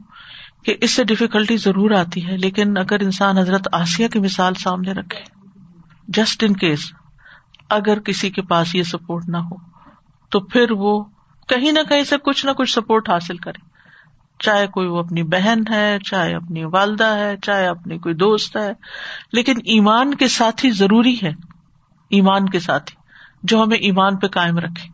کہ 0.63 0.75
اس 0.81 0.91
سے 0.91 1.03
ڈفیکلٹی 1.03 1.57
ضرور 1.57 1.91
آتی 1.91 2.27
ہے، 2.27 2.37
لیکن 2.37 2.77
اگر 2.77 2.99
انسان 2.99 3.37
حضرت 3.37 3.67
آسیہ 3.71 4.07
کی 4.07 4.19
مثال 4.19 4.53
سامنے 4.53 4.91
رکھے 4.91 5.23
جسٹ 6.07 6.43
ان 6.43 6.55
کیس 6.55 6.91
اگر 7.69 7.99
کسی 7.99 8.29
کے 8.29 8.41
پاس 8.41 8.75
یہ 8.75 8.83
سپورٹ 8.83 9.23
نہ 9.27 9.37
ہو، 9.37 9.55
تو 10.29 10.39
پھر 10.39 10.71
وہ 10.71 11.03
کہیں 11.47 11.71
نہ 11.71 11.79
کہیں 11.89 12.03
سے 12.03 12.15
کچھ 12.17 12.45
نہ 12.45 12.51
کچھ 12.51 12.71
سپورٹ 12.71 13.09
حاصل 13.09 13.37
کرے۔ 13.37 13.67
چاہے 14.39 14.67
کوئی 14.67 14.87
وہ 14.87 14.99
اپنی 14.99 15.23
بہن 15.23 15.61
ہے، 15.69 15.97
چاہے 16.05 16.35
اپنی 16.35 16.63
والدہ 16.63 17.07
ہے، 17.07 17.35
چاہے 17.41 17.67
اپنی 17.67 17.97
کوئی 17.97 18.15
دوست 18.15 18.57
ہے، 18.57 18.71
لیکن 19.33 19.53
ایمان 19.65 20.15
کے 20.15 20.27
ساتھ 20.27 20.65
ہی 20.65 20.71
ضروری 20.71 21.15
ہے، 21.23 21.31
ایمان 22.09 22.49
کے 22.49 22.59
ساتھ 22.59 22.91
ہی 22.91 23.01
جو 23.43 23.63
ہمیں 23.63 23.77
ایمان 23.77 24.17
پہ 24.17 24.27
قائم 24.27 24.57
رکھے۔ 24.57 24.87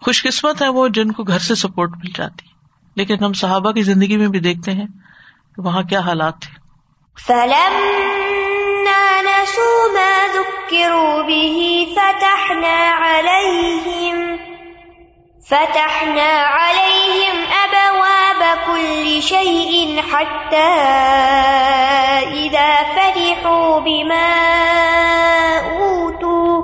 خوش 0.00 0.22
قسمت 0.22 0.62
ہے 0.62 0.68
وہ 0.68 0.88
جن 0.88 1.12
کو 1.12 1.22
گھر 1.22 1.38
سے 1.38 1.54
سپورٹ 1.54 1.90
مل 1.96 2.10
جاتی۔ 2.14 2.49
لیکن 3.00 3.24
ہم 3.24 3.32
صحابہ 3.32 3.72
کی 3.72 3.82
زندگی 3.82 4.16
میں 4.16 4.28
بھی 4.28 4.38
دیکھتے 4.38 4.72
ہیں 4.72 4.86
کہ 5.56 5.62
وہاں 5.62 5.82
کیا 5.82 6.00
حالات 6.00 6.34
تھے۔ 6.40 6.60
فلم 7.26 7.76
نسوا 9.24 10.26
ذكروا 10.34 11.22
به 11.22 11.84
فتحنا 15.48 16.34
عليهم 16.66 17.36
أبواب 17.62 18.42
كل 18.66 19.18
شيء 19.22 20.00
حتى 20.12 20.70
إذا 22.32 22.82
فرحوا 22.94 23.78
بما 23.78 24.28
أوتوا 25.72 26.62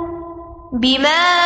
بما 0.73 1.37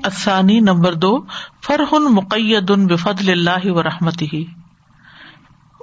الثاني 0.04 0.60
نمبر 0.60 0.94
دو، 0.94 1.26
فرح 1.64 1.94
مقید 1.94 2.72
بفضل 2.72 3.32
اللہ 3.32 3.72
و 3.72 3.84
رحمت 3.84 4.22
ہی 4.22 4.46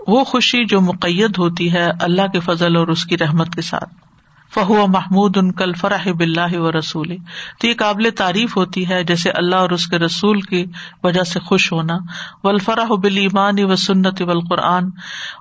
وہ 0.06 0.24
خوشی 0.24 0.64
جو 0.64 0.80
مقید 0.80 1.38
ہوتی 1.38 1.72
ہے 1.72 1.90
اللہ 2.00 2.26
کے 2.32 2.40
فضل 2.40 2.76
اور 2.76 2.88
اس 2.88 3.04
کی 3.04 3.18
رحمت 3.18 3.54
کے 3.54 3.62
ساتھ۔ 3.62 4.03
فہو 4.54 4.86
محمود 4.86 5.36
ان 5.36 5.52
کل 5.52 5.72
فرح 5.72 6.08
بلّہ 6.16 6.58
و 6.58 6.78
رسول 6.78 7.16
تو 7.60 7.66
یہ 7.66 7.74
قابل 7.74 8.10
تعریف 8.16 8.56
ہوتی 8.56 8.88
ہے 8.88 9.04
جیسے 9.04 9.30
اللہ 9.30 9.56
اور 9.56 9.70
اس 9.70 9.86
کے 9.86 9.98
رسول 9.98 10.40
کی 10.40 10.64
وجہ 11.02 11.22
سے 11.22 11.40
خوش 11.40 11.72
ہونا۔ 11.72 11.94
و 12.44 12.48
الفرح 12.48 12.94
بل 13.02 13.16
ایمان 13.16 13.64
و 13.64 13.76
سنت 13.76 14.22
و 14.22 14.30
القرآن 14.30 14.84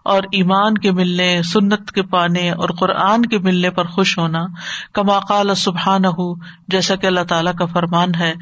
اور 0.03 0.23
ایمان 0.31 0.77
کے 0.77 0.91
ملنے، 0.91 1.41
سنت 1.43 1.91
کے 1.91 2.01
پانے 2.01 2.51
اور 2.51 2.69
قرآن 2.69 3.25
کے 3.25 3.37
ملنے 3.37 3.69
پر 3.69 3.85
خوش 3.85 4.17
ہونا۔ 4.17 4.45
کما 4.93 5.19
قال 5.19 5.55
سبحان 5.55 6.05
ہو 6.05 6.35
جیسا 6.67 6.95
کہ 6.95 7.07
اللہ 7.07 7.23
تعالیٰ 7.29 7.53
کا 7.53 7.65
فرمان 7.65 8.09
ہے۔ 8.19 8.33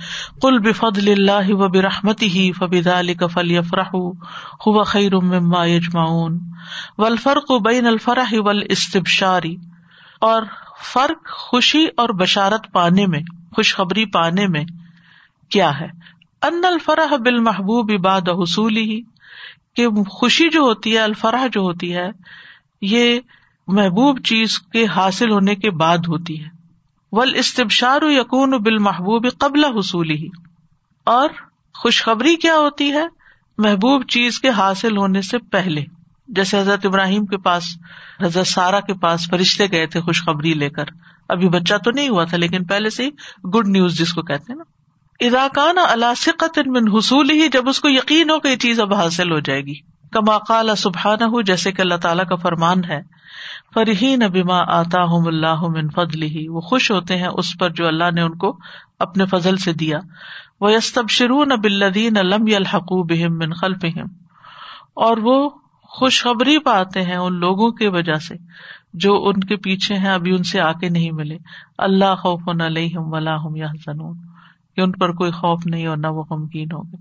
کل 0.41 0.59
بفد 0.59 0.97
اللہ 0.97 1.53
و 1.53 1.67
برحمتی 1.67 2.27
ہی 2.27 2.51
فبید 2.51 2.87
علی 2.87 3.13
کفل 3.13 3.51
یفرح 3.51 3.89
ہو 3.93 4.83
خیر 4.83 5.15
مما 5.15 5.65
یجمعون۔ 5.65 6.39
و 6.97 7.05
الفرق 7.05 7.51
بین 7.51 7.87
الفرح 7.87 8.33
ول 8.33 8.63
استبشاری 8.69 9.55
اور 10.21 10.41
فرق 10.83 11.29
خوشی 11.29 11.85
اور 11.97 12.09
بشارت 12.09 12.71
پانے 12.71 13.07
میں، 13.07 13.19
خوشخبری 13.55 14.05
پانے 14.05 14.47
میں 14.47 14.65
کیا 15.49 15.79
ہے؟ 15.79 15.87
ان 16.41 16.65
الفرح 16.65 17.15
بال 17.15 17.39
محبوب 17.39 17.91
عباد 17.99 18.21
حصول 18.21 18.77
ہی 18.77 19.01
کہ 19.75 19.89
خوشی 19.89 20.49
جو 20.49 20.61
ہوتی 20.61 20.93
ہے، 20.93 20.99
الفرح 20.99 21.47
جو 21.51 21.61
ہوتی 21.61 21.95
ہے، 21.95 22.09
یہ 22.81 23.19
محبوب 23.67 24.19
چیز 24.19 24.59
کے 24.59 24.85
حاصل 24.85 25.31
ہونے 25.31 25.55
کے 25.55 25.71
بعد 25.71 25.97
ہوتی 25.97 26.43
ہے۔ 26.43 26.49
ول 27.11 27.33
استبشار 27.35 28.01
یقون 28.01 28.51
بال 28.51 28.77
محبوب 28.77 29.27
قبل 29.37 29.65
حصول 29.65 30.09
ہی 30.09 30.27
اور 31.05 31.29
خوشخبری 31.73 32.35
کیا 32.35 32.55
ہوتی 32.55 32.91
ہے؟ 32.91 33.03
محبوب 33.57 34.03
چیز 34.03 34.39
کے 34.39 34.49
حاصل 34.49 34.97
ہونے 34.97 35.21
سے 35.21 35.37
پہلے۔ 35.37 35.85
جیسے 36.35 36.59
حضرت 36.59 36.85
ابراہیم 36.85 37.25
کے 37.25 37.37
پاس، 37.37 37.63
حضرت 38.21 38.47
سارا 38.47 38.79
کے 38.79 38.93
پاس 38.93 39.29
فرشتے 39.29 39.65
گئے 39.71 39.85
تھے 39.87 40.01
خوشخبری 40.01 40.53
لے 40.53 40.69
کر۔ 40.69 40.85
ابھی 41.29 41.49
بچہ 41.49 41.73
تو 41.83 41.91
نہیں 41.91 42.09
ہوا 42.09 42.23
تھا، 42.23 42.37
لیکن 42.37 42.65
پہلے 42.65 42.89
سے 42.89 43.09
گڈ 43.55 43.67
نیوز 43.67 43.97
جس 43.97 44.13
کو 44.13 44.21
کہتے 44.21 44.53
نا۔ 44.53 44.63
اداکان 45.19 45.77
علاسقت 45.77 46.59
من 46.65 46.97
حصول 46.97 47.29
ہی 47.29 47.47
جب 47.47 47.69
اس 47.69 47.79
کو 47.79 47.89
یقین 47.89 48.29
ہو 48.29 48.39
کہ 48.39 48.47
یہ 48.47 48.55
چیز 48.55 48.79
اب 48.79 48.93
حاصل 48.93 49.31
ہو 49.31 49.39
جائے 49.39 49.61
گی۔ 49.61 49.73
کما 50.11 50.37
قال 50.37 50.75
سبحانہ 50.75 51.23
ہو 51.23 51.41
جیسے 51.41 51.71
کہ 51.71 51.81
اللہ 51.81 51.95
تعالیٰ 51.95 52.25
کا 52.25 52.35
فرمان 52.35 52.83
ہے۔ 52.83 53.01
فرحین 53.73 54.19
بما 54.19 54.59
آتا 54.67 55.03
ہوں 55.03 55.25
اللہ 55.25 55.61
من 55.61 55.89
فضل 55.89 56.23
ہی 56.23 56.47
وہ 56.47 56.61
خوش 56.61 56.91
ہوتے 56.91 57.17
ہیں 57.17 57.27
اس 57.33 57.57
پر 57.59 57.69
جو 57.69 57.87
اللہ 57.87 58.11
نے 58.11 58.21
ان 58.21 58.37
کو 58.37 58.57
اپنے 58.99 59.25
فضل 59.25 59.57
سے 59.57 59.73
دیا۔ 59.73 59.99
وہ 60.61 60.73
یستب 60.73 61.09
شرون 61.09 61.49
بلدین 61.49 62.17
علم 62.17 62.45
الحقوب 62.55 63.11
من 63.11 63.53
خلفہم۔ 63.53 64.07
اور 64.93 65.17
وہ 65.17 65.49
خوشخبری 65.91 66.59
پاتے 66.59 67.01
ہیں 67.01 67.15
ان 67.15 67.39
لوگوں 67.39 67.71
کی 67.71 67.87
وجہ 67.87 68.13
سے 68.13 68.35
جو 68.93 69.27
ان 69.27 69.39
کے 69.39 69.55
پیچھے 69.55 69.95
ہیں، 69.95 70.09
ابھی 70.09 70.31
ان 70.31 70.43
سے 70.43 70.61
آ 70.61 70.71
کے 70.71 70.89
نہیں 70.89 71.11
ملے۔ 71.11 71.37
اللہ 71.77 72.15
خوف 72.15 72.41
علیہم 72.61 73.13
ولا 73.13 73.35
ہم 73.35 73.55
یا 73.55 73.67
کہ 74.75 74.81
ان 74.81 74.91
پر 74.91 75.11
کوئی 75.11 75.31
خوف 75.31 75.65
نہیں 75.65 75.87
اور 75.87 75.97
نہ 75.97 76.07
وہ 76.07 76.23
غمگین 76.29 76.67
ہوں 76.71 76.83
گے۔ 76.91 76.97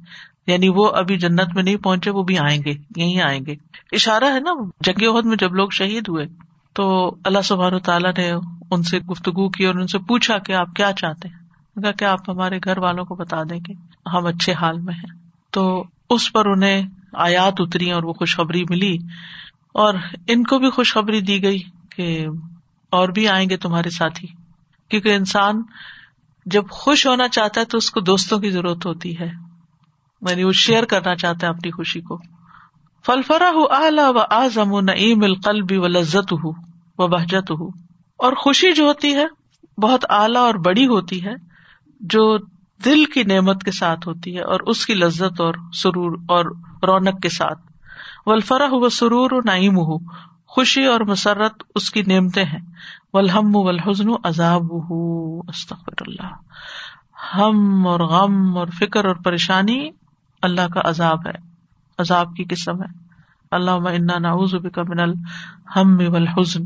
یعنی 0.53 0.69
وہ 0.69 0.91
ابھی 0.95 1.19
جنت 1.19 1.55
میں 1.55 1.63
نہیں 1.63 1.77
پہنچے، 1.77 2.11
وہ 2.11 2.23
بھی 2.23 2.39
آئیں 2.39 2.63
گے، 2.65 2.73
یہیں 2.97 3.21
آئیں 3.23 3.41
گے۔ 3.47 3.55
اشارہ 3.93 4.25
ہے 4.25 4.41
نا، 4.41 4.51
جنگ 4.81 5.17
عہد 5.17 5.27
میں 5.27 5.37
جب 5.37 5.55
لوگ 5.55 5.69
شہید 5.69 6.09
ہوئے، 6.09 6.27
تو 6.73 7.15
اللہ 7.25 7.41
سبحانہ 7.45 7.79
تعالیٰ 7.79 8.13
نے 8.19 8.33
ان 8.71 8.83
سے 8.83 8.99
گفتگو 8.99 9.49
کی 9.49 9.67
اور 9.67 9.75
ان 9.75 9.87
سے 9.87 9.99
پوچھا 9.99 10.39
کہ 10.39 10.53
آپ 10.53 10.73
کیا 10.75 10.93
چاہتے 10.93 11.29
ہیں؟ 11.29 11.41
کہا 11.83 11.91
کہ 11.91 12.05
آپ 12.05 12.31
ہمارے 12.31 12.59
گھر 12.65 12.79
والوں 12.79 13.05
کو 13.05 13.15
بتا 13.15 13.43
دیں 13.51 13.61
کہ 13.61 13.75
ہم 14.09 14.27
اچھے 14.27 14.53
حال 14.53 14.81
میں 14.81 14.95
ہیں۔ 14.95 15.19
تو 15.51 15.85
اس 16.11 16.33
پر 16.33 16.47
انہیں 16.47 16.87
آیات 17.15 17.53
اتری 17.59 17.91
اور 17.91 18.03
وہ 18.03 18.13
خوشخبری 18.13 18.65
ملی 18.71 18.97
اور 19.75 19.95
ان 20.29 20.45
کو 20.45 20.59
بھی 20.59 20.71
خوشخبری 20.71 21.21
دی 21.21 21.43
گئی 21.43 21.59
کہ 21.97 22.27
اور 22.91 23.09
بھی 23.09 23.29
آئیں 23.29 23.51
گے 23.51 23.57
تمہارے 23.57 23.91
ساتھی، 23.91 24.29
کیونکہ 24.89 25.15
انسان 25.15 25.63
جب 26.47 26.63
خوش 26.71 27.07
ہونا 27.07 27.29
چاہتا 27.29 27.61
ہے 27.61 27.67
تو 27.67 27.79
اس 27.79 27.91
کو 27.91 28.01
دوستوں 28.01 28.39
کی 28.39 28.51
ضرورت 28.51 28.87
ہوتی 28.87 29.19
ہے۔ 29.19 29.31
یعنی 30.31 30.45
وہ 30.45 30.53
شیئر 30.53 30.85
کرنا 30.85 31.15
چاہتا 31.15 31.47
ہے 31.47 31.53
اپنی 31.53 31.71
خوشی 31.71 32.01
کو۔ 32.01 32.19
فلفرا 33.07 33.51
ہُو 33.51 33.73
اعلی 33.73 34.03
و 34.07 34.19
آزم 34.31 34.81
نعیم 34.81 35.23
القلبی 35.23 35.77
و 35.77 35.87
لذت 35.87 36.33
ہُو 36.33 36.51
و 36.99 37.09
بہجت 37.09 37.51
ہُو 37.51 37.69
اور 38.19 38.33
خوشی 38.33 38.73
جو 38.73 38.85
ہوتی 38.85 39.15
ہے، 39.15 39.27
بہت 39.81 40.05
اعلیٰ 40.09 40.43
اور 40.43 40.55
بڑی 40.55 40.87
ہوتی 40.87 41.25
ہے، 41.25 41.35
جو 42.01 42.39
دل 42.85 43.05
کی 43.05 43.23
نعمت 43.23 43.63
کے 43.63 43.71
ساتھ 43.71 44.09
ہوتی 44.09 44.37
ہے 44.37 44.43
اور 44.43 44.61
اس 44.61 44.87
کی 44.87 44.95
لذت 44.95 45.41
اور 45.41 45.55
سرور 45.73 46.19
اور 46.29 46.45
رونق 46.83 47.21
کے 47.23 47.29
ساتھ۔ 47.29 47.59
ولفرا 48.27 48.65
ہو 48.65 48.89
سرور 48.89 49.31
و 49.33 49.41
نعیم 49.45 49.77
ہو 49.77 49.99
خوشی 50.47 50.85
اور 50.85 51.01
مسرت 51.01 51.63
اس 51.75 51.91
کی 51.91 52.03
نعمتیں 52.03 52.45
ہیں۔ 52.45 52.59
ولہم 53.13 53.57
ولحزن 53.57 54.09
عذاب 54.25 54.63
استغفر 55.49 56.03
اللہ 56.07 56.35
ہم 57.37 57.87
اور 57.87 58.01
غم 58.01 58.59
اور 58.59 58.67
فکر 58.67 59.05
اور 59.05 59.15
پریشانی 59.15 59.91
اللہ 60.43 60.69
کا 60.75 60.81
عذاب 60.85 61.27
ہے۔ 61.27 61.33
عذاب 61.99 62.35
کی 62.37 62.45
قسم 62.45 62.83
ہے۔ 62.83 63.11
اللہ 63.51 63.71
انا 63.71 64.19
نعوذ 64.19 64.55
بک 64.55 64.79
من 64.79 65.01
الحم 65.01 66.13
والحزن۔ 66.13 66.63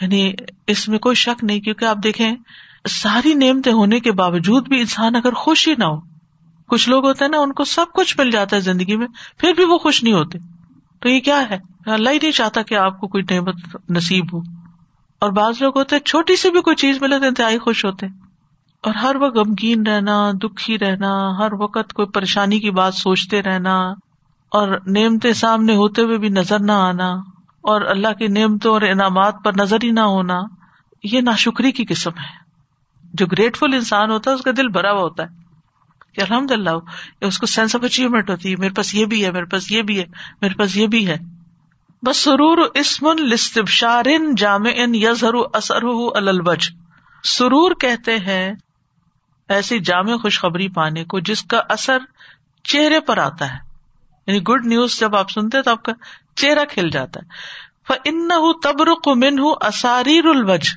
یعنی 0.00 0.32
اس 0.66 0.88
میں 0.88 0.98
کوئی 0.98 1.14
شک 1.14 1.44
نہیں، 1.44 1.60
کیونکہ 1.60 1.84
آپ 1.84 1.96
دیکھیں 2.04 2.32
ساری 2.88 3.34
نعمتیں 3.34 3.72
ہونے 3.72 4.00
کے 4.00 4.12
باوجود 4.12 4.68
بھی 4.68 4.80
انسان 4.80 5.16
اگر 5.16 5.32
خوش 5.32 5.68
ہی 5.68 5.74
نہ 5.78 5.84
ہو، 5.84 6.00
کچھ 6.68 6.88
لوگ 6.88 7.06
ہوتے 7.06 7.24
ہیں 7.24 7.30
نا، 7.30 7.38
ان 7.38 7.52
کو 7.52 7.64
سب 7.64 7.84
کچھ 7.94 8.18
مل 8.18 8.30
جاتا 8.30 8.56
ہے 8.56 8.60
زندگی 8.60 8.96
میں، 8.96 9.06
پھر 9.38 9.52
بھی 9.52 9.64
وہ 9.64 9.78
خوش 9.78 10.02
نہیں 10.02 10.14
ہوتے۔ 10.14 10.38
تو 11.00 11.08
یہ 11.08 11.20
کیا 11.20 11.50
ہے؟ 11.50 11.58
اللہ 11.86 12.10
ہی 12.10 12.18
نہیں 12.22 12.32
چاہتا 12.32 12.62
کہ 12.62 12.74
آپ 12.74 13.00
کو 13.00 13.08
کوئی 13.08 13.34
نعمت 13.34 13.76
نصیب 13.90 14.24
ہو۔ 14.32 14.38
اور 15.20 15.30
بعض 15.32 15.62
لوگ 15.62 15.78
ہوتے 15.78 15.98
چھوٹی 15.98 16.36
سی 16.36 16.50
بھی 16.50 16.60
کوئی 16.60 16.76
چیز 16.76 17.02
ملے 17.02 17.18
تو 17.18 17.26
انتہائی 17.26 17.58
خوش 17.58 17.84
ہوتے۔ 17.84 18.06
اور 18.82 18.94
ہر 18.94 19.16
وقت 19.20 19.36
غمگین 19.36 19.86
رہنا، 19.86 20.30
دکھی 20.42 20.78
رہنا، 20.78 21.38
ہر 21.38 21.52
وقت 21.52 21.92
کوئی 21.92 22.08
پریشانی 22.08 22.60
کی 22.60 22.70
بات 22.70 22.94
سوچتے 22.94 23.42
رہنا، 23.42 23.76
اور 24.52 24.78
نعمتیں 24.86 25.32
سامنے 25.32 25.76
ہوتے 25.76 26.02
ہوئے 26.02 26.18
بھی 26.18 26.28
نظر 26.28 26.60
نہ 26.60 26.72
آنا، 26.72 27.10
اور 27.62 27.80
اللہ 27.80 28.12
کی 28.18 28.26
نعمتوں 28.26 28.72
اور 28.72 28.82
انعامات 28.82 29.34
پر 29.44 29.52
نظر 29.58 29.76
ہی 29.82 29.90
نہ 29.90 30.00
ہونا، 30.00 30.40
یہ 31.04 31.20
ناشکری 31.20 31.72
کی 31.72 31.84
قسم 31.84 32.10
ہے۔ 32.10 32.45
جو 33.18 33.26
گریٹفل 33.26 33.74
انسان 33.74 34.10
ہوتا 34.10 34.30
ہے، 34.30 34.34
اس 34.36 34.42
کا 34.42 34.50
دل 34.56 34.68
بھرا 34.68 34.92
ہوا 34.92 35.00
ہوتا 35.00 35.22
ہے۔ 35.22 35.28
کہ 36.14 36.20
الحمد 36.20 36.50
للہ 36.50 36.70
اس 37.20 37.38
کو 37.38 37.46
سینس 37.46 37.76
آف 37.76 37.84
اچیومنٹ 37.84 38.30
ہوتی 38.30 38.50
ہے 38.50 38.56
میرے 38.56 38.72
پاس 38.72 38.94
یہ 38.94 39.06
بھی 39.06 39.24
ہے، 39.24 39.30
میرے 39.30 39.44
پاس 39.44 39.72
یہ 39.72 39.82
بھی 39.82 39.98
ہے، 39.98 40.04
میرے 40.42 40.54
پاس 40.54 40.76
یہ 40.76 40.86
بھی 40.86 41.08
ہے۔ 41.08 41.16
بس 42.02 42.16
سرور 42.16 42.58
اسمن 42.74 43.16
لستبشارن 43.20 44.34
جامع 44.34 44.70
یزہر 44.76 45.34
اثر 45.52 45.82
البج 46.14 46.70
سرور 47.24 47.74
کہتے 47.74 48.16
ہیں 48.16 48.54
ایسی 49.48 49.78
جامع 49.78 50.16
خوشخبری 50.16 50.68
پانے 50.68 51.04
کو 51.04 51.20
جس 51.20 51.42
کا 51.42 51.60
اثر 51.68 51.98
چہرے 52.64 53.00
پر 53.00 53.18
آتا 53.18 53.54
ہے۔ 53.54 53.58
یعنی 54.26 54.42
گڈ 54.42 54.66
نیوز 54.66 55.00
جب 55.00 55.16
آپ 55.16 55.30
سنتے 55.30 55.62
تو 55.62 55.70
آپ 55.70 55.82
کا 55.82 55.92
چہرہ 56.36 56.64
کھل 56.70 56.90
جاتا 56.90 57.20
ہے۔ 57.20 57.56
ان 58.04 58.28
تبرق 58.62 59.08
من 59.08 59.38
اساریر 59.60 60.24
الوج 60.24 60.68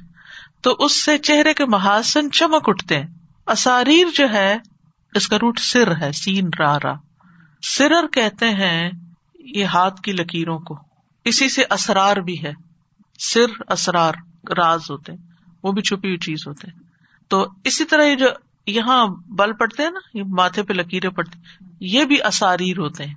تو 0.62 0.76
اس 0.80 1.06
سے 1.06 1.18
چہرے 1.18 1.54
کے 1.54 1.66
محاسن 1.66 2.32
چمک 2.32 2.70
اٹھتے 2.70 3.00
ہیں۔ 3.00 3.08
اساریر 3.48 4.08
جو 4.16 4.30
ہے، 4.34 4.58
اس 5.16 5.28
کا 5.28 5.36
روٹ 5.36 5.60
سر 5.60 6.02
ہے، 6.02 6.12
سین 6.12 6.50
را 6.60 6.78
را۔ 6.84 6.94
سرر 7.62 8.08
کہتے 8.08 8.50
ہیں، 8.50 8.92
یہ 9.40 9.66
ہاتھ 9.66 10.02
کی 10.02 10.12
لکیروں 10.12 10.60
کو۔ 10.60 10.78
اسی 11.26 11.50
سے 11.50 11.64
اسرار 11.70 12.18
بھی 12.18 12.44
ہے۔ 12.44 12.52
سر، 13.20 13.72
اسرار، 13.72 14.14
راز 14.58 14.92
ہوتے 14.92 15.12
ہیں۔ 15.12 15.20
وہ 15.64 15.72
بھی 15.72 15.82
چھپی 15.82 16.08
ہوئی 16.08 16.18
چیز 16.18 16.48
ہوتے 16.48 16.68
ہیں۔ 16.68 16.80
تو 17.28 17.48
اسی 17.64 17.86
طرح 17.86 18.04
یہ 18.04 18.16
جو 18.16 18.28
یہاں 18.68 19.08
بل 19.28 19.54
پڑتے 19.54 19.84
ہیں 19.84 19.92
نا، 19.92 20.18
یہ 20.18 20.24
ماتھے 20.24 20.64
پہ 20.64 20.74
لکیریں 20.74 21.10
پڑتی 21.10 21.40
یہ 21.80 22.06
بھی 22.06 22.24
اساریر 22.24 22.78
ہوتے 22.78 23.06
ہیں۔ 23.06 23.16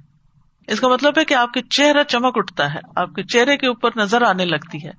اس 0.66 0.80
کا 0.80 0.88
مطلب 0.88 1.18
ہے 1.18 1.24
کہ 1.24 1.34
آپ 1.34 1.53
کے 1.53 1.62
چہرہ 1.62 2.03
چمک 2.03 2.38
اٹھتا 2.38 2.74
ہے، 2.74 2.80
آپ 2.97 3.14
کے 3.14 3.22
چہرے 3.22 3.57
کے 3.57 3.66
اوپر 3.66 3.90
نظر 3.97 4.22
آنے 4.22 4.45
لگتی 4.45 4.86
ہے۔ 4.86 4.90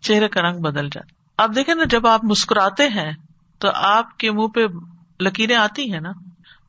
چہرے 0.00 0.28
کا 0.28 0.40
رنگ 0.40 0.60
بدل 0.60 0.88
جاتا 0.92 1.21
آپ 1.38 1.50
دیکھیں 1.54 1.74
نا، 1.74 1.84
جب 1.84 2.06
آپ 2.06 2.24
مسکراتے 2.24 2.88
ہیں 2.88 3.12
تو 3.58 3.68
آپ 3.74 4.18
کے 4.18 4.30
منہ 4.32 4.46
پہ 4.46 4.60
لکیریں 5.20 5.56
آتی 5.56 5.92
ہیں 5.92 6.00
نا۔ 6.00 6.12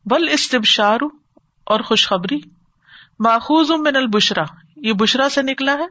بل 0.06 0.30
استبشار 0.32 1.00
اور 1.66 1.80
خوشخبری۔ 1.80 2.40
ماخوذ 3.20 3.72
من 3.72 3.96
البشرا۔ 3.96 4.44
یہ 4.76 4.94
بشرا 4.94 5.30
سے 5.30 5.42
نکلا 5.42 5.74
ہے 5.74 5.86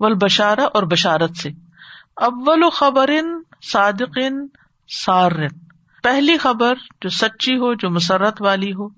ول 0.00 0.14
بشارا 0.14 0.64
اور 0.64 0.82
بشارت 0.82 1.36
سے۔ 1.36 1.48
اول 2.16 2.70
خبر 2.70 3.10
صادقن 3.72 4.46
سارن۔ 4.88 5.48
پہلی 6.02 6.36
خبر 6.36 6.74
جو 7.02 7.08
سچی 7.08 7.56
ہو، 7.56 7.74
جو 7.74 7.90
مسرت 7.90 8.42
والی 8.42 8.72
ہو۔ 8.72 8.88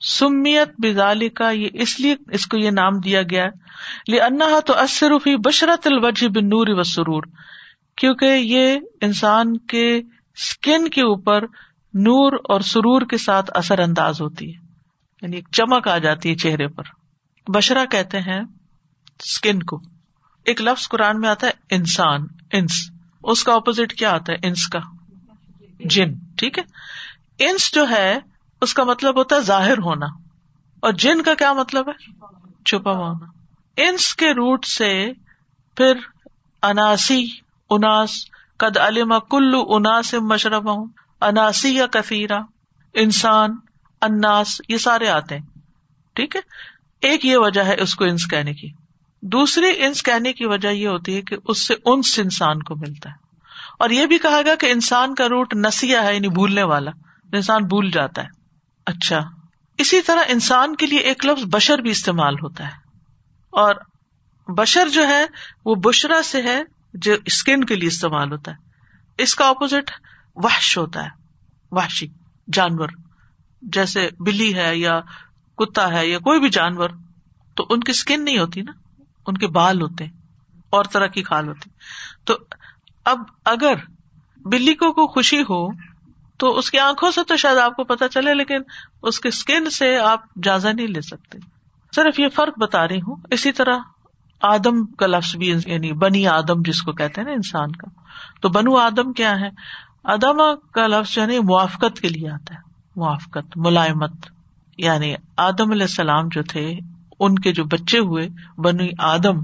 سمیت 0.00 0.68
بزال 0.78 1.28
کا 1.28 1.50
یہ 1.50 1.68
اس 1.72 2.00
لیے 2.00 2.14
اس 2.32 2.46
کو 2.46 2.56
یہ 2.56 2.70
نام 2.70 3.00
دیا 3.00 3.22
گیا 3.22 3.46
لنا 4.08 4.60
تو 4.66 4.78
اصرفی 4.78 5.36
بشرت 5.36 5.86
الوجہ 5.86 6.28
بن 6.28 6.46
نور 6.46 6.66
و 6.68 6.82
سرور 6.82 7.22
کیونکہ 7.98 8.24
یہ 8.24 8.78
انسان 9.00 9.56
کے 9.56 9.96
اسکن 10.34 10.88
کے 10.88 11.00
اوپر 11.00 11.42
نور 11.94 12.32
اور 12.44 12.60
سرور 12.60 13.02
کے 13.02 13.16
ساتھ 13.16 13.50
اثر 13.54 13.78
انداز 13.78 14.20
ہوتی 14.20 14.56
ہے۔ 14.56 14.60
یعنی 15.22 15.36
ایک 15.36 15.48
چمک 15.52 15.88
آ 15.88 15.98
جاتی 15.98 16.30
ہے 16.30 16.34
چہرے 16.34 16.68
پر۔ 16.68 16.82
بشرا 17.48 17.84
کہتے 17.84 18.18
ہیں 18.18 18.40
اسکن 19.18 19.62
کو۔ 19.62 19.80
ایک 20.44 20.62
لفظ 20.62 20.88
قرآن 20.88 21.20
میں 21.20 21.28
آتا 21.28 21.46
ہے 21.46 21.52
انسان، 21.70 22.26
انس۔ 22.52 22.90
اس 23.22 23.44
کا 23.44 23.54
اپوزٹ 23.54 23.92
کیا 23.92 24.10
آتا 24.10 24.32
ہے؟ 24.32 24.46
انس 24.46 24.68
کا۔ 24.68 24.78
جن، 25.80 26.14
ٹھیک 26.36 26.58
ہے؟ 26.58 26.64
انس 27.38 27.74
جو 27.74 27.84
ہے، 27.90 28.18
اس 28.60 28.74
کا 28.74 28.84
مطلب 28.84 29.18
ہوتا 29.18 29.36
ہے 29.36 29.40
ظاہر 29.40 29.78
ہونا۔ 29.78 30.06
اور 30.80 30.92
جن 30.92 31.22
کا 31.22 31.34
کیا 31.34 31.52
مطلب 31.52 31.88
ہے؟ 31.88 32.12
چھپا 32.66 32.92
ہوا 32.92 33.08
ہونا۔ 33.08 33.26
انس 33.76 34.14
کے 34.14 34.30
روٹ 34.30 34.64
سے 34.64 35.12
پھر 35.76 35.92
اناسی 36.62 37.47
اناس 37.70 38.10
قد 38.58 38.76
علم 38.76 39.14
کلو 39.30 39.64
اناس 39.68 40.14
مشرف 40.14 40.62
ہوں 40.66 40.86
اناسی 41.20 41.74
یا 41.74 41.86
کثیرا 41.86 42.38
انسان، 42.94 43.56
اناس، 44.02 44.60
یہ 44.68 44.76
سارے 44.76 45.08
آتے 45.08 45.38
ہیں۔ 45.38 45.46
ٹھیک 46.14 46.36
ہے؟ 46.36 46.40
ایک 47.00 47.24
یہ 47.24 47.36
وجہ 47.36 47.60
ہے 47.60 47.80
اس 47.80 47.94
کو 47.94 48.04
انس 48.04 48.30
کہنے 48.30 48.54
کی۔ 48.54 48.72
دوسری 49.22 49.84
انس 49.84 50.02
کہنے 50.02 50.32
کی 50.32 50.46
وجہ 50.46 50.68
یہ 50.68 50.88
ہوتی 50.88 51.16
ہے 51.16 51.22
کہ 51.22 51.36
اس 51.44 51.66
سے 51.66 51.74
انس 51.84 52.18
انسان 52.18 52.62
کو 52.62 52.76
ملتا 52.76 53.10
ہے۔ 53.10 53.14
اور 53.78 53.90
یہ 53.90 54.06
بھی 54.06 54.18
کہا 54.18 54.40
گیا 54.44 54.54
کہ 54.54 54.72
انسان 54.72 55.14
کا 55.14 55.28
روٹ 55.28 55.54
نسیا 55.54 56.02
ہے 56.02 56.14
یعنی 56.14 56.28
بھولنے 56.28 56.62
والا۔ 56.62 56.90
انسان 57.32 57.64
بھول 57.64 57.90
جاتا 57.90 58.22
ہے۔ 58.22 58.28
اچھا۔ 58.86 59.28
اسی 59.78 60.00
طرح 60.00 60.20
انسان 60.28 60.76
کے 60.76 60.86
لیے 60.86 60.98
ایک 60.98 61.26
لفظ 61.26 61.42
بشر 61.52 61.78
بھی 61.78 61.90
استعمال 61.90 62.34
ہوتا 62.34 62.64
ہے۔ 62.64 62.72
اور 63.50 63.74
بشر 64.48 64.88
جو 64.88 65.08
ہے، 65.08 65.26
وہ 65.64 65.74
بشرا 65.74 66.22
سے 66.24 66.42
ہے 66.42 66.62
جو 66.94 67.14
اسکن 67.24 67.64
کے 67.64 67.74
لیے 67.74 67.88
استعمال 67.88 68.32
ہوتا 68.32 68.50
ہے۔ 68.50 68.56
اس 69.18 69.34
کا 69.34 69.48
اپوزٹ 69.48 69.90
وحش 70.34 70.78
ہوتا 70.78 71.04
ہے، 71.04 71.08
وحشی 71.70 72.06
جانور۔ 72.52 72.88
جیسے 73.62 74.08
بلی 74.20 74.54
ہے 74.54 74.76
یا 74.76 75.00
کتا 75.56 75.92
ہے 75.92 76.06
یا 76.06 76.18
کوئی 76.18 76.40
بھی 76.40 76.48
جانور، 76.48 76.90
تو 77.54 77.66
ان 77.70 77.80
کی 77.80 77.90
اسکن 77.90 78.24
نہیں 78.24 78.38
ہوتی 78.38 78.62
نا، 78.62 78.72
ان 79.26 79.38
کے 79.38 79.46
بال 79.46 79.82
ہوتے 79.82 80.06
اور 80.70 80.84
طرح 80.84 81.06
کی 81.06 81.22
کھال 81.22 81.48
ہوتی۔ 81.48 81.70
تو 82.24 82.34
اب 83.04 83.18
اگر 83.44 83.74
بلی 84.36 84.74
کو 84.74 84.92
کوئی 84.92 85.06
خوشی 85.06 85.40
ہو، 85.40 85.68
تو 86.36 86.58
اس 86.58 86.70
کی 86.70 86.78
آنکھوں 86.78 87.10
سے 87.10 87.20
تو 87.24 87.36
شاید 87.36 87.58
آپ 87.58 87.76
کو 87.76 87.84
پتا 87.84 88.08
چلے، 88.08 88.34
لیکن 88.34 88.62
اس 89.02 89.20
کے 89.20 89.28
اسکن 89.28 89.70
سے 89.70 89.98
آپ 89.98 90.34
جائزہ 90.42 90.68
نہیں 90.68 90.86
لے 90.86 91.00
سکتے۔ 91.00 91.38
صرف 91.94 92.20
یہ 92.20 92.28
فرق 92.28 92.58
بتا 92.58 92.88
رہی 92.88 92.98
ہوں، 92.98 93.16
اسی 93.30 93.52
طرح 93.52 93.78
آدم 94.42 94.86
کا 94.86 95.06
لفظ 95.06 95.36
بھی 95.36 95.54
یعنی 95.66 95.92
بنی 95.92 96.26
آدم 96.26 96.62
جس 96.62 96.82
کو 96.82 96.92
کہتے 96.92 97.20
ہیں 97.20 97.28
نا 97.28 97.34
انسان 97.34 97.72
کا۔ 97.72 97.90
تو 98.40 98.48
بنو 98.48 98.76
آدم 98.76 99.12
کیا 99.12 99.40
ہے؟ 99.40 99.48
ادم 100.04 100.36
کا 100.72 100.86
لفظ 100.86 101.14
جو 101.14 101.22
ہے 101.22 101.40
موافقت 101.40 102.00
کے 102.00 102.08
لیے 102.08 102.30
آتا 102.30 102.54
ہے۔ 102.54 102.60
موافقت، 102.96 103.56
ملائمت۔ 103.56 104.12
یعنی 104.78 105.14
آدم 105.36 105.70
علیہ 105.70 105.82
السلام 105.82 106.28
جو 106.30 106.42
تھے، 106.42 106.78
ان 107.20 107.34
کے 107.34 107.52
جو 107.52 107.64
بچے 107.64 107.98
ہوئے، 107.98 108.28
بنی 108.58 108.88
آدم، 108.98 109.38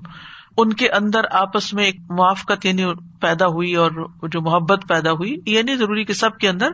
ان 0.56 0.72
کے 0.72 0.90
اندر 0.90 1.20
آپس 1.30 1.74
میں 1.74 1.84
ایک 1.84 2.00
موافقت 2.00 2.66
یعنی 2.66 2.84
پیدا 3.20 3.46
ہوئی 3.46 3.74
اور 3.74 3.90
جو 4.28 4.42
محبت 4.42 4.84
پیدا 4.88 5.10
ہوئی۔ 5.10 5.36
یہ 5.46 5.62
نہیں 5.62 5.76
ضروری 5.76 6.04
کہ 6.04 6.12
سب 6.12 6.38
کے 6.38 6.48
اندر، 6.48 6.70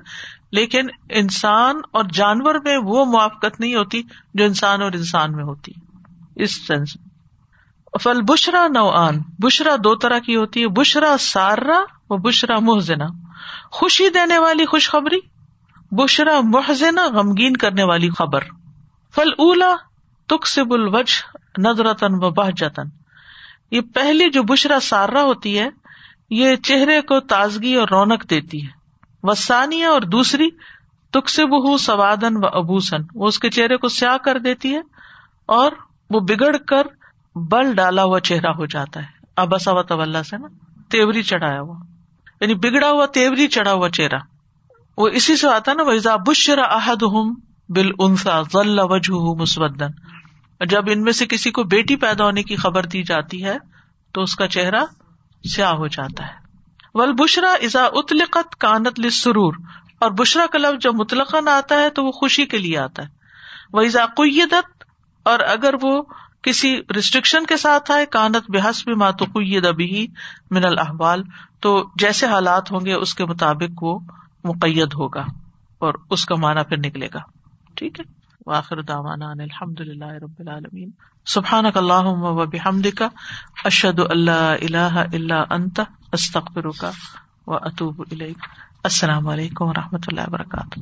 لیکن 0.53 0.87
انسان 1.09 1.77
اور 1.91 2.05
جانور 2.12 2.55
میں 2.55 2.77
وہ 2.77 3.05
موافقت 3.05 3.61
نہیں 3.61 3.75
ہوتی 3.75 4.03
جو 4.35 4.45
انسان 4.45 4.83
اور 4.83 4.93
انسان 4.93 5.33
میں 5.33 5.45
ہوتی۔ 5.45 5.73
اس 6.37 6.66
سینس 6.66 6.97
میں 6.97 7.10
فل 8.03 8.22
بشرا 8.22 8.66
نو 8.68 8.88
آن 8.88 9.18
بشرا 9.38 9.76
دو 9.84 9.95
طرح 9.95 10.18
کی 10.18 10.36
ہوتی 10.36 10.62
ہے، 10.62 10.68
بشرا 10.68 11.16
سارا 11.20 11.80
و 12.11 12.16
بشرا 12.16 12.59
محزنا 12.59 13.07
خوشی 13.70 14.09
دینے 14.09 14.38
والی 14.38 14.66
خوشخبری، 14.66 15.18
بشرا 15.93 16.41
محزنا 16.45 17.07
غمگین 17.07 17.57
کرنے 17.57 17.82
والی 17.82 18.11
خبر۔ 18.11 18.41
فل 19.14 19.28
اولا 19.38 19.76
تک 20.26 20.47
سب 20.47 20.72
الوج 20.72 21.12
نظرتن 21.59 22.14
و 22.14 22.30
بہ 22.30 22.51
جتن 22.51 22.88
یہ 23.70 23.80
پہلی 23.80 24.30
جو 24.30 24.43
بشرا 24.43 24.80
سارا 24.82 25.22
ہوتی 25.22 25.59
ہے، 25.59 25.68
یہ 26.30 26.57
چہرے 26.57 27.01
کو 27.01 27.20
تازگی 27.20 27.74
اور 27.74 27.88
رونق 27.88 28.30
دیتی 28.30 28.62
ہے۔ 28.62 28.70
وسانیہ 29.22 29.86
اور 29.86 30.03
دوسری 30.03 30.51
تک 31.11 31.28
سے 31.28 31.47
بہ 31.47 31.76
سوادن 31.76 32.36
و 32.36 32.47
ابوسن 32.47 33.03
وہ 33.14 33.26
اس 33.26 33.38
کے 33.38 33.51
چہرے 33.51 33.76
کو 33.76 33.88
سیاہ 33.88 34.16
کر 34.16 34.38
دیتی 34.38 34.74
ہے 34.74 34.80
اور 35.47 35.72
وہ 36.11 36.20
بگڑ 36.20 36.57
کر 36.57 36.86
بل 37.35 37.74
ڈالا 37.74 38.05
ہوا 38.05 38.20
چہرہ 38.20 38.49
ہو 38.49 38.66
جاتا 38.66 39.01
ہے۔ 39.01 39.07
ابسا 39.37 39.72
و 39.72 39.83
طلّہ 39.83 40.22
سے 40.22 40.37
نا، 40.37 40.49
تیوری 40.91 41.22
چڑھایا 41.22 41.61
ہوا۔ 41.61 41.76
یعنی 42.41 42.55
بگڑا 42.55 42.91
ہوا 42.91 43.07
تیوری 43.07 43.49
چڑھا 43.49 43.72
ہوا 43.72 43.91
چہرہ۔ 43.91 44.18
وہ 44.99 45.09
اسی 45.09 45.37
سے 45.37 45.49
آتا 45.49 45.72
نا 45.72 45.83
ویزا 45.83 46.16
بشرا 46.16 46.62
احد 46.62 47.03
ہوں 47.03 47.35
بل 47.68 47.91
انسا 47.99 48.43
ذل 48.43 48.78
وجہ 48.78 49.41
مسودن 49.41 49.91
جب 50.68 50.83
ان 50.87 51.03
میں 51.03 51.12
سے 51.12 51.26
کسی 51.26 51.51
کو 51.51 51.62
بیٹی 51.62 51.97
پیدا 51.97 52.24
ہونے 52.24 52.43
کی 52.43 52.57
خبر 52.57 52.87
دی 52.87 53.03
جاتی 53.03 53.45
ہے، 53.45 53.59
تو 54.12 54.22
اس 54.22 54.37
کا 54.37 54.49
چہرہ 54.49 54.85
سیاہ 55.45 55.72
ہو 55.72 55.87
جاتا 55.87 56.26
ہے۔ 56.26 56.33
ول 56.95 57.12
بشرا 57.12 57.51
ازا 57.51 57.85
اتلقت 57.85 58.57
کانت 58.57 59.01
لسرور 59.01 59.55
اور 60.01 60.11
بشرا 60.11 60.47
کا 60.47 60.59
لفظ 60.59 60.83
جب 60.83 60.95
مطلق 60.95 61.35
آتا 61.35 61.74
ہے، 61.74 61.91
تو 61.91 62.05
وہ 62.05 62.12
خوشی 62.12 62.47
کے 62.47 62.59
لیے 62.59 62.78
آتا 62.78 63.03
ہے۔ 63.03 63.09
وہ 63.72 63.81
ازا 63.81 64.07
قیدت 64.07 64.85
اور 65.22 65.39
اگر 65.39 65.74
وہ 65.83 66.03
کسی 66.43 66.80
ریسٹرکشن 66.95 67.47
کے 67.47 67.57
ساتھ 67.57 67.91
آئے، 67.91 68.07
کانت 68.07 68.51
بحث 68.51 68.84
بھی 68.84 68.95
ماتوقید 68.95 69.66
ابھی 69.66 70.07
من 70.51 70.64
الحوال 70.64 71.22
تو 71.61 71.91
جیسے 71.97 72.26
حالات 72.26 72.72
ہوں 72.72 72.80
گے، 72.80 72.93
اس 72.93 73.14
کے 73.14 73.24
مطابق 73.24 73.82
وہ 73.82 73.99
مقید 74.45 74.95
ہوگا 74.95 75.24
اور 75.78 75.95
اس 76.11 76.24
کا 76.26 76.34
معنی 76.34 76.61
پھر 76.68 76.76
نکلے 76.76 77.09
گا۔ 77.14 77.20
ٹھیک 77.74 78.01
ہے؟ 78.01 78.05
واخر 78.47 78.82
داوانا 78.82 79.30
الحمد 79.30 79.80
للہ 79.80 80.12
رب 80.22 80.38
العالمین۔ 80.38 80.91
سبحان 81.26 81.66
اللہ 81.74 82.07
و 82.07 82.47
بحمد 82.47 82.86
کا 82.97 83.09
اشد 83.64 84.01
اللہ 84.11 84.30
اللہ 84.30 85.05
اللہ 85.12 85.43
انت 85.51 85.80
استخر 86.12 86.70
کا 86.80 86.91
و 87.47 87.55
اطوب 87.55 88.03
السلام 88.82 89.28
علیکم 89.28 89.64
و 89.64 89.72
رحمۃ 89.72 90.07
اللہ 90.07 90.20
وبرکاتہ۔ 90.26 90.80